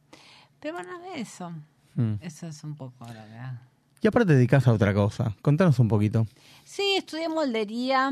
Pero 0.60 0.76
bueno, 0.76 0.90
eso. 1.16 1.52
Mm. 1.96 2.14
Eso 2.22 2.48
es 2.48 2.64
un 2.64 2.76
poco 2.76 3.06
la 3.08 3.26
verdad. 3.26 3.54
Y 4.02 4.08
aparte 4.08 4.28
te 4.28 4.34
dedicas 4.36 4.66
a 4.68 4.72
otra 4.74 4.94
cosa. 4.94 5.34
Contanos 5.42 5.78
un 5.80 5.88
poquito. 5.90 6.26
Sí, 6.64 6.96
estudié 6.98 7.28
moldería 7.30 8.10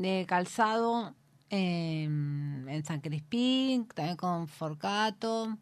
de 0.00 0.24
calzado 0.26 1.14
eh, 1.50 2.04
en 2.04 2.84
San 2.86 3.00
Crispín, 3.00 3.86
también 3.86 4.16
con 4.16 4.48
Forcato. 4.48 5.58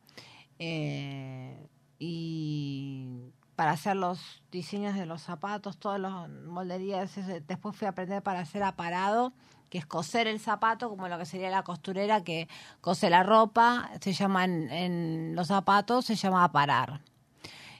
eh, 0.60 1.66
y 1.98 3.32
para 3.56 3.72
hacer 3.72 3.96
los 3.96 4.20
diseños 4.52 4.94
de 4.94 5.06
los 5.06 5.22
zapatos, 5.22 5.78
todas 5.78 5.98
las 6.00 6.28
molderías. 6.28 7.10
Después 7.48 7.74
fui 7.74 7.86
a 7.86 7.90
aprender 7.90 8.22
para 8.22 8.38
hacer 8.38 8.62
aparado, 8.62 9.32
que 9.70 9.78
es 9.78 9.86
coser 9.86 10.28
el 10.28 10.38
zapato, 10.38 10.88
como 10.88 11.08
lo 11.08 11.18
que 11.18 11.26
sería 11.26 11.50
la 11.50 11.64
costurera 11.64 12.22
que 12.22 12.48
cose 12.80 13.10
la 13.10 13.24
ropa. 13.24 13.90
Se 14.00 14.12
llama 14.12 14.44
en, 14.44 14.70
en 14.70 15.34
los 15.34 15.48
zapatos, 15.48 16.04
se 16.04 16.14
llama 16.14 16.44
aparar. 16.44 17.00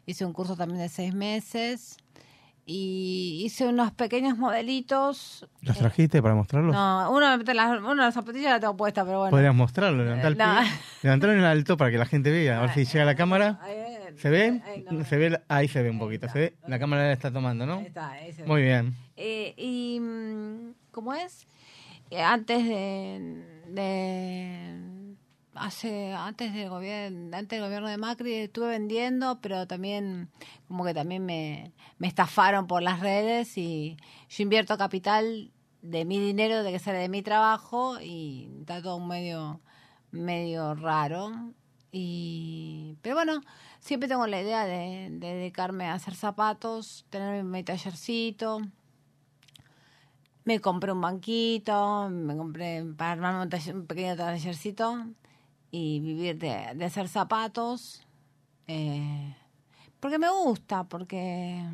Hice 0.06 0.24
un 0.24 0.32
curso 0.32 0.56
también 0.56 0.80
de 0.80 0.88
seis 0.88 1.14
meses 1.14 1.98
y 2.70 3.40
hice 3.46 3.66
unos 3.66 3.92
pequeños 3.92 4.36
modelitos. 4.36 5.48
¿Los 5.62 5.78
trajiste 5.78 6.20
para 6.20 6.34
mostrarlos? 6.34 6.74
No, 6.74 7.10
uno 7.10 7.36
las, 7.38 7.78
una 7.80 7.90
de 7.90 7.96
las 7.96 8.12
zapatillas 8.14 8.50
la 8.52 8.60
tengo 8.60 8.76
puesta, 8.76 9.06
pero 9.06 9.20
bueno. 9.20 9.30
Podrías 9.30 9.54
mostrarlo, 9.54 10.04
levantar 10.04 10.32
el 10.32 10.38
Eh, 10.38 10.44
no. 10.44 10.60
pie. 10.60 10.70
Levantarlo 11.04 11.34
en 11.36 11.44
alto 11.44 11.76
para 11.78 11.90
que 11.90 11.96
la 11.96 12.04
gente 12.04 12.30
vea. 12.30 12.58
A 12.58 12.60
ver 12.60 12.74
si 12.74 12.84
llega 12.92 13.06
la 13.06 13.14
cámara. 13.14 13.58
¿Se 14.18 14.28
ve? 14.28 14.60
Se 15.08 15.16
ve, 15.16 15.30
la- 15.30 15.42
ahí 15.48 15.66
se 15.66 15.82
ve 15.82 15.88
un 15.88 15.98
poquito. 15.98 16.28
¿Se 16.28 16.38
ve? 16.38 16.54
La 16.66 16.78
cámara 16.78 17.04
la 17.06 17.12
está 17.14 17.32
tomando, 17.32 17.64
¿no? 17.64 17.78
Ahí 17.78 17.86
está, 17.86 18.10
ahí 18.10 18.32
se 18.34 18.42
ve. 18.42 18.48
Muy 18.48 18.62
bien. 18.62 18.94
Eh, 19.16 19.54
y, 19.56 19.98
mm, 20.00 20.72
¿cómo 20.90 21.14
es? 21.14 21.46
Eh, 22.10 22.20
antes 22.22 22.64
de, 22.64 23.44
de 23.68 24.74
hace 25.60 26.12
antes 26.14 26.52
del 26.54 26.68
gobierno 26.68 27.36
antes 27.36 27.58
del 27.58 27.62
gobierno 27.66 27.88
de 27.88 27.98
Macri 27.98 28.34
estuve 28.34 28.68
vendiendo 28.68 29.40
pero 29.40 29.66
también 29.66 30.30
como 30.68 30.84
que 30.84 30.94
también 30.94 31.24
me, 31.24 31.72
me 31.98 32.08
estafaron 32.08 32.66
por 32.66 32.82
las 32.82 33.00
redes 33.00 33.56
y 33.58 33.96
yo 34.28 34.42
invierto 34.42 34.76
capital 34.78 35.50
de 35.82 36.04
mi 36.04 36.18
dinero 36.18 36.62
de 36.62 36.72
que 36.72 36.78
sale 36.78 36.98
de 36.98 37.08
mi 37.08 37.22
trabajo 37.22 38.00
y 38.00 38.48
está 38.60 38.82
todo 38.82 38.98
medio 39.00 39.60
medio 40.10 40.74
raro 40.74 41.32
Y, 41.90 42.96
pero 43.02 43.14
bueno, 43.16 43.40
siempre 43.80 44.08
tengo 44.08 44.26
la 44.26 44.40
idea 44.42 44.64
de, 44.66 45.08
de 45.10 45.34
dedicarme 45.34 45.86
a 45.86 45.94
hacer 45.94 46.14
zapatos, 46.14 47.06
tener 47.10 47.42
mi 47.44 47.62
tallercito. 47.64 48.60
Me 50.44 50.60
compré 50.60 50.92
un 50.92 51.00
banquito, 51.00 52.08
me 52.10 52.36
compré 52.36 52.84
para 52.96 53.12
armarme 53.12 53.42
un, 53.42 53.50
taller- 53.50 53.74
un 53.74 53.86
pequeño 53.86 54.16
tallercito 54.16 55.06
y 55.70 56.00
vivir 56.00 56.38
de, 56.38 56.72
de 56.74 56.84
hacer 56.84 57.08
zapatos. 57.08 58.02
eh, 58.66 59.34
porque 60.00 60.18
me 60.18 60.30
gusta, 60.30 60.84
porque 60.84 61.64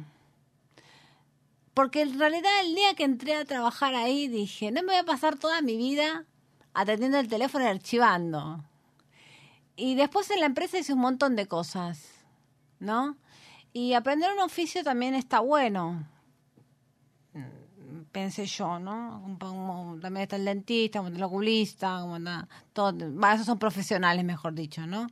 porque 1.74 2.03
en 2.03 2.18
realidad 2.18 2.51
el 2.62 2.74
día 2.74 2.95
que 2.95 3.03
entré 3.05 3.34
a 3.34 3.45
trabajar 3.45 3.95
ahí 3.95 4.28
dije, 4.28 4.70
no 4.70 4.80
me 4.82 4.92
voy 4.92 4.97
a 4.97 5.05
pasar 5.05 5.36
toda 5.36 5.61
mi 5.61 5.76
vida 5.76 6.24
atendiendo 6.72 7.18
el 7.18 7.28
teléfono 7.28 7.64
y 7.64 7.68
archivando. 7.68 8.64
Y 9.76 9.97
después 9.97 10.30
en 10.30 10.40
la 10.40 10.47
empresa 10.47 10.78
hice 10.78 10.92
un 10.92 11.01
montón 11.01 11.34
de 11.34 11.47
cosas, 11.47 12.11
¿no? 12.78 13.16
Y 13.72 13.95
aprender 13.95 14.32
un 14.32 14.38
oficio 14.38 14.84
también 14.84 15.14
está 15.14 15.40
bueno, 15.40 16.07
pensé 18.15 18.47
yo, 18.47 18.79
¿no? 18.79 19.37
También 20.01 20.23
está 20.23 20.37
el 20.37 20.45
dentista, 20.45 21.01
como 21.01 21.11
el 21.11 21.23
oculista, 21.23 21.99
como 22.01 22.17
todo, 22.73 22.93
bueno, 22.93 23.33
esos 23.33 23.45
son 23.45 23.59
profesionales, 23.59 24.25
mejor 24.25 24.55
dicho, 24.55 24.87
¿no? 24.87 25.09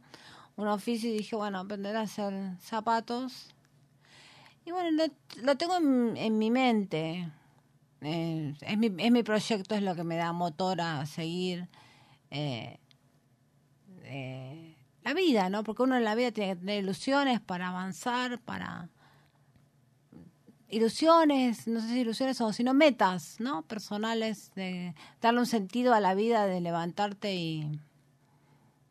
Un 0.54 0.68
oficio 0.68 1.10
y 1.10 1.18
dije, 1.18 1.34
bueno, 1.34 1.58
aprender 1.58 1.96
a 1.96 2.02
hacer 2.02 2.32
zapatos. 2.60 3.52
Y 4.64 4.70
bueno, 4.70 5.04
lo, 5.42 5.56
tengo 5.56 5.76
en, 5.78 6.16
en 6.16 6.38
mi 6.38 6.52
mente. 6.52 7.28
Eh, 8.02 8.54
es, 8.60 8.78
mi, 8.78 8.92
es 8.96 9.10
mi 9.10 9.24
proyecto, 9.24 9.74
es 9.74 9.82
lo 9.82 9.96
que 9.96 10.04
me 10.04 10.14
da 10.16 10.32
motor 10.32 10.80
a 10.80 11.04
seguir 11.04 11.68
eh, 12.30 12.78
eh, 14.04 14.76
la 15.02 15.12
vida, 15.12 15.50
¿no? 15.50 15.64
Porque 15.64 15.82
uno 15.82 15.96
en 15.96 16.04
la 16.04 16.14
vida 16.14 16.30
tiene 16.30 16.54
que 16.54 16.60
tener 16.60 16.84
ilusiones 16.84 17.40
para 17.40 17.68
avanzar, 17.68 18.40
para 18.42 18.88
ilusiones, 20.72 21.68
no 21.68 21.80
sé 21.80 21.88
si 21.88 22.00
ilusiones 22.00 22.40
o 22.40 22.52
sino 22.52 22.74
metas, 22.74 23.36
¿no? 23.38 23.62
Personales, 23.62 24.50
de 24.56 24.94
darle 25.20 25.40
un 25.40 25.46
sentido 25.46 25.94
a 25.94 26.00
la 26.00 26.14
vida, 26.14 26.46
de 26.46 26.60
levantarte 26.60 27.34
y, 27.34 27.78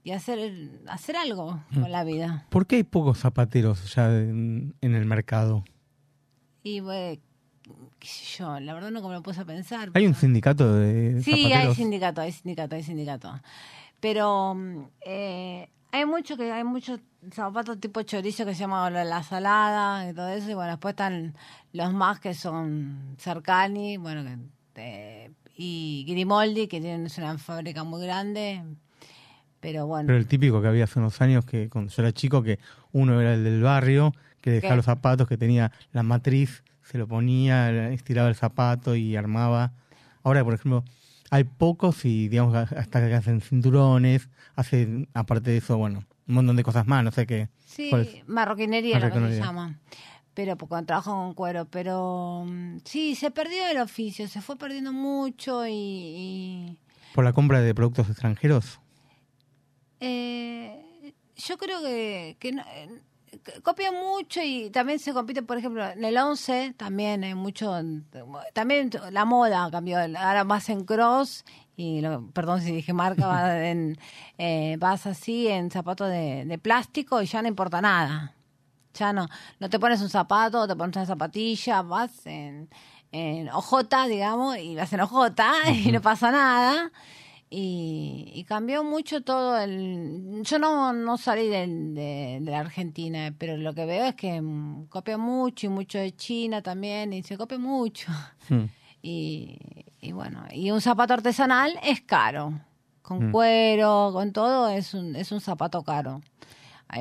y 0.04 0.12
hacer, 0.12 0.70
hacer 0.88 1.18
algo 1.18 1.60
Mm. 1.72 1.82
con 1.82 1.92
la 1.92 2.04
vida. 2.04 2.46
¿Por 2.50 2.66
qué 2.68 2.78
hay 2.78 2.84
pocos 2.84 3.18
zapateros 3.20 3.94
ya 3.96 4.08
en, 4.10 4.74
en 4.82 4.96
el 4.96 5.06
mercado? 5.06 5.64
Y 6.64 6.80
bueno, 6.80 7.20
qué 8.00 8.08
sé 8.08 8.38
yo, 8.38 8.60
la 8.60 8.74
verdad 8.74 8.92
no 8.92 9.02
me 9.08 9.14
lo 9.14 9.24
puse 9.24 9.42
a 9.42 9.46
pensar. 9.46 9.90
¿Hay 9.94 10.06
un 10.06 10.14
sindicato 10.16 10.76
de 10.76 11.22
Sí, 11.24 11.52
hay 11.52 11.74
sindicato, 11.74 12.22
hay 12.22 12.32
sindicato, 12.32 12.76
hay 12.76 12.84
sindicato. 12.84 13.42
Pero 14.00 14.54
mm, 14.56 14.84
eh, 15.02 15.70
hay 15.92 16.06
mucho 16.06 16.38
que 16.38 16.52
hay 16.52 16.64
muchos 16.64 17.00
zapatos 17.32 17.80
tipo 17.80 18.02
chorizo 18.02 18.46
que 18.46 18.54
se 18.54 18.62
llama 18.62 18.90
la, 18.90 19.04
la 19.04 19.24
salada 19.24 20.10
y 20.10 20.14
todo 20.14 20.30
eso. 20.30 20.50
Y 20.50 20.54
bueno, 20.54 20.72
después 20.72 20.94
están 20.94 21.36
los 21.74 21.94
más 21.94 22.20
que 22.20 22.34
son 22.34 23.16
Cercani, 23.18 23.98
bueno, 23.98 24.24
que, 24.24 24.38
eh, 24.76 25.32
y 25.56 26.06
Grimoldi, 26.08 26.68
que 26.68 26.80
tienen 26.80 27.06
es 27.06 27.18
una 27.18 27.38
fábrica 27.38 27.84
muy 27.84 28.02
grande. 28.04 28.64
Pero 29.60 29.86
bueno. 29.86 30.08
Pero 30.08 30.18
el 30.18 30.28
típico 30.28 30.62
que 30.62 30.68
había 30.68 30.86
hace 30.86 31.00
unos 31.00 31.22
años 31.22 31.46
que 31.46 31.70
cuando 31.70 31.92
yo 31.92 32.02
era 32.02 32.12
chico, 32.12 32.42
que 32.42 32.60
uno 32.94 33.22
era 33.22 33.36
el 33.36 33.44
del 33.44 33.62
barrio, 33.62 34.14
que 34.42 34.50
dejaba 34.52 34.74
¿Qué? 34.74 34.78
los 34.78 34.86
zapatos, 34.86 35.28
que 35.28 35.38
tenía 35.38 35.72
la 35.92 36.02
matriz, 36.02 36.64
se 36.84 36.98
lo 36.98 37.08
ponía, 37.08 37.92
estiraba 37.92 38.30
el 38.30 38.36
zapato 38.36 38.96
y 38.96 39.16
armaba. 39.16 39.74
Ahora, 40.24 40.44
por 40.44 40.56
ejemplo, 40.56 40.84
hay 41.32 41.46
pocos 41.46 42.06
y 42.06 42.28
digamos 42.28 42.56
hasta 42.56 43.08
que 43.08 43.14
hacen 43.16 43.42
cinturones, 43.42 44.30
hacen, 44.56 45.08
aparte 45.16 45.50
de 45.52 45.58
eso, 45.58 45.78
bueno, 45.78 46.04
un 46.28 46.36
montón 46.36 46.56
de 46.58 46.64
cosas 46.64 46.86
más, 46.86 47.04
no 47.04 47.12
sé 47.12 47.26
qué. 47.26 47.50
Sí, 47.66 47.90
es. 47.92 48.28
marroquinería, 48.28 49.00
lo 49.00 49.06
que 49.08 49.12
se 49.14 49.20
Marroquinería. 49.20 49.46
llama. 49.46 49.80
Pero 50.34 50.56
porque 50.58 50.70
cuando 50.70 50.88
trabajo 50.88 51.12
con 51.12 51.34
cuero. 51.34 51.66
Pero 51.66 52.44
mm, 52.48 52.78
sí, 52.86 53.16
se 53.16 53.32
perdió 53.32 53.68
el 53.68 53.78
oficio, 53.80 54.28
se 54.28 54.42
fue 54.42 54.56
perdiendo 54.58 54.94
mucho 54.94 55.66
y- 55.68 55.72
y 55.74 56.78
Por 57.14 57.24
la 57.26 57.34
compra 57.34 57.60
de 57.62 57.74
productos 57.76 58.10
extranjeros. 58.10 58.80
Eh, 60.00 61.14
yo 61.36 61.58
creo 61.58 61.82
que, 61.82 62.38
que, 62.40 62.52
no- 62.54 62.64
eh, 63.32 63.40
que 63.40 63.62
copia 63.62 63.92
mucho 63.92 64.42
y 64.44 64.70
también 64.70 65.00
se 65.00 65.14
compite, 65.14 65.42
por 65.42 65.58
ejemplo, 65.58 65.88
en 65.90 66.04
el 66.04 66.18
11 66.18 66.74
también 66.78 67.24
hay 67.24 67.34
mucho, 67.36 67.74
también 68.54 68.90
la 69.12 69.26
moda 69.26 69.70
cambió, 69.72 69.98
ahora 70.00 70.44
más 70.44 70.70
en 70.70 70.84
cross 70.86 71.44
y, 71.76 72.02
lo- 72.02 72.30
perdón 72.32 72.62
si 72.62 72.72
dije 72.72 72.94
marca, 72.94 73.28
va 73.28 73.66
en, 73.68 73.98
eh, 74.38 74.76
vas 74.80 75.06
así 75.08 75.48
en 75.48 75.72
zapatos 75.72 76.10
de, 76.10 76.46
de 76.46 76.58
plástico 76.58 77.22
y 77.22 77.26
ya 77.26 77.42
no 77.42 77.48
importa 77.48 77.82
nada. 77.82 78.36
Ya 78.94 79.14
no, 79.14 79.28
no 79.60 79.70
te 79.70 79.80
pones 79.80 80.02
un 80.02 80.10
zapato, 80.10 80.68
te 80.68 80.76
pones 80.76 80.96
una 80.98 81.06
zapatilla, 81.06 81.82
vas 81.82 82.26
en, 82.26 82.70
en 83.14 83.48
OJ, 83.50 84.08
digamos, 84.10 84.58
y 84.58 84.76
vas 84.76 84.92
en 84.92 85.00
OJ 85.00 85.32
y 85.86 85.92
no 85.94 86.02
pasa 86.02 86.30
nada. 86.30 86.92
Y, 87.54 88.32
y 88.34 88.46
cambió 88.46 88.82
mucho 88.86 89.22
todo 89.24 89.60
el... 89.60 90.42
Yo 90.44 90.58
no, 90.58 90.94
no 90.94 91.18
salí 91.18 91.50
de, 91.50 91.68
de 91.68 92.40
la 92.50 92.60
Argentina, 92.62 93.36
pero 93.38 93.58
lo 93.58 93.74
que 93.74 93.86
veo 93.86 94.06
es 94.06 94.16
que 94.16 94.42
mm, 94.42 94.86
copia 94.86 95.18
mucho 95.18 95.66
y 95.66 95.70
mucho 95.70 95.98
de 96.00 96.16
China 96.16 96.62
también, 96.62 97.12
y 97.12 97.24
se 97.24 97.38
copia 97.38 97.60
mucho. 97.60 98.10
Hmm. 98.50 98.66
Y, 99.04 99.58
y 100.00 100.12
bueno, 100.12 100.44
y 100.54 100.70
un 100.70 100.80
zapato 100.80 101.16
artesanal 101.16 101.74
es 101.84 102.02
caro. 102.02 102.54
Con 103.02 103.30
Mm. 103.30 103.32
cuero, 103.32 104.12
con 104.14 104.32
todo, 104.32 104.70
es 104.70 104.94
un, 104.94 105.16
es 105.16 105.32
un 105.32 105.42
zapato 105.42 105.82
caro. 105.84 106.22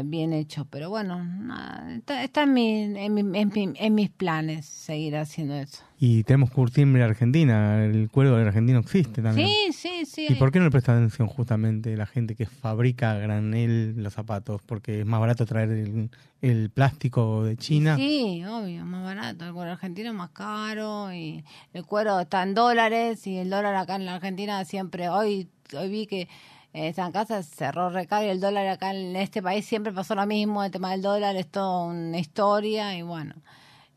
Bien 0.04 0.32
hecho, 0.32 0.64
pero 0.64 0.88
bueno, 0.88 1.22
nada, 1.22 1.92
está, 1.94 2.24
está 2.24 2.44
en, 2.44 2.54
mi, 2.54 2.80
en, 2.98 3.12
mi- 3.12 3.38
en 3.38 3.48
mi- 3.54 3.72
en 3.76 3.94
mis 3.94 4.08
planes 4.08 4.64
seguir 4.64 5.14
haciendo 5.16 5.54
eso. 5.56 5.82
Y 6.02 6.24
tenemos 6.24 6.50
curtimbre 6.50 7.02
argentina, 7.02 7.84
el 7.84 8.08
cuero 8.10 8.34
del 8.34 8.46
argentino 8.46 8.78
existe 8.78 9.20
también. 9.20 9.46
Sí, 9.46 9.72
sí, 9.74 10.06
sí. 10.06 10.26
¿Y 10.30 10.34
por 10.36 10.50
qué 10.50 10.58
no 10.58 10.64
le 10.64 10.70
presta 10.70 10.92
atención 10.92 11.28
justamente 11.28 11.94
la 11.94 12.06
gente 12.06 12.34
que 12.34 12.46
fabrica 12.46 13.10
a 13.10 13.18
granel 13.18 14.02
los 14.02 14.14
zapatos? 14.14 14.62
Porque 14.64 15.00
es 15.00 15.06
más 15.06 15.20
barato 15.20 15.44
traer 15.44 15.68
el, 15.68 16.10
el 16.40 16.70
plástico 16.70 17.44
de 17.44 17.58
China. 17.58 17.96
Sí, 17.96 18.42
obvio, 18.46 18.86
más 18.86 19.04
barato. 19.04 19.44
El 19.44 19.52
cuero 19.52 19.72
argentino 19.72 20.08
es 20.08 20.14
más 20.14 20.30
caro 20.30 21.12
y 21.12 21.44
el 21.74 21.84
cuero 21.84 22.18
está 22.18 22.44
en 22.44 22.54
dólares 22.54 23.26
y 23.26 23.36
el 23.36 23.50
dólar 23.50 23.74
acá 23.74 23.96
en 23.96 24.06
la 24.06 24.14
Argentina 24.14 24.64
siempre, 24.64 25.10
hoy, 25.10 25.48
hoy 25.76 25.90
vi 25.90 26.06
que 26.06 26.28
eh, 26.72 26.94
en 26.96 27.12
casa, 27.12 27.42
cerró 27.42 27.90
recaro 27.90 28.24
y 28.24 28.30
el 28.30 28.40
dólar 28.40 28.66
acá 28.68 28.94
en 28.94 29.16
este 29.16 29.42
país 29.42 29.66
siempre 29.66 29.92
pasó 29.92 30.14
lo 30.14 30.24
mismo, 30.24 30.64
el 30.64 30.70
tema 30.70 30.92
del 30.92 31.02
dólar 31.02 31.36
es 31.36 31.48
toda 31.48 31.84
una 31.84 32.18
historia 32.18 32.96
y 32.96 33.02
bueno, 33.02 33.34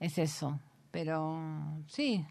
es 0.02 0.18
eso. 0.18 0.60
Pero 0.94 1.36
sí. 1.88 2.24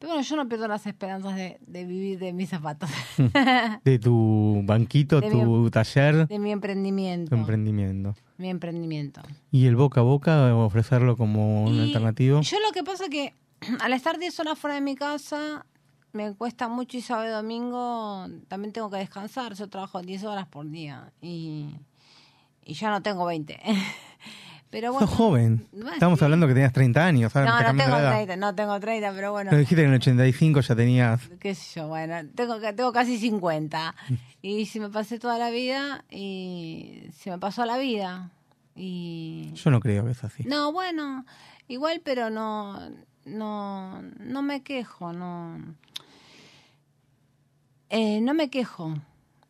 Pero 0.00 0.14
bueno, 0.14 0.26
yo 0.28 0.34
no 0.36 0.48
pierdo 0.48 0.66
las 0.66 0.84
esperanzas 0.84 1.36
de, 1.36 1.58
de 1.64 1.84
vivir 1.84 2.18
de 2.18 2.32
mis 2.32 2.48
zapatos, 2.48 2.90
De 3.84 4.00
tu 4.00 4.60
banquito, 4.64 5.20
De 5.20 5.30
tu 5.30 5.36
mi- 5.44 5.70
taller, 5.70 6.26
de 6.26 6.38
mi 6.40 6.50
emprendimiento. 6.50 7.30
tu 7.30 7.36
emprendimiento. 7.36 8.14
Mi 8.36 8.50
emprendimiento. 8.50 9.22
Y 9.52 9.66
el 9.66 9.76
boca 9.76 10.00
a 10.00 10.02
boca, 10.02 10.56
ofrecerlo 10.56 11.16
como 11.16 11.62
un 11.62 11.78
alternativo. 11.78 12.40
Yo 12.40 12.56
lo 12.66 12.72
que 12.72 12.82
pasa 12.82 13.08
que 13.08 13.32
al 13.80 13.92
estar 13.92 14.18
10 14.18 14.40
horas 14.40 14.58
fuera 14.58 14.74
de 14.74 14.80
mi 14.80 14.96
casa, 14.96 15.64
me 16.12 16.34
cuesta 16.34 16.66
mucho 16.66 16.96
y 16.96 17.00
sábado 17.00 17.28
y 17.28 17.30
domingo 17.32 18.26
también 18.48 18.72
tengo 18.72 18.90
que 18.90 18.96
descansar. 18.96 19.54
Yo 19.54 19.68
trabajo 19.68 20.02
10 20.02 20.24
horas 20.24 20.48
por 20.48 20.68
día 20.68 21.12
y, 21.22 21.76
y 22.64 22.74
ya 22.74 22.90
no 22.90 23.02
tengo 23.02 23.24
20. 23.24 23.56
Pero 24.72 24.90
bueno. 24.90 25.06
Sos 25.06 25.16
joven. 25.16 25.68
Bueno, 25.70 25.92
Estamos 25.92 26.18
sí. 26.18 26.24
hablando 26.24 26.48
que 26.48 26.54
tenías 26.54 26.72
30 26.72 27.04
años. 27.04 27.34
No, 27.34 27.44
no 27.44 27.76
tengo 27.76 27.90
la 27.90 28.00
edad. 28.00 28.12
30, 28.14 28.36
no 28.36 28.54
tengo 28.54 28.80
30, 28.80 29.12
pero 29.12 29.30
bueno. 29.32 29.50
Pero 29.50 29.60
dijiste 29.60 29.82
que 29.82 29.86
en 29.86 29.90
el 29.90 29.96
85 29.96 30.60
ya 30.62 30.74
tenías... 30.74 31.20
qué 31.38 31.54
sé 31.54 31.80
yo, 31.80 31.88
bueno, 31.88 32.26
tengo, 32.34 32.58
tengo 32.58 32.92
casi 32.92 33.18
50. 33.18 33.94
Y 34.44 34.66
si 34.66 34.80
me 34.80 34.88
pasé 34.88 35.20
toda 35.20 35.38
la 35.38 35.50
vida 35.50 36.04
y 36.10 37.04
se 37.16 37.30
me 37.30 37.38
pasó 37.38 37.64
la 37.64 37.78
vida. 37.78 38.32
Y 38.74 39.52
Yo 39.54 39.70
no 39.70 39.78
creo 39.78 40.04
que 40.04 40.10
es 40.10 40.24
así. 40.24 40.42
No, 40.42 40.72
bueno, 40.72 41.24
igual, 41.68 42.00
pero 42.04 42.28
no, 42.28 42.90
no, 43.24 44.02
no 44.02 44.42
me 44.42 44.64
quejo, 44.64 45.12
no. 45.12 45.60
Eh, 47.88 48.20
no 48.20 48.34
me 48.34 48.50
quejo. 48.50 48.96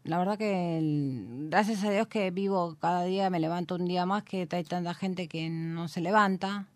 La 0.04 0.18
verdad 0.18 0.36
que 0.36 0.80
gracias 1.48 1.84
a 1.84 1.90
Dios 1.90 2.08
que 2.08 2.30
vivo 2.30 2.76
cada 2.80 3.04
día, 3.04 3.30
me 3.30 3.38
levanto 3.38 3.76
un 3.76 3.84
día 3.84 4.04
más, 4.04 4.24
que 4.24 4.48
hay 4.50 4.64
tanta 4.64 4.94
gente 4.94 5.28
que 5.28 5.48
no 5.48 5.86
se 5.86 6.00
levanta, 6.00 6.66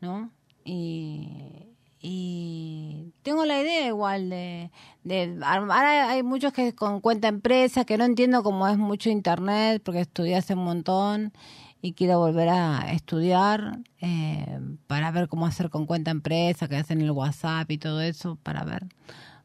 ¿no? 0.00 0.30
Y, 0.64 1.68
y 2.00 3.12
tengo 3.22 3.46
la 3.46 3.60
idea 3.60 3.86
igual 3.86 4.28
de, 4.28 4.70
de 5.02 5.38
hay 5.42 5.98
hay 6.08 6.22
muchos 6.22 6.52
que 6.52 6.74
con 6.74 7.00
cuenta 7.00 7.28
empresa, 7.28 7.84
que 7.86 7.96
no 7.96 8.04
entiendo 8.04 8.42
cómo 8.42 8.68
es 8.68 8.76
mucho 8.76 9.08
internet, 9.08 9.82
porque 9.82 10.00
estudié 10.00 10.36
hace 10.36 10.54
un 10.54 10.64
montón 10.64 11.32
y 11.80 11.92
quiero 11.94 12.18
volver 12.18 12.50
a 12.50 12.92
estudiar 12.92 13.78
eh, 14.00 14.60
para 14.86 15.10
ver 15.10 15.28
cómo 15.28 15.46
hacer 15.46 15.70
con 15.70 15.86
cuenta 15.86 16.10
empresa, 16.10 16.68
que 16.68 16.76
hacen 16.76 17.00
el 17.00 17.12
WhatsApp 17.12 17.70
y 17.70 17.78
todo 17.78 18.02
eso, 18.02 18.36
para 18.42 18.64
ver. 18.64 18.86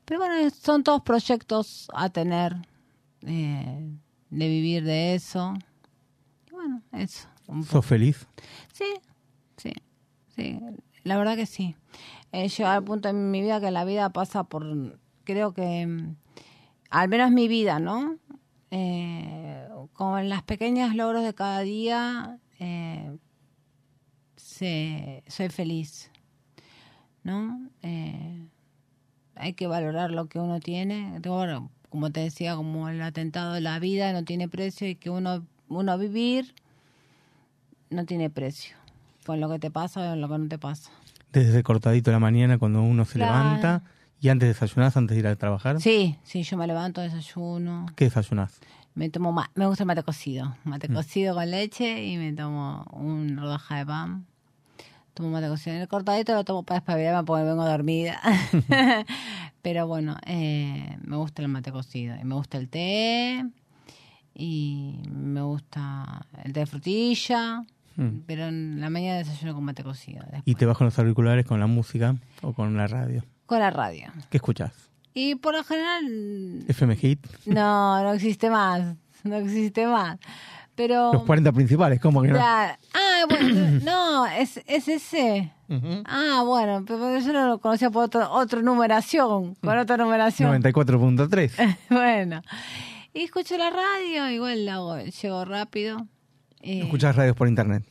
Pero 0.05 0.19
bueno, 0.19 0.49
son 0.49 0.83
todos 0.83 1.01
proyectos 1.01 1.87
a 1.93 2.09
tener 2.09 2.57
eh, 3.25 3.89
de 4.29 4.47
vivir 4.47 4.83
de 4.83 5.15
eso. 5.15 5.53
Y 6.47 6.51
bueno, 6.51 6.81
eso. 6.91 7.27
un 7.47 7.61
poco. 7.61 7.71
¿Sos 7.73 7.85
feliz? 7.85 8.27
Sí, 8.73 8.85
sí, 9.57 9.73
sí. 10.35 10.59
La 11.03 11.17
verdad 11.17 11.35
que 11.35 11.45
sí. 11.45 11.75
He 12.31 12.47
llegado 12.47 12.75
al 12.77 12.83
punto 12.83 13.09
en 13.09 13.29
mi 13.31 13.41
vida 13.41 13.59
que 13.61 13.69
la 13.71 13.85
vida 13.85 14.09
pasa 14.11 14.43
por, 14.45 14.99
creo 15.23 15.53
que, 15.53 15.85
mm, 15.85 16.15
al 16.89 17.09
menos 17.09 17.31
mi 17.31 17.47
vida, 17.47 17.79
¿no? 17.79 18.17
Eh, 18.71 19.67
con 19.93 20.29
las 20.29 20.41
pequeños 20.43 20.95
logros 20.95 21.23
de 21.23 21.33
cada 21.35 21.59
día, 21.59 22.39
eh, 22.59 23.15
se- 24.35 25.23
soy 25.27 25.49
feliz, 25.49 26.09
¿no? 27.23 27.69
Eh, 27.81 28.47
hay 29.35 29.53
que 29.53 29.67
valorar 29.67 30.11
lo 30.11 30.27
que 30.27 30.39
uno 30.39 30.59
tiene. 30.59 31.19
Bueno, 31.19 31.69
como 31.93 32.09
te 32.09 32.21
decía, 32.21 32.55
como 32.55 32.89
el 32.89 32.99
atentado 33.03 33.53
de 33.53 33.61
la 33.61 33.77
vida 33.77 34.11
no 34.13 34.23
tiene 34.23 34.49
precio 34.49 34.87
y 34.87 34.95
que 34.95 35.11
uno, 35.11 35.45
uno 35.69 35.95
vivir 35.99 36.55
no 37.91 38.03
tiene 38.07 38.31
precio. 38.31 38.75
Con 39.27 39.39
lo 39.39 39.47
que 39.47 39.59
te 39.59 39.69
pasa 39.69 40.01
o 40.01 40.09
con 40.09 40.19
lo 40.21 40.27
que 40.27 40.37
no 40.39 40.47
te 40.47 40.57
pasa. 40.57 40.89
Desde 41.31 41.61
cortadito 41.61 42.09
de 42.09 42.15
la 42.15 42.19
mañana 42.19 42.57
cuando 42.57 42.81
uno 42.81 43.05
se 43.05 43.19
Claro. 43.19 43.43
levanta 43.43 43.83
y 44.19 44.29
antes 44.29 44.49
desayunás, 44.49 44.97
antes 44.97 45.13
de 45.13 45.19
ir 45.19 45.27
a 45.27 45.35
trabajar. 45.35 45.79
Sí, 45.81 46.17
sí, 46.23 46.41
yo 46.41 46.57
me 46.57 46.65
levanto, 46.65 46.99
desayuno, 46.99 47.85
¿Qué 47.95 48.05
desayunás? 48.05 48.59
me 48.95 49.09
tomo 49.11 49.31
me 49.53 49.67
gusta 49.67 49.83
el 49.83 49.87
mate 49.87 50.01
cocido, 50.01 50.55
mate 50.63 50.89
Mm. 50.89 50.93
cocido 50.95 51.35
con 51.35 51.51
leche 51.51 52.03
y 52.05 52.17
me 52.17 52.33
tomo 52.33 52.85
un 52.91 53.37
rodaja 53.37 53.77
de 53.77 53.85
pan. 53.85 54.25
Tomo 55.13 55.29
mate 55.29 55.47
cocido. 55.47 55.75
El 55.75 55.87
cortadito 55.87 56.33
lo 56.33 56.43
tomo 56.43 56.63
para 56.63 56.79
espabilarme 56.79 57.23
porque 57.23 57.43
vengo 57.43 57.65
dormida. 57.65 58.19
Pero 59.61 59.87
bueno, 59.87 60.17
eh, 60.25 60.97
me 61.03 61.17
gusta 61.17 61.41
el 61.41 61.47
mate 61.47 61.71
cocido 61.71 62.15
y 62.19 62.23
me 62.23 62.35
gusta 62.35 62.57
el 62.57 62.67
té 62.69 63.45
y 64.33 64.99
me 65.09 65.41
gusta 65.41 66.25
el 66.43 66.53
té 66.53 66.61
de 66.61 66.65
frutilla. 66.65 67.63
Mm. 67.95 68.21
Pero 68.25 68.47
en 68.47 68.81
la 68.81 68.89
mañana 68.89 69.19
desayuno 69.19 69.53
con 69.53 69.63
mate 69.63 69.83
cocido. 69.83 70.21
después. 70.21 70.43
¿Y 70.45 70.55
te 70.55 70.65
vas 70.65 70.77
con 70.77 70.85
los 70.85 70.97
auriculares 70.97 71.45
con 71.45 71.59
la 71.59 71.67
música 71.67 72.15
o 72.41 72.53
con 72.53 72.75
la 72.75 72.87
radio? 72.87 73.23
Con 73.45 73.59
la 73.59 73.69
radio. 73.69 74.11
¿Qué 74.31 74.37
escuchás? 74.37 74.71
Y 75.13 75.35
por 75.35 75.53
lo 75.53 75.63
general 75.63 76.65
FM 76.67 76.95
Hit. 76.95 77.27
No, 77.45 78.01
no 78.01 78.13
existe 78.13 78.49
más. 78.49 78.95
No 79.23 79.37
existe 79.37 79.87
más. 79.87 80.19
Pero. 80.75 81.13
Los 81.13 81.23
40 81.23 81.51
principales, 81.51 81.99
¿cómo 81.99 82.21
que 82.21 82.29
no? 82.29 82.39
Ah, 82.41 82.75
bueno, 83.29 83.79
no, 83.83 84.25
es, 84.25 84.61
es 84.67 84.87
ese. 84.87 85.51
Ujú. 85.69 86.03
Ah, 86.05 86.43
bueno, 86.45 86.83
pero 86.85 87.19
yo 87.19 87.33
no 87.33 87.47
lo 87.47 87.59
conocía 87.59 87.89
por 87.89 88.05
otro, 88.05 88.31
otra 88.31 88.61
numeración, 88.61 89.55
por 89.61 89.77
otra 89.77 89.97
numeración. 89.97 90.61
94.3. 90.61 91.77
bueno. 91.89 92.41
Y 93.13 93.23
escucho 93.23 93.57
la 93.57 93.69
radio, 93.69 94.29
igual 94.29 94.65
la 94.65 94.75
hago, 94.75 94.99
llego 94.99 95.45
rápido. 95.45 96.07
Eh, 96.61 96.79
¿Escuchás 96.81 97.15
radios 97.15 97.35
por 97.35 97.47
internet? 97.47 97.83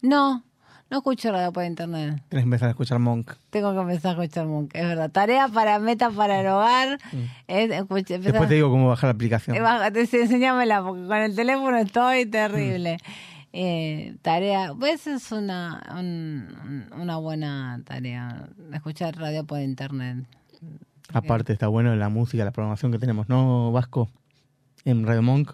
No, 0.00 0.42
no 0.92 0.98
escucho 0.98 1.32
radio 1.32 1.52
por 1.52 1.64
internet. 1.64 2.22
Tenés 2.28 2.42
que 2.44 2.46
empezar 2.46 2.68
a 2.68 2.70
escuchar 2.70 2.98
Monk. 3.00 3.32
Tengo 3.50 3.72
que 3.74 3.80
empezar 3.80 4.10
a 4.16 4.22
escuchar 4.22 4.46
Monk, 4.46 4.70
es 4.74 4.86
verdad. 4.86 5.10
Tarea 5.10 5.48
para 5.48 5.78
meta 5.80 6.10
para 6.10 6.40
el 6.40 6.46
hogar. 6.46 6.98
Es 7.48 7.68
Mm. 7.68 7.70
Después 7.88 8.04
te 8.48 8.54
digo 8.54 8.70
cómo 8.70 8.88
bajar 8.88 9.08
la 9.08 9.12
aplicación. 9.14 9.56
Bájate, 9.60 10.06
sí, 10.06 10.18
enséñamela, 10.18 10.82
porque 10.84 11.06
con 11.06 11.16
el 11.16 11.34
teléfono 11.34 11.76
estoy 11.78 12.26
terrible. 12.26 12.98
Eh, 13.54 14.16
tarea, 14.22 14.72
pues 14.78 15.06
es 15.06 15.32
una, 15.32 15.82
un- 15.98 16.86
una 16.98 17.16
buena 17.16 17.80
tarea, 17.84 18.48
escuchar 18.72 19.16
radio 19.16 19.44
por 19.44 19.60
internet. 19.60 20.24
Aparte 21.12 21.52
está 21.52 21.68
bueno 21.68 21.94
la 21.96 22.08
música, 22.08 22.44
la 22.44 22.50
programación 22.52 22.92
que 22.92 22.98
tenemos, 22.98 23.28
¿no, 23.28 23.72
Vasco? 23.72 24.08
En 24.84 25.06
Radio 25.06 25.22
Monk. 25.22 25.52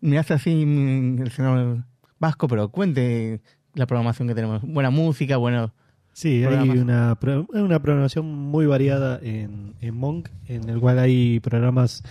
Me 0.00 0.18
hace 0.18 0.34
así 0.34 0.64
mm, 0.66 1.22
el 1.22 1.30
señor 1.32 1.84
Vasco, 2.18 2.46
pero 2.48 2.68
cuente 2.68 3.40
la 3.76 3.86
programación 3.86 4.26
que 4.26 4.34
tenemos. 4.34 4.62
Buena 4.62 4.90
música, 4.90 5.36
bueno... 5.36 5.72
Sí, 6.12 6.42
hay 6.44 6.70
una, 6.70 7.14
pro- 7.20 7.46
una 7.52 7.82
programación 7.82 8.24
muy 8.24 8.64
variada 8.64 9.20
en, 9.22 9.74
en 9.82 9.94
Monk, 9.94 10.30
en 10.46 10.70
el 10.70 10.80
cual 10.80 10.98
hay 10.98 11.40
programas 11.40 12.02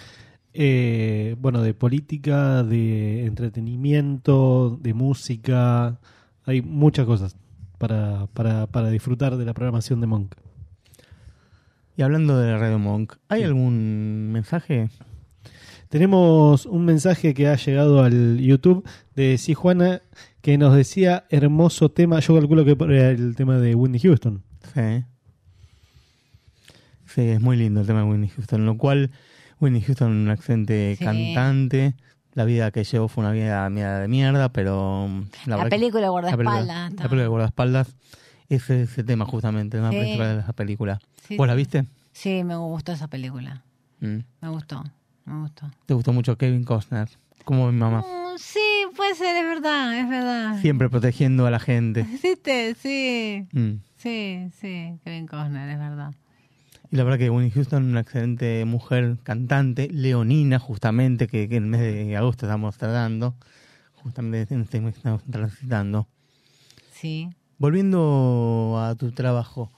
eh, 0.54 1.36
bueno, 1.40 1.64
de 1.64 1.74
política, 1.74 2.62
de 2.62 3.26
entretenimiento, 3.26 4.78
de 4.80 4.94
música, 4.94 5.98
hay 6.46 6.62
muchas 6.62 7.08
cosas 7.08 7.36
para, 7.80 8.28
para, 8.28 8.68
para 8.68 8.92
disfrutar 8.92 9.38
de 9.38 9.46
la 9.46 9.56
programación 9.56 10.02
de 10.02 10.08
Monk. 10.08 10.36
Y 11.98 12.04
hablando 12.04 12.38
de 12.38 12.56
Radio 12.60 12.78
Monk, 12.78 13.14
¿hay 13.28 13.42
algún 13.42 14.32
mensaje? 14.32 14.90
Tenemos 15.90 16.68
un 16.68 16.86
mensaje 16.86 17.34
que 17.34 17.48
ha 17.48 17.56
llegado 17.56 18.04
al 18.04 18.38
YouTube 18.38 18.88
de 19.16 19.40
Sijuana 19.40 20.04
que 20.46 20.60
nos 20.60 20.76
decía 20.76 21.26
hermoso 21.32 21.90
tema, 21.90 22.20
yo 22.20 22.36
calculo 22.36 22.64
que 22.64 22.78
era 22.94 23.10
el 23.10 23.36
tema 23.36 23.58
de 23.58 23.74
Whitney 23.74 24.00
Houston. 24.00 24.44
Sí. 24.76 25.04
Sí, 27.08 27.22
es 27.22 27.42
muy 27.42 27.58
lindo 27.58 27.82
el 27.82 27.88
tema 27.88 28.04
de 28.04 28.06
Whitney 28.06 28.30
Houston, 28.30 28.64
lo 28.64 28.78
cual 28.78 29.10
Whitney 29.60 29.82
Houston, 29.82 30.12
un 30.12 30.30
excelente 30.30 30.96
Sí. 31.00 31.04
cantante. 31.04 31.96
La 32.34 32.46
vida 32.46 32.70
que 32.70 32.84
llevó 32.84 33.08
fue 33.08 33.24
una 33.24 33.32
vida 33.34 33.68
mierda 33.72 34.00
de 34.02 34.08
mierda, 34.08 34.50
pero... 34.50 35.10
La 35.48 35.64
que- 35.64 35.70
película 35.72 36.02
la 36.02 36.10
Guardaespaldas, 36.10 36.54
película- 36.54 36.88
está. 36.90 37.04
La 37.04 37.10
película 37.10 37.22
de 37.24 37.28
guardaespaldas 37.28 37.96
es 38.50 38.70
ese 38.70 39.04
tema 39.04 39.26
justamente, 39.26 39.78
el 39.78 39.82
tema 39.84 39.92
Sí. 39.94 39.98
principal 39.98 40.28
de 40.42 40.44
la 40.46 40.54
película. 40.54 41.00
Sí, 41.28 41.38
¿Vos 41.38 41.48
la 41.48 41.56
viste? 41.56 41.86
Sí, 42.12 42.44
me 42.44 42.56
gustó 42.56 42.92
esa 42.92 43.08
película. 43.08 43.64
Mm. 44.00 44.18
Me 44.42 44.50
gustó, 44.50 44.84
me 45.26 45.40
gustó. 45.42 45.72
¿Te 45.88 45.96
gustó 45.96 46.14
mucho 46.14 46.38
Kevin 46.38 46.64
Costner? 46.66 47.10
Como 47.46 47.72
mi 47.72 47.80
mamá. 47.80 48.02
Mm, 48.02 48.25
sí, 48.38 48.60
puede 48.96 49.16
ser, 49.16 49.36
es 49.38 49.44
verdad, 49.44 49.98
es 50.00 50.10
verdad. 50.10 50.62
Siempre 50.62 50.90
protegiendo 50.90 51.46
a 51.46 51.52
la 51.52 51.60
gente. 51.60 52.04
¿Viste? 52.24 52.76
Sí, 52.76 53.48
Mm. 53.54 53.82
sí, 53.98 54.50
sí, 54.60 54.94
Kevin 55.04 55.28
Costner, 55.28 55.70
es 55.70 55.78
verdad. 55.80 56.14
Y 56.92 56.98
la 56.98 57.04
verdad 57.04 57.18
que 57.20 57.30
Winnie 57.30 57.52
Houston, 57.52 57.84
una 57.84 58.02
excelente 58.02 58.64
mujer 58.66 59.18
cantante, 59.24 59.90
leonina 59.92 60.60
justamente, 60.60 61.28
que, 61.28 61.50
que 61.50 61.56
en 61.58 61.64
el 61.64 61.70
mes 61.70 61.82
de 61.82 62.16
agosto 62.16 62.46
estamos 62.46 62.78
tratando, 62.78 63.36
justamente 63.96 64.54
en 64.54 64.62
este 64.62 64.80
mes 64.82 64.96
estamos 64.98 65.24
transitando. 65.24 66.08
Sí. 66.94 67.30
Volviendo 67.58 68.80
a 68.80 68.96
tu 68.96 69.12
trabajo, 69.12 69.72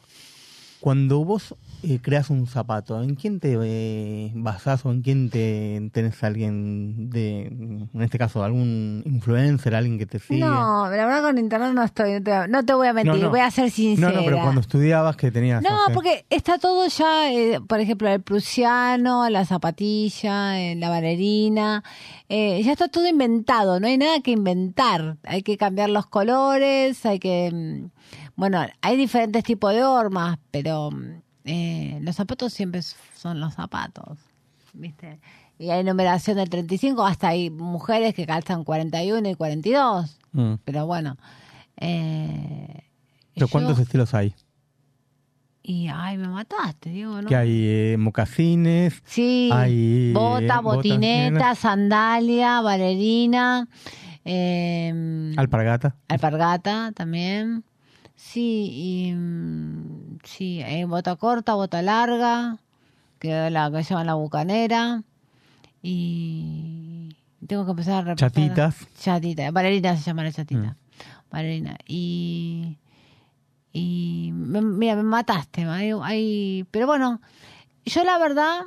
cuando 0.79 1.23
vos 1.23 1.55
eh, 1.83 1.99
creas 2.01 2.29
un 2.29 2.47
zapato, 2.47 3.01
¿en 3.03 3.15
quién 3.15 3.39
te 3.39 3.57
eh, 3.61 4.31
basás 4.35 4.85
o 4.85 4.91
en 4.91 5.01
quién 5.01 5.29
te 5.29 5.89
tenés 5.93 6.23
alguien 6.23 7.09
de, 7.09 7.43
en 7.47 8.01
este 8.01 8.17
caso, 8.17 8.43
algún 8.43 9.03
influencer, 9.05 9.75
alguien 9.75 9.97
que 9.99 10.05
te 10.05 10.19
sigue? 10.19 10.39
No, 10.39 10.89
la 10.89 11.05
verdad 11.05 11.21
con 11.21 11.37
internet 11.37 11.73
no 11.73 11.83
estoy, 11.83 12.13
no 12.13 12.23
te, 12.23 12.47
no 12.47 12.63
te 12.63 12.73
voy 12.73 12.87
a 12.87 12.93
mentir, 12.93 13.13
No, 13.13 13.19
no. 13.19 13.29
voy 13.29 13.41
a 13.41 13.51
ser 13.51 13.69
sincera. 13.69 14.09
No, 14.09 14.17
no, 14.17 14.25
pero 14.25 14.41
cuando 14.41 14.61
estudiabas 14.61 15.15
que 15.17 15.31
tenías... 15.31 15.61
No, 15.61 15.69
porque 15.93 16.25
está 16.29 16.57
todo 16.57 16.87
ya, 16.87 17.31
eh, 17.31 17.59
por 17.67 17.79
ejemplo, 17.79 18.09
el 18.09 18.21
prusiano, 18.21 19.29
la 19.29 19.45
zapatilla, 19.45 20.59
eh, 20.59 20.75
la 20.75 20.89
bailarina, 20.89 21.83
eh, 22.29 22.61
ya 22.63 22.71
está 22.71 22.87
todo 22.87 23.07
inventado, 23.07 23.79
no 23.79 23.87
hay 23.87 23.97
nada 23.97 24.19
que 24.21 24.31
inventar, 24.31 25.17
hay 25.23 25.43
que 25.43 25.57
cambiar 25.57 25.89
los 25.89 26.07
colores, 26.07 27.05
hay 27.05 27.19
que, 27.19 27.51
mm, 27.53 27.89
bueno, 28.35 28.65
hay 28.81 28.97
diferentes 28.97 29.43
tipos 29.43 29.73
de 29.73 29.83
hormas, 29.83 30.37
pero 30.51 30.91
mm, 30.91 31.21
eh, 31.47 31.97
los 32.01 32.15
zapatos 32.15 32.53
siempre 32.53 32.81
son 33.15 33.39
los 33.39 33.55
zapatos, 33.55 34.19
¿viste? 34.73 35.19
Y 35.57 35.71
hay 35.71 35.83
numeración 35.83 36.37
del 36.37 36.49
35, 36.49 37.03
hasta 37.03 37.29
hay 37.29 37.49
mujeres 37.49 38.13
que 38.13 38.27
calzan 38.27 38.63
41 38.63 39.27
y 39.29 39.33
42, 39.35 40.19
Mm. 40.33 40.53
pero 40.63 40.85
bueno. 40.85 41.17
Eh, 41.77 42.83
¿Pero 43.33 43.47
yo- 43.47 43.51
cuántos 43.51 43.79
estilos 43.79 44.13
hay? 44.13 44.33
y 45.63 45.89
ay, 45.93 46.17
me 46.17 46.29
mataste, 46.29 46.91
digo, 46.91 47.21
¿no? 47.21 47.27
Que 47.27 47.35
hay 47.35 47.63
eh, 47.65 47.95
mocasines, 47.99 49.01
Sí, 49.03 49.49
hay 49.51 50.11
eh, 50.11 50.13
bota, 50.13 50.61
botas 50.61 50.75
botineta, 50.77 51.29
negras, 51.31 51.59
sandalia, 51.59 52.61
bailarina, 52.61 53.67
eh, 54.23 55.33
alpargata. 55.37 55.95
alpargata 56.07 56.91
también. 56.93 57.63
Sí, 58.17 58.69
y 58.73 59.13
mm, 59.13 60.17
sí, 60.23 60.61
hay 60.63 60.83
bota 60.83 61.15
corta, 61.15 61.53
bota 61.53 61.81
larga, 61.81 62.57
que 63.19 63.49
la 63.51 63.71
que 63.71 63.83
llaman 63.83 64.07
la 64.07 64.15
bucanera. 64.15 65.03
Y 65.83 67.15
tengo 67.45 67.63
que 67.65 67.71
empezar 67.71 67.93
a 67.93 68.01
repasar. 68.01 68.31
Chatitas. 68.31 68.87
Chatita, 68.99 69.51
bailarina 69.51 69.95
se 69.95 70.03
llama 70.03 70.23
la 70.23 70.31
chatita. 70.33 70.75
Mm. 71.31 71.75
Y. 71.87 72.77
Y. 73.71 74.31
me- 74.33 74.61
mira, 74.61 74.95
me 74.95 75.03
mataste. 75.03 75.63
Hay, 75.65 75.91
hay- 76.01 76.65
pero 76.71 76.87
bueno, 76.87 77.21
yo 77.85 78.03
la 78.03 78.17
verdad 78.17 78.61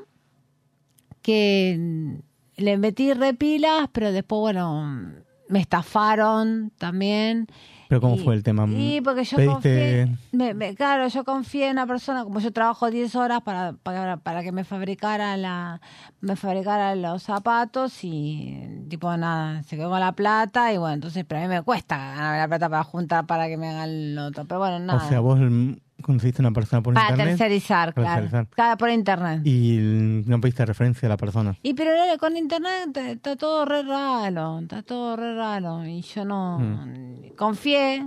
que 1.23 2.19
le 2.57 2.79
metí 2.79 3.13
repilas, 3.13 3.89
pero 3.93 4.13
después, 4.13 4.41
bueno, 4.41 5.13
me 5.49 5.61
estafaron 5.61 6.71
también. 6.79 7.47
Pero 7.91 8.01
¿cómo 8.01 8.15
Y- 8.15 8.19
fue 8.21 8.35
el 8.37 8.45
tema? 8.45 8.69
Y 8.69 9.01
porque 9.01 9.25
yo 9.25 9.37
¿Pediste- 9.37 9.53
confié, 9.53 10.17
me- 10.31 10.55
me- 10.55 10.77
claro, 10.77 11.09
yo 11.09 11.25
confié 11.25 11.65
en 11.67 11.73
una 11.73 11.89
persona, 11.89 12.23
como 12.23 12.39
yo 12.39 12.53
trabajo 12.53 12.89
10 12.89 13.17
horas 13.17 13.41
para, 13.43 13.73
para, 13.83 14.17
para 14.19 14.45
que 14.45 14.53
me 14.53 14.63
fabricara 14.63 15.37
la, 15.37 15.81
me 16.21 16.37
fabricara 16.37 16.95
los 16.95 17.25
zapatos 17.25 18.05
y 18.05 18.85
tipo 18.89 19.15
nada, 19.17 19.65
se 19.65 19.77
quedó 19.77 19.91
con 19.91 19.99
la 19.99 20.13
plata 20.13 20.73
y 20.73 20.79
bueno, 20.79 20.95
entonces, 20.95 21.25
pero 21.27 21.41
a 21.41 21.43
mí 21.43 21.49
me 21.49 21.63
cuesta 21.63 21.97
ganar 21.99 22.39
la 22.39 22.47
plata 22.47 22.69
para 22.69 22.85
juntar 22.85 23.27
para 23.27 23.49
que 23.49 23.57
me 23.57 23.69
hagan 23.71 24.15
lo 24.15 24.27
otro. 24.27 24.45
Pero 24.45 24.61
bueno, 24.61 24.79
nada. 24.79 25.05
O 25.05 25.09
sea, 25.09 25.19
vos 25.19 25.41
mm, 25.41 25.73
conseguiste 26.01 26.43
una 26.43 26.51
persona 26.53 26.83
por 26.83 26.95
para 26.95 27.11
internet. 27.11 27.37
tercerizar, 27.39 27.95
para 27.95 28.07
claro. 28.07 28.21
tercerizar. 28.23 28.55
Cada 28.57 28.77
por 28.77 28.91
internet. 28.91 29.47
Y 29.47 29.79
no 30.27 30.41
pediste 30.41 30.65
referencia 30.67 31.07
a 31.07 31.11
la 31.11 31.17
persona. 31.17 31.57
Y 31.63 31.75
pero 31.75 31.91
con 32.19 32.37
internet 32.37 32.91
te- 32.93 33.13
está 33.13 33.37
todo 33.37 33.65
re 33.65 33.83
raro, 33.83 34.59
está 34.61 34.83
todo 34.83 35.17
re 35.17 35.35
raro. 35.35 35.85
Y 35.87 36.03
yo 36.03 36.25
no 36.25 36.59
Mm. 36.59 37.37
confié, 37.37 38.07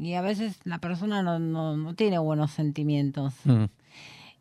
y 0.00 0.14
a 0.14 0.20
veces 0.22 0.58
la 0.64 0.78
persona 0.78 1.22
no, 1.22 1.38
no, 1.38 1.76
no 1.76 1.94
tiene 1.94 2.18
buenos 2.18 2.50
sentimientos. 2.50 3.34
Mm. 3.44 3.64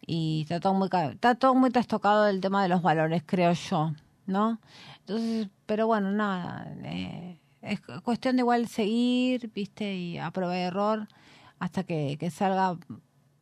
Y 0.06 0.42
está 0.42 0.60
todo 0.60 0.74
muy 0.74 0.90
está 1.12 1.36
todo 1.36 1.54
muy 1.56 1.70
trastocado 1.70 2.24
del 2.26 2.42
tema 2.42 2.64
de 2.64 2.70
los 2.70 2.82
valores, 2.82 3.22
creo 3.26 3.54
yo, 3.54 3.94
¿no? 4.26 4.60
Entonces, 5.02 5.50
pero 5.66 5.88
bueno, 5.88 6.12
nada, 6.12 6.74
eh, 6.84 7.38
es 7.62 7.82
cu- 7.82 8.02
cuestión 8.02 8.36
de 8.36 8.42
igual 8.42 8.68
seguir, 8.68 9.52
¿viste? 9.54 9.94
Y 9.96 10.18
a 10.18 10.32
prueba 10.32 10.54
de 10.54 10.62
error 10.62 11.08
hasta 11.62 11.84
que, 11.84 12.18
que 12.20 12.30
salga 12.32 12.76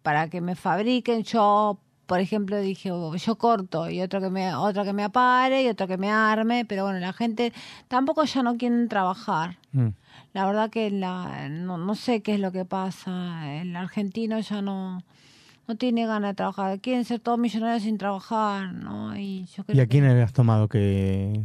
para 0.04 0.30
que 0.30 0.42
me 0.42 0.56
fabriquen. 0.56 1.24
Yo, 1.24 1.80
por 2.06 2.20
ejemplo, 2.20 2.58
dije, 2.60 2.92
oh, 2.92 3.16
yo 3.16 3.36
corto 3.38 3.90
y 3.90 4.02
otro 4.02 4.20
que 4.20 4.30
me 4.30 4.54
otro 4.56 4.84
que 4.84 4.94
me 4.94 5.04
apare 5.04 5.64
y 5.64 5.68
otro 5.70 5.88
que 5.88 5.98
me 5.98 6.12
arme, 6.12 6.66
pero 6.66 6.84
bueno, 6.84 7.00
la 7.00 7.14
gente 7.14 7.54
tampoco 7.88 8.24
ya 8.26 8.44
no 8.44 8.58
quieren 8.58 8.90
trabajar. 8.90 9.58
Mm. 9.72 9.90
La 10.34 10.46
verdad 10.46 10.70
que 10.70 10.92
la, 10.92 11.48
no, 11.50 11.78
no 11.78 11.96
sé 11.96 12.22
qué 12.22 12.34
es 12.36 12.40
lo 12.40 12.52
que 12.52 12.66
pasa. 12.66 13.56
El 13.62 13.76
argentino 13.76 14.40
ya 14.40 14.62
no, 14.62 15.02
no 15.68 15.76
tiene 15.76 16.06
ganas 16.06 16.32
de 16.32 16.36
trabajar. 16.36 16.80
Quieren 16.82 17.06
ser 17.06 17.20
todos 17.20 17.40
millonarios 17.40 17.84
sin 17.84 17.98
trabajar, 17.98 18.74
¿no? 18.74 19.16
Y 19.18 19.46
yo 19.56 19.64
creo 19.64 19.78
¿Y 19.78 19.80
a 19.80 19.86
que- 19.86 19.90
quién 19.90 20.06
habías 20.06 20.34
tomado 20.34 20.68
que.? 20.68 21.42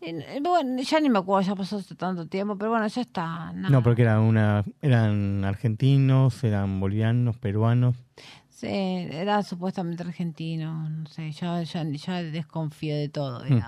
Bueno, 0.00 0.80
ya 0.82 1.00
ni 1.00 1.08
me 1.10 1.18
acuerdo, 1.18 1.48
ya 1.48 1.56
pasó 1.56 1.76
hace 1.76 1.94
tanto 1.94 2.26
tiempo, 2.26 2.56
pero 2.56 2.70
bueno, 2.70 2.86
ya 2.86 3.00
está. 3.00 3.52
nada. 3.52 3.68
No, 3.68 3.82
porque 3.82 4.02
era 4.02 4.20
una, 4.20 4.64
eran 4.80 5.44
argentinos, 5.44 6.44
eran 6.44 6.78
bolivianos, 6.78 7.36
peruanos. 7.36 7.96
Sí, 8.48 8.66
era 8.66 9.42
supuestamente 9.44 10.02
argentino, 10.02 10.88
no 10.88 11.06
sé, 11.06 11.30
ya, 11.30 11.62
ya, 11.62 11.84
ya 11.84 12.22
desconfío 12.24 12.96
de 12.96 13.08
todo, 13.08 13.44
Mm. 13.44 13.60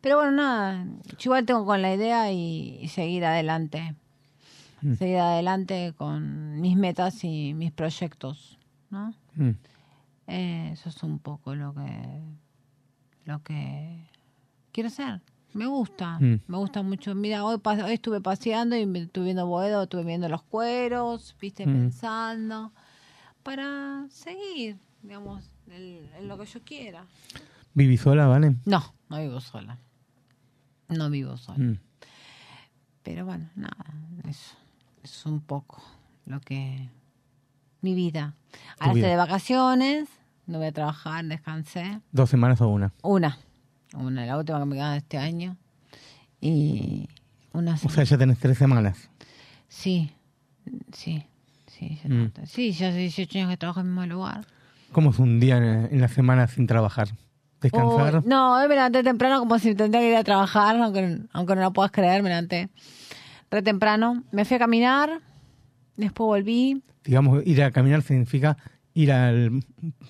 Pero 0.00 0.16
bueno, 0.16 0.32
nada, 0.32 0.84
yo 1.18 1.30
igual 1.30 1.46
tengo 1.46 1.64
con 1.66 1.82
la 1.82 1.92
idea 1.94 2.30
y, 2.30 2.78
y 2.80 2.88
seguir 2.88 3.24
adelante. 3.24 3.94
Mm. 4.82 4.94
Seguir 4.94 5.18
adelante 5.18 5.94
con 5.96 6.60
mis 6.60 6.76
metas 6.76 7.24
y 7.24 7.54
mis 7.54 7.72
proyectos, 7.72 8.58
¿no? 8.90 9.12
Mm. 9.34 9.50
Eh, 10.28 10.70
eso 10.72 10.88
es 10.90 11.02
un 11.02 11.18
poco 11.18 11.54
lo 11.56 11.74
que 11.74 12.22
lo 13.24 13.42
que 13.42 14.06
quiero 14.72 14.88
hacer. 14.88 15.20
Me 15.52 15.66
gusta, 15.66 16.18
Mm. 16.20 16.40
me 16.46 16.56
gusta 16.58 16.82
mucho. 16.82 17.14
Mira, 17.14 17.44
hoy, 17.44 17.56
pas- 17.58 17.82
hoy 17.84 17.94
estuve 17.94 18.20
paseando 18.20 18.76
y 18.76 18.86
me 18.86 19.00
estuve 19.00 19.24
viendo 19.26 19.46
Boedo, 19.46 19.82
estuve 19.82 20.04
viendo 20.04 20.28
los 20.28 20.42
cueros, 20.42 21.34
viste, 21.40 21.66
Mm. 21.66 21.72
pensando, 21.72 22.72
para 23.42 24.06
seguir, 24.10 24.78
digamos, 25.02 25.50
en, 25.68 26.28
lo 26.28 26.38
que 26.38 26.46
yo 26.46 26.60
quiera. 26.62 27.04
¿Vivís 27.74 28.00
sola, 28.00 28.26
vale? 28.26 28.56
No, 28.64 28.94
no 29.08 29.18
vivo 29.18 29.40
sola. 29.40 29.78
No 30.88 31.10
vivo 31.10 31.36
sola. 31.36 31.58
Mm. 31.58 31.78
Pero 33.02 33.24
bueno, 33.24 33.48
nada, 33.56 33.94
eso 34.28 34.54
es 35.02 35.26
un 35.26 35.40
poco 35.40 35.82
lo 36.26 36.40
que... 36.40 36.88
Mi 37.82 37.94
vida. 37.94 38.34
Ahora 38.78 38.92
estoy 38.92 39.08
de 39.10 39.16
vacaciones, 39.16 40.08
no 40.46 40.58
voy 40.58 40.66
a 40.66 40.72
trabajar, 40.72 41.24
descansé. 41.24 42.00
¿Dos 42.12 42.28
semanas 42.28 42.60
o 42.60 42.68
una? 42.68 42.92
Una. 43.02 43.38
Una, 43.94 44.24
la 44.26 44.38
última 44.38 44.58
que 44.60 44.66
me 44.66 44.76
queda 44.76 44.92
de 44.92 44.98
este 44.98 45.18
año. 45.18 45.56
Y 46.40 47.08
una 47.52 47.74
O 47.82 47.88
sea, 47.88 48.04
ya 48.04 48.16
tenés 48.16 48.38
tres 48.38 48.56
semanas. 48.58 49.10
Sí, 49.68 50.10
sí, 50.92 51.24
sí. 51.66 51.98
Ya 52.02 52.10
Mm. 52.10 52.32
Sí, 52.46 52.72
ya 52.72 52.88
hace 52.88 52.98
18 52.98 53.38
años 53.38 53.50
que 53.50 53.56
trabajo 53.56 53.80
en 53.80 53.86
el 53.86 53.92
mismo 53.92 54.06
lugar. 54.06 54.46
¿Cómo 54.92 55.10
es 55.10 55.18
un 55.18 55.40
día 55.40 55.56
en, 55.56 56.00
la 56.00 56.08
semana 56.08 56.46
sin 56.48 56.66
trabajar? 56.66 57.08
¿Descansar? 57.60 58.24
No, 58.26 58.56
hoy 58.56 58.68
me 58.68 58.74
levanté 58.74 59.02
temprano 59.02 59.38
como 59.38 59.58
si 59.58 59.74
tendría 59.74 60.00
que 60.00 60.10
ir 60.10 60.16
a 60.16 60.24
trabajar, 60.24 60.76
aunque, 60.76 61.18
aunque 61.32 61.54
no 61.54 61.60
lo 61.60 61.72
puedas 61.72 61.92
creer, 61.92 62.22
me 62.22 62.30
levanté 62.30 62.70
re 63.50 63.62
temprano. 63.62 64.24
Me 64.32 64.44
fui 64.44 64.56
a 64.56 64.58
caminar, 64.58 65.20
después 65.96 66.26
volví. 66.26 66.82
Digamos, 67.04 67.42
ir 67.46 67.62
a 67.62 67.70
caminar 67.70 68.02
significa 68.02 68.56
ir 68.94 69.12
al 69.12 69.62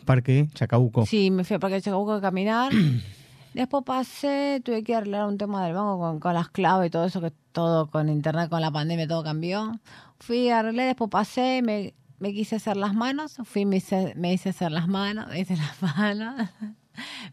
parque 0.05 0.49
Chacabuco. 0.55 1.07
Sí, 1.07 1.31
me 1.31 1.45
fui 1.45 1.55
al 1.55 1.61
Parque 1.61 1.81
Chacabuco 1.81 2.13
a 2.13 2.21
caminar. 2.21 2.73
Después 3.55 3.83
pasé, 3.85 4.61
tuve 4.65 4.83
que 4.85 4.95
arreglar 4.95 5.27
un 5.27 5.37
tema 5.39 5.65
del 5.65 5.75
banco 5.75 5.99
con, 5.99 6.21
con 6.21 6.35
las 6.35 6.49
claves 6.51 6.89
y 6.89 6.91
todo 6.91 7.05
eso, 7.07 7.21
que 7.21 7.33
todo 7.53 7.91
con 7.91 8.09
internet, 8.09 8.49
con 8.49 8.61
la 8.61 8.71
pandemia, 8.71 9.09
todo 9.09 9.25
cambió. 9.25 9.73
Fui, 10.19 10.51
arreglé, 10.51 10.85
después 10.85 11.11
pasé, 11.11 11.61
me, 11.63 11.95
me 12.19 12.33
quise 12.33 12.57
hacer 12.57 12.77
las 12.77 12.95
manos, 12.95 13.39
fui, 13.45 13.65
me 13.67 13.77
hice, 13.79 14.13
me 14.17 14.33
hice 14.33 14.51
hacer 14.51 14.71
las 14.71 14.87
manos, 14.87 15.29
me 15.29 15.41
hice 15.41 15.57
las 15.57 15.83
manos, 15.83 16.49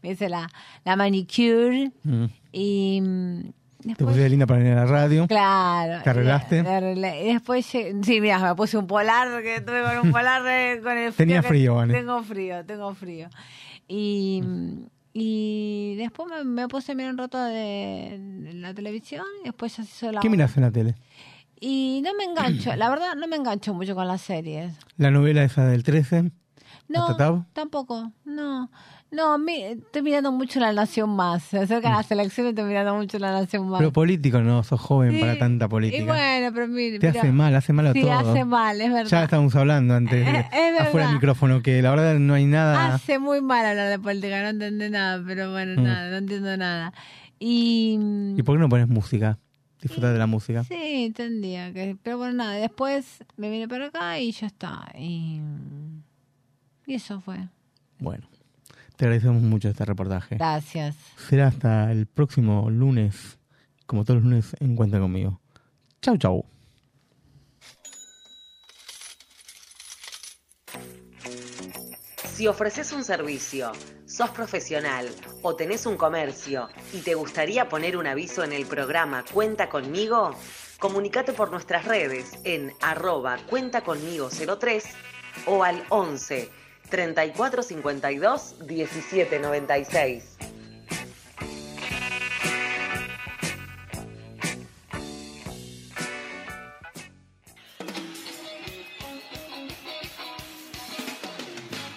me 0.01 0.11
hice 0.11 0.29
la, 0.29 0.49
la 0.85 0.95
manicure 0.95 1.91
Mm. 2.03 2.25
y 2.51 3.01
mm, 3.01 3.41
Te 3.41 3.87
después... 3.89 4.07
pusiste 4.09 4.29
linda 4.29 4.47
para 4.47 4.59
venir 4.59 4.73
a 4.73 4.85
la 4.85 4.91
radio. 4.91 5.27
Claro. 5.27 6.01
¿Te 6.03 6.09
arreglaste? 6.09 6.63
Me 6.63 6.69
arreglé. 6.69 7.25
Y 7.29 7.33
después, 7.33 7.63
sí, 7.65 7.91
mira, 8.21 8.39
me 8.39 8.55
puse 8.55 8.77
un 8.77 8.87
polar, 8.87 9.43
que 9.43 9.61
tuve 9.61 9.83
con 9.83 10.07
un 10.07 10.11
polar 10.11 10.41
eh, 10.47 10.79
con 10.81 10.97
el 10.97 11.13
Tenía 11.13 11.41
que- 11.41 11.47
frío, 11.49 11.75
Vane. 11.75 11.93
Tengo 11.93 12.23
frío, 12.23 12.65
tengo 12.65 12.95
frío. 12.95 13.29
Y, 13.87 14.41
y 15.19 15.95
después 15.95 16.29
me, 16.29 16.43
me 16.43 16.67
puse 16.67 16.91
a 16.91 16.95
mirar 16.95 17.11
un 17.11 17.17
rato 17.17 17.39
de, 17.43 18.19
de 18.19 18.53
la 18.53 18.71
televisión 18.71 19.25
y 19.41 19.45
después 19.45 19.75
ya 19.75 19.83
se 19.83 19.89
hizo 19.89 20.11
la 20.11 20.21
¿Qué 20.21 20.29
miras 20.29 20.55
en 20.57 20.61
la 20.63 20.71
tele? 20.71 20.95
Y 21.59 22.01
no 22.03 22.13
me 22.13 22.23
engancho, 22.25 22.75
la 22.75 22.87
verdad 22.87 23.15
no 23.15 23.27
me 23.27 23.35
engancho 23.35 23.73
mucho 23.73 23.95
con 23.95 24.07
las 24.07 24.21
series. 24.21 24.75
¿La 24.95 25.09
novela 25.09 25.43
esa 25.43 25.65
del 25.65 25.81
13? 25.81 26.31
No, 26.87 27.17
tampoco, 27.53 28.11
no. 28.25 28.69
No, 29.09 29.37
mi- 29.37 29.61
estoy 29.63 30.01
mirando 30.01 30.31
mucho 30.33 30.59
La 30.59 30.73
Nación 30.73 31.09
Más. 31.15 31.41
Se 31.43 31.59
acercan 31.59 31.93
las 31.93 32.11
elecciones, 32.11 32.51
estoy 32.51 32.65
mirando 32.65 32.93
mucho 32.95 33.17
La 33.19 33.31
Nación 33.31 33.69
Más. 33.69 33.79
Pero 33.79 33.93
político 33.93 34.41
no, 34.41 34.63
sos 34.63 34.81
joven 34.81 35.13
Sí, 35.13 35.19
para 35.21 35.37
tanta 35.39 35.69
política. 35.69 36.03
Y 36.03 36.05
bueno, 36.05 36.51
pero 36.53 36.67
mire, 36.67 36.99
Te 36.99 37.07
mira. 37.07 37.21
hace 37.21 37.31
mal, 37.31 37.55
hace 37.55 37.71
mal 37.71 37.87
a 37.87 37.93
sí, 37.93 38.01
todo. 38.01 38.11
hace 38.11 38.43
mal, 38.43 38.81
es 38.81 38.91
verdad. 38.91 39.09
Ya 39.09 39.23
estábamos 39.23 39.55
hablando 39.55 39.93
antes, 39.95 40.25
de- 40.25 40.31
Es 40.51 40.51
verdad. 40.51 40.87
afuera 40.87 41.05
del 41.07 41.15
micrófono, 41.15 41.61
que 41.61 41.81
la 41.81 41.91
verdad 41.91 42.19
no 42.19 42.33
hay 42.33 42.45
nada. 42.45 42.95
Hace 42.95 43.17
muy 43.17 43.39
mal 43.39 43.65
hablar 43.65 43.89
de 43.89 43.97
política, 43.99 44.41
no 44.41 44.49
entiende 44.49 44.89
nada, 44.89 45.23
pero 45.25 45.51
bueno, 45.51 45.81
Mm. 45.81 45.85
nada, 45.85 46.09
no 46.11 46.17
entiendo 46.17 46.57
nada. 46.57 46.93
Y 47.39 47.97
¿Y 48.35 48.43
por 48.43 48.55
qué 48.57 48.59
no 48.61 48.67
pones 48.67 48.89
música? 48.89 49.37
Disfrutar 49.81 50.11
de 50.11 50.19
la 50.19 50.27
música. 50.27 50.63
sí, 50.65 50.75
entendía, 51.05 51.71
que, 51.71 51.95
pero 52.03 52.17
bueno, 52.17 52.33
nada, 52.33 52.53
después 52.55 53.23
me 53.37 53.49
vine 53.49 53.67
para 53.69 53.85
acá 53.85 54.19
y 54.19 54.31
ya 54.33 54.47
está. 54.47 54.85
Y, 54.97 55.39
y 56.87 56.93
eso 56.95 57.21
fue. 57.21 57.37
Bueno, 57.99 58.27
te 58.97 59.05
agradecemos 59.05 59.41
mucho 59.43 59.69
este 59.69 59.85
reportaje. 59.85 60.35
Gracias. 60.35 60.95
Será 61.29 61.47
hasta 61.47 61.91
el 61.91 62.07
próximo 62.07 62.69
lunes, 62.69 63.37
como 63.85 64.03
todos 64.03 64.21
los 64.21 64.31
lunes, 64.31 64.55
en 64.59 64.75
Cuenta 64.75 64.99
conmigo. 64.99 65.39
Chau, 66.01 66.17
chau. 66.17 66.45
Si 72.33 72.47
ofreces 72.47 72.91
un 72.91 73.03
servicio, 73.03 73.71
sos 74.05 74.29
profesional 74.31 75.07
o 75.41 75.55
tenés 75.55 75.85
un 75.85 75.97
comercio 75.97 76.67
y 76.93 76.99
te 76.99 77.15
gustaría 77.15 77.67
poner 77.67 77.97
un 77.97 78.05
aviso 78.05 78.43
en 78.43 78.53
el 78.53 78.65
programa 78.65 79.23
Cuenta 79.33 79.69
conmigo, 79.69 80.35
comunicate 80.79 81.33
por 81.33 81.49
nuestras 81.49 81.85
redes 81.85 82.33
en 82.43 82.73
arroba 82.79 83.37
cuenta 83.49 83.81
conmigo 83.81 84.29
03 84.29 84.83
o 85.47 85.63
al 85.63 85.83
11 85.89 86.66
3452 86.89 88.55
1796. 88.67 90.37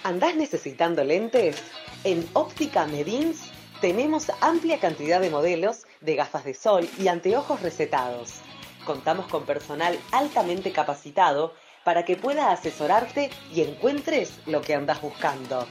¿Andás 0.03 0.35
necesitando 0.35 1.03
lentes? 1.03 1.55
En 2.03 2.27
Óptica 2.33 2.85
Medins 2.87 3.51
tenemos 3.79 4.31
amplia 4.41 4.79
cantidad 4.79 5.21
de 5.21 5.29
modelos 5.29 5.85
de 6.01 6.15
gafas 6.15 6.43
de 6.43 6.53
sol 6.53 6.89
y 6.99 7.07
anteojos 7.07 7.61
recetados. 7.61 8.41
Contamos 8.85 9.27
con 9.27 9.45
personal 9.45 9.97
altamente 10.11 10.71
capacitado 10.71 11.53
para 11.83 12.05
que 12.05 12.15
pueda 12.15 12.51
asesorarte 12.51 13.29
y 13.53 13.61
encuentres 13.61 14.39
lo 14.45 14.61
que 14.61 14.75
andás 14.75 15.01
buscando. 15.01 15.67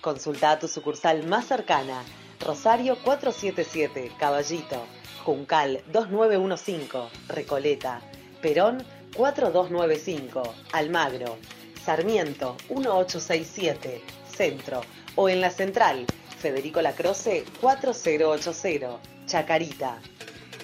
Consulta 0.00 0.52
a 0.52 0.58
tu 0.58 0.68
sucursal 0.68 1.26
más 1.26 1.46
cercana, 1.46 2.02
Rosario 2.40 2.96
477, 3.02 4.12
Caballito, 4.18 4.86
Juncal 5.24 5.82
2915, 5.92 6.98
Recoleta, 7.28 8.00
Perón 8.40 8.82
4295, 9.14 10.42
Almagro, 10.72 11.36
Sarmiento 11.84 12.56
1867, 12.70 14.02
Centro 14.26 14.80
o 15.16 15.28
en 15.28 15.40
la 15.40 15.50
Central, 15.50 16.06
Federico 16.38 16.80
Lacroce 16.80 17.44
4080. 17.60 18.98
Chacarita. 19.30 20.00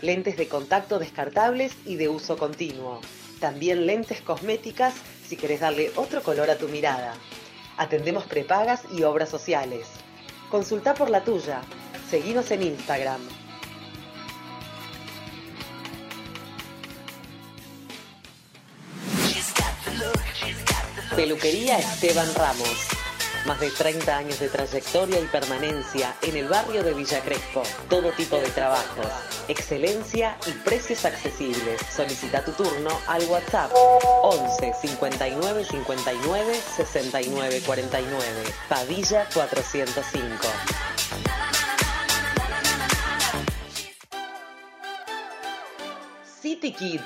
Lentes 0.03 0.37
de 0.37 0.49
contacto 0.49 0.99
descartables 0.99 1.73
y 1.85 1.95
de 1.95 2.09
uso 2.09 2.37
continuo. 2.37 3.01
También 3.41 3.87
lentes 3.87 4.21
cosméticas 4.23 4.95
si 5.27 5.37
querés 5.37 5.61
darle 5.61 5.93
otro 5.97 6.23
color 6.23 6.51
a 6.51 6.57
tu 6.57 6.69
mirada. 6.69 7.15
Atendemos 7.77 8.25
prepagas 8.25 8.83
y 8.97 9.03
obras 9.03 9.29
sociales. 9.29 9.87
Consulta 10.51 10.95
por 10.95 11.11
la 11.11 11.23
tuya. 11.23 11.61
Seguinos 12.09 12.51
en 12.51 12.63
Instagram. 12.63 13.21
Peluquería 21.15 21.79
Esteban 21.79 22.29
Ramos. 22.35 22.96
Más 23.47 23.61
de 23.61 23.71
30 23.71 24.17
años 24.17 24.41
de 24.41 24.49
trayectoria 24.49 25.21
y 25.21 25.27
permanencia 25.27 26.17
en 26.23 26.37
el 26.37 26.49
barrio 26.49 26.83
de 26.83 26.93
Villa 26.95 27.21
Crespo. 27.21 27.63
Todo 27.89 28.11
tipo 28.11 28.37
de 28.37 28.49
trabajos, 28.51 29.07
excelencia 29.47 30.37
y 30.49 30.51
precios 30.51 31.05
accesibles. 31.05 31.81
Solicita 31.95 32.45
tu 32.45 32.51
turno 32.53 32.91
al 33.07 33.23
WhatsApp 33.27 33.71
11 34.23 34.75
59 34.81 35.65
59 35.65 36.61
69 36.77 37.63
49. 37.65 38.33
Padilla 38.69 39.29
405. 39.33 40.49
City 46.43 46.73
Kids, 46.73 47.05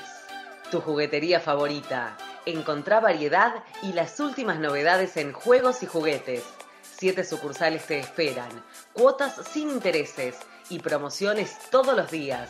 tu 0.71 0.81
juguetería 0.81 1.39
favorita. 1.39 2.17
Encontrá 2.45 2.99
variedad 2.99 3.63
y 3.83 3.93
las 3.93 4.19
últimas 4.19 4.59
novedades 4.59 5.15
en 5.17 5.31
juegos 5.31 5.83
y 5.83 5.85
juguetes. 5.85 6.43
Siete 6.81 7.23
sucursales 7.23 7.85
te 7.85 7.99
esperan, 7.99 8.49
cuotas 8.93 9.39
sin 9.51 9.69
intereses 9.69 10.37
y 10.69 10.79
promociones 10.79 11.55
todos 11.69 11.95
los 11.95 12.09
días. 12.09 12.49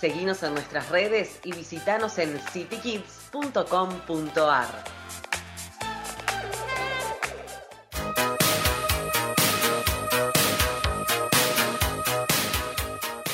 Seguinos 0.00 0.42
en 0.42 0.52
nuestras 0.54 0.90
redes 0.90 1.38
y 1.44 1.52
visitanos 1.52 2.18
en 2.18 2.38
citykids.com.ar. 2.38 4.84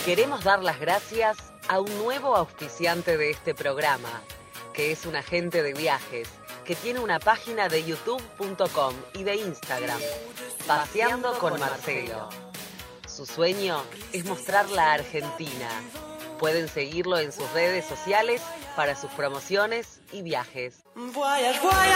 Queremos 0.05 0.45
dar 0.45 0.63
las 0.63 0.79
gracias 0.81 1.37
a 1.69 1.79
un 1.79 1.99
nuevo 1.99 2.35
auspiciante 2.35 3.17
de 3.17 3.31
este 3.31 3.55
programa, 3.55 4.23
que 4.81 4.93
es 4.93 5.05
un 5.05 5.15
agente 5.15 5.63
de 5.63 5.75
viajes, 5.75 6.27
que 6.65 6.75
tiene 6.75 7.01
una 7.01 7.19
página 7.19 7.69
de 7.69 7.85
youtube.com 7.85 8.95
y 9.13 9.25
de 9.25 9.37
Instagram, 9.37 10.01
Paseando 10.67 11.39
con 11.39 11.61
Marcelo. 11.61 12.31
Su 13.07 13.27
sueño 13.27 13.83
es 14.15 14.25
mostrar 14.25 14.71
la 14.71 14.95
Argentina. 14.95 15.69
Pueden 16.39 16.67
seguirlo 16.67 17.19
en 17.19 17.31
sus 17.31 17.53
redes 17.53 17.85
sociales 17.85 18.41
para 18.75 18.97
sus 18.97 19.11
promociones 19.11 20.01
y 20.13 20.23
viajes. 20.23 20.83
Voyage, 20.95 21.61
voyage. 21.61 21.91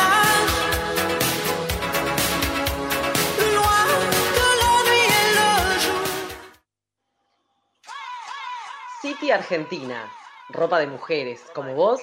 City 9.00 9.30
Argentina. 9.30 10.12
Ropa 10.50 10.78
de 10.78 10.86
mujeres, 10.86 11.40
como 11.54 11.74
vos 11.74 12.02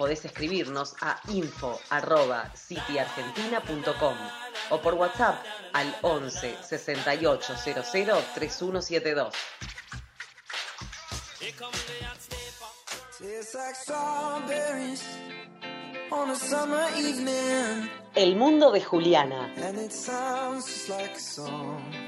Podés 0.00 0.24
escribirnos 0.24 0.96
a 1.02 1.20
info.cityargentina.com 1.28 4.16
o 4.70 4.80
por 4.80 4.94
WhatsApp 4.94 5.44
al 5.74 5.94
11 6.00 6.56
68 6.62 7.52
00 7.62 7.82
3172. 8.34 9.34
Tastes 13.18 13.54
like 13.54 13.74
strawberries 13.74 15.04
on 16.10 16.30
a 16.30 16.34
summer 16.34 16.88
evening. 16.96 17.90
El 18.14 18.36
mundo 18.36 18.72
de 18.72 18.80
Juliana, 18.80 19.54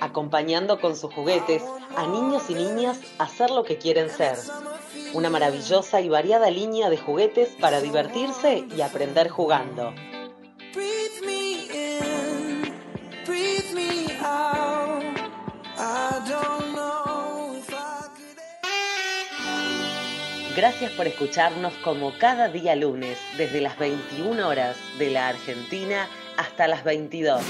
acompañando 0.01 0.81
con 0.81 0.97
sus 0.97 1.13
juguetes 1.13 1.63
a 1.95 2.07
niños 2.07 2.49
y 2.49 2.55
niñas 2.55 2.99
a 3.19 3.29
ser 3.29 3.51
lo 3.51 3.65
que 3.65 3.77
quieren 3.77 4.09
ser. 4.09 4.39
Una 5.15 5.31
maravillosa 5.31 6.01
y 6.01 6.09
variada 6.09 6.51
línea 6.51 6.91
de 6.91 6.97
juguetes 6.97 7.51
para 7.61 7.81
divertirse 7.81 8.65
y 8.77 8.81
aprender 8.81 9.29
jugando. 9.29 9.93
Gracias 20.55 20.93
por 20.93 21.07
escucharnos 21.07 21.73
como 21.83 22.13
cada 22.19 22.49
día 22.49 22.77
lunes, 22.77 23.19
desde 23.39 23.63
las 23.63 23.79
21 23.79 24.47
horas 24.47 24.77
de 24.99 25.11
la 25.11 25.29
Argentina 25.29 26.09
hasta 26.37 26.69
las 26.69 26.85
22. 26.85 27.43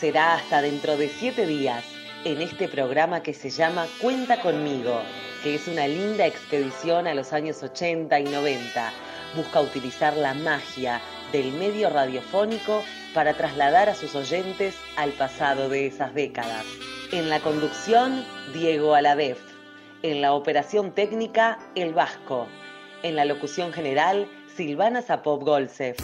Será 0.00 0.34
hasta 0.34 0.60
dentro 0.60 0.96
de 0.96 1.08
7 1.08 1.46
días 1.46 1.84
en 2.24 2.40
este 2.40 2.68
programa 2.68 3.22
que 3.22 3.34
se 3.34 3.50
llama 3.50 3.86
Cuenta 4.00 4.40
conmigo, 4.40 5.00
que 5.42 5.56
es 5.56 5.66
una 5.66 5.88
linda 5.88 6.26
expedición 6.26 7.06
a 7.06 7.14
los 7.14 7.32
años 7.32 7.62
80 7.62 8.20
y 8.20 8.24
90. 8.24 8.92
Busca 9.34 9.60
utilizar 9.60 10.16
la 10.16 10.34
magia 10.34 11.00
del 11.32 11.52
medio 11.52 11.90
radiofónico 11.90 12.84
para 13.14 13.34
trasladar 13.34 13.88
a 13.88 13.94
sus 13.94 14.14
oyentes 14.14 14.76
al 14.96 15.10
pasado 15.12 15.68
de 15.68 15.86
esas 15.86 16.14
décadas. 16.14 16.64
En 17.10 17.28
la 17.28 17.40
conducción, 17.40 18.24
Diego 18.52 18.94
Aladef. 18.94 19.40
En 20.02 20.20
la 20.20 20.32
operación 20.32 20.92
técnica, 20.92 21.58
El 21.74 21.92
Vasco. 21.92 22.46
En 23.02 23.16
la 23.16 23.24
locución 23.24 23.72
general, 23.72 24.28
Silvana 24.56 25.02
Zapop 25.02 25.42
Golsef. 25.42 25.96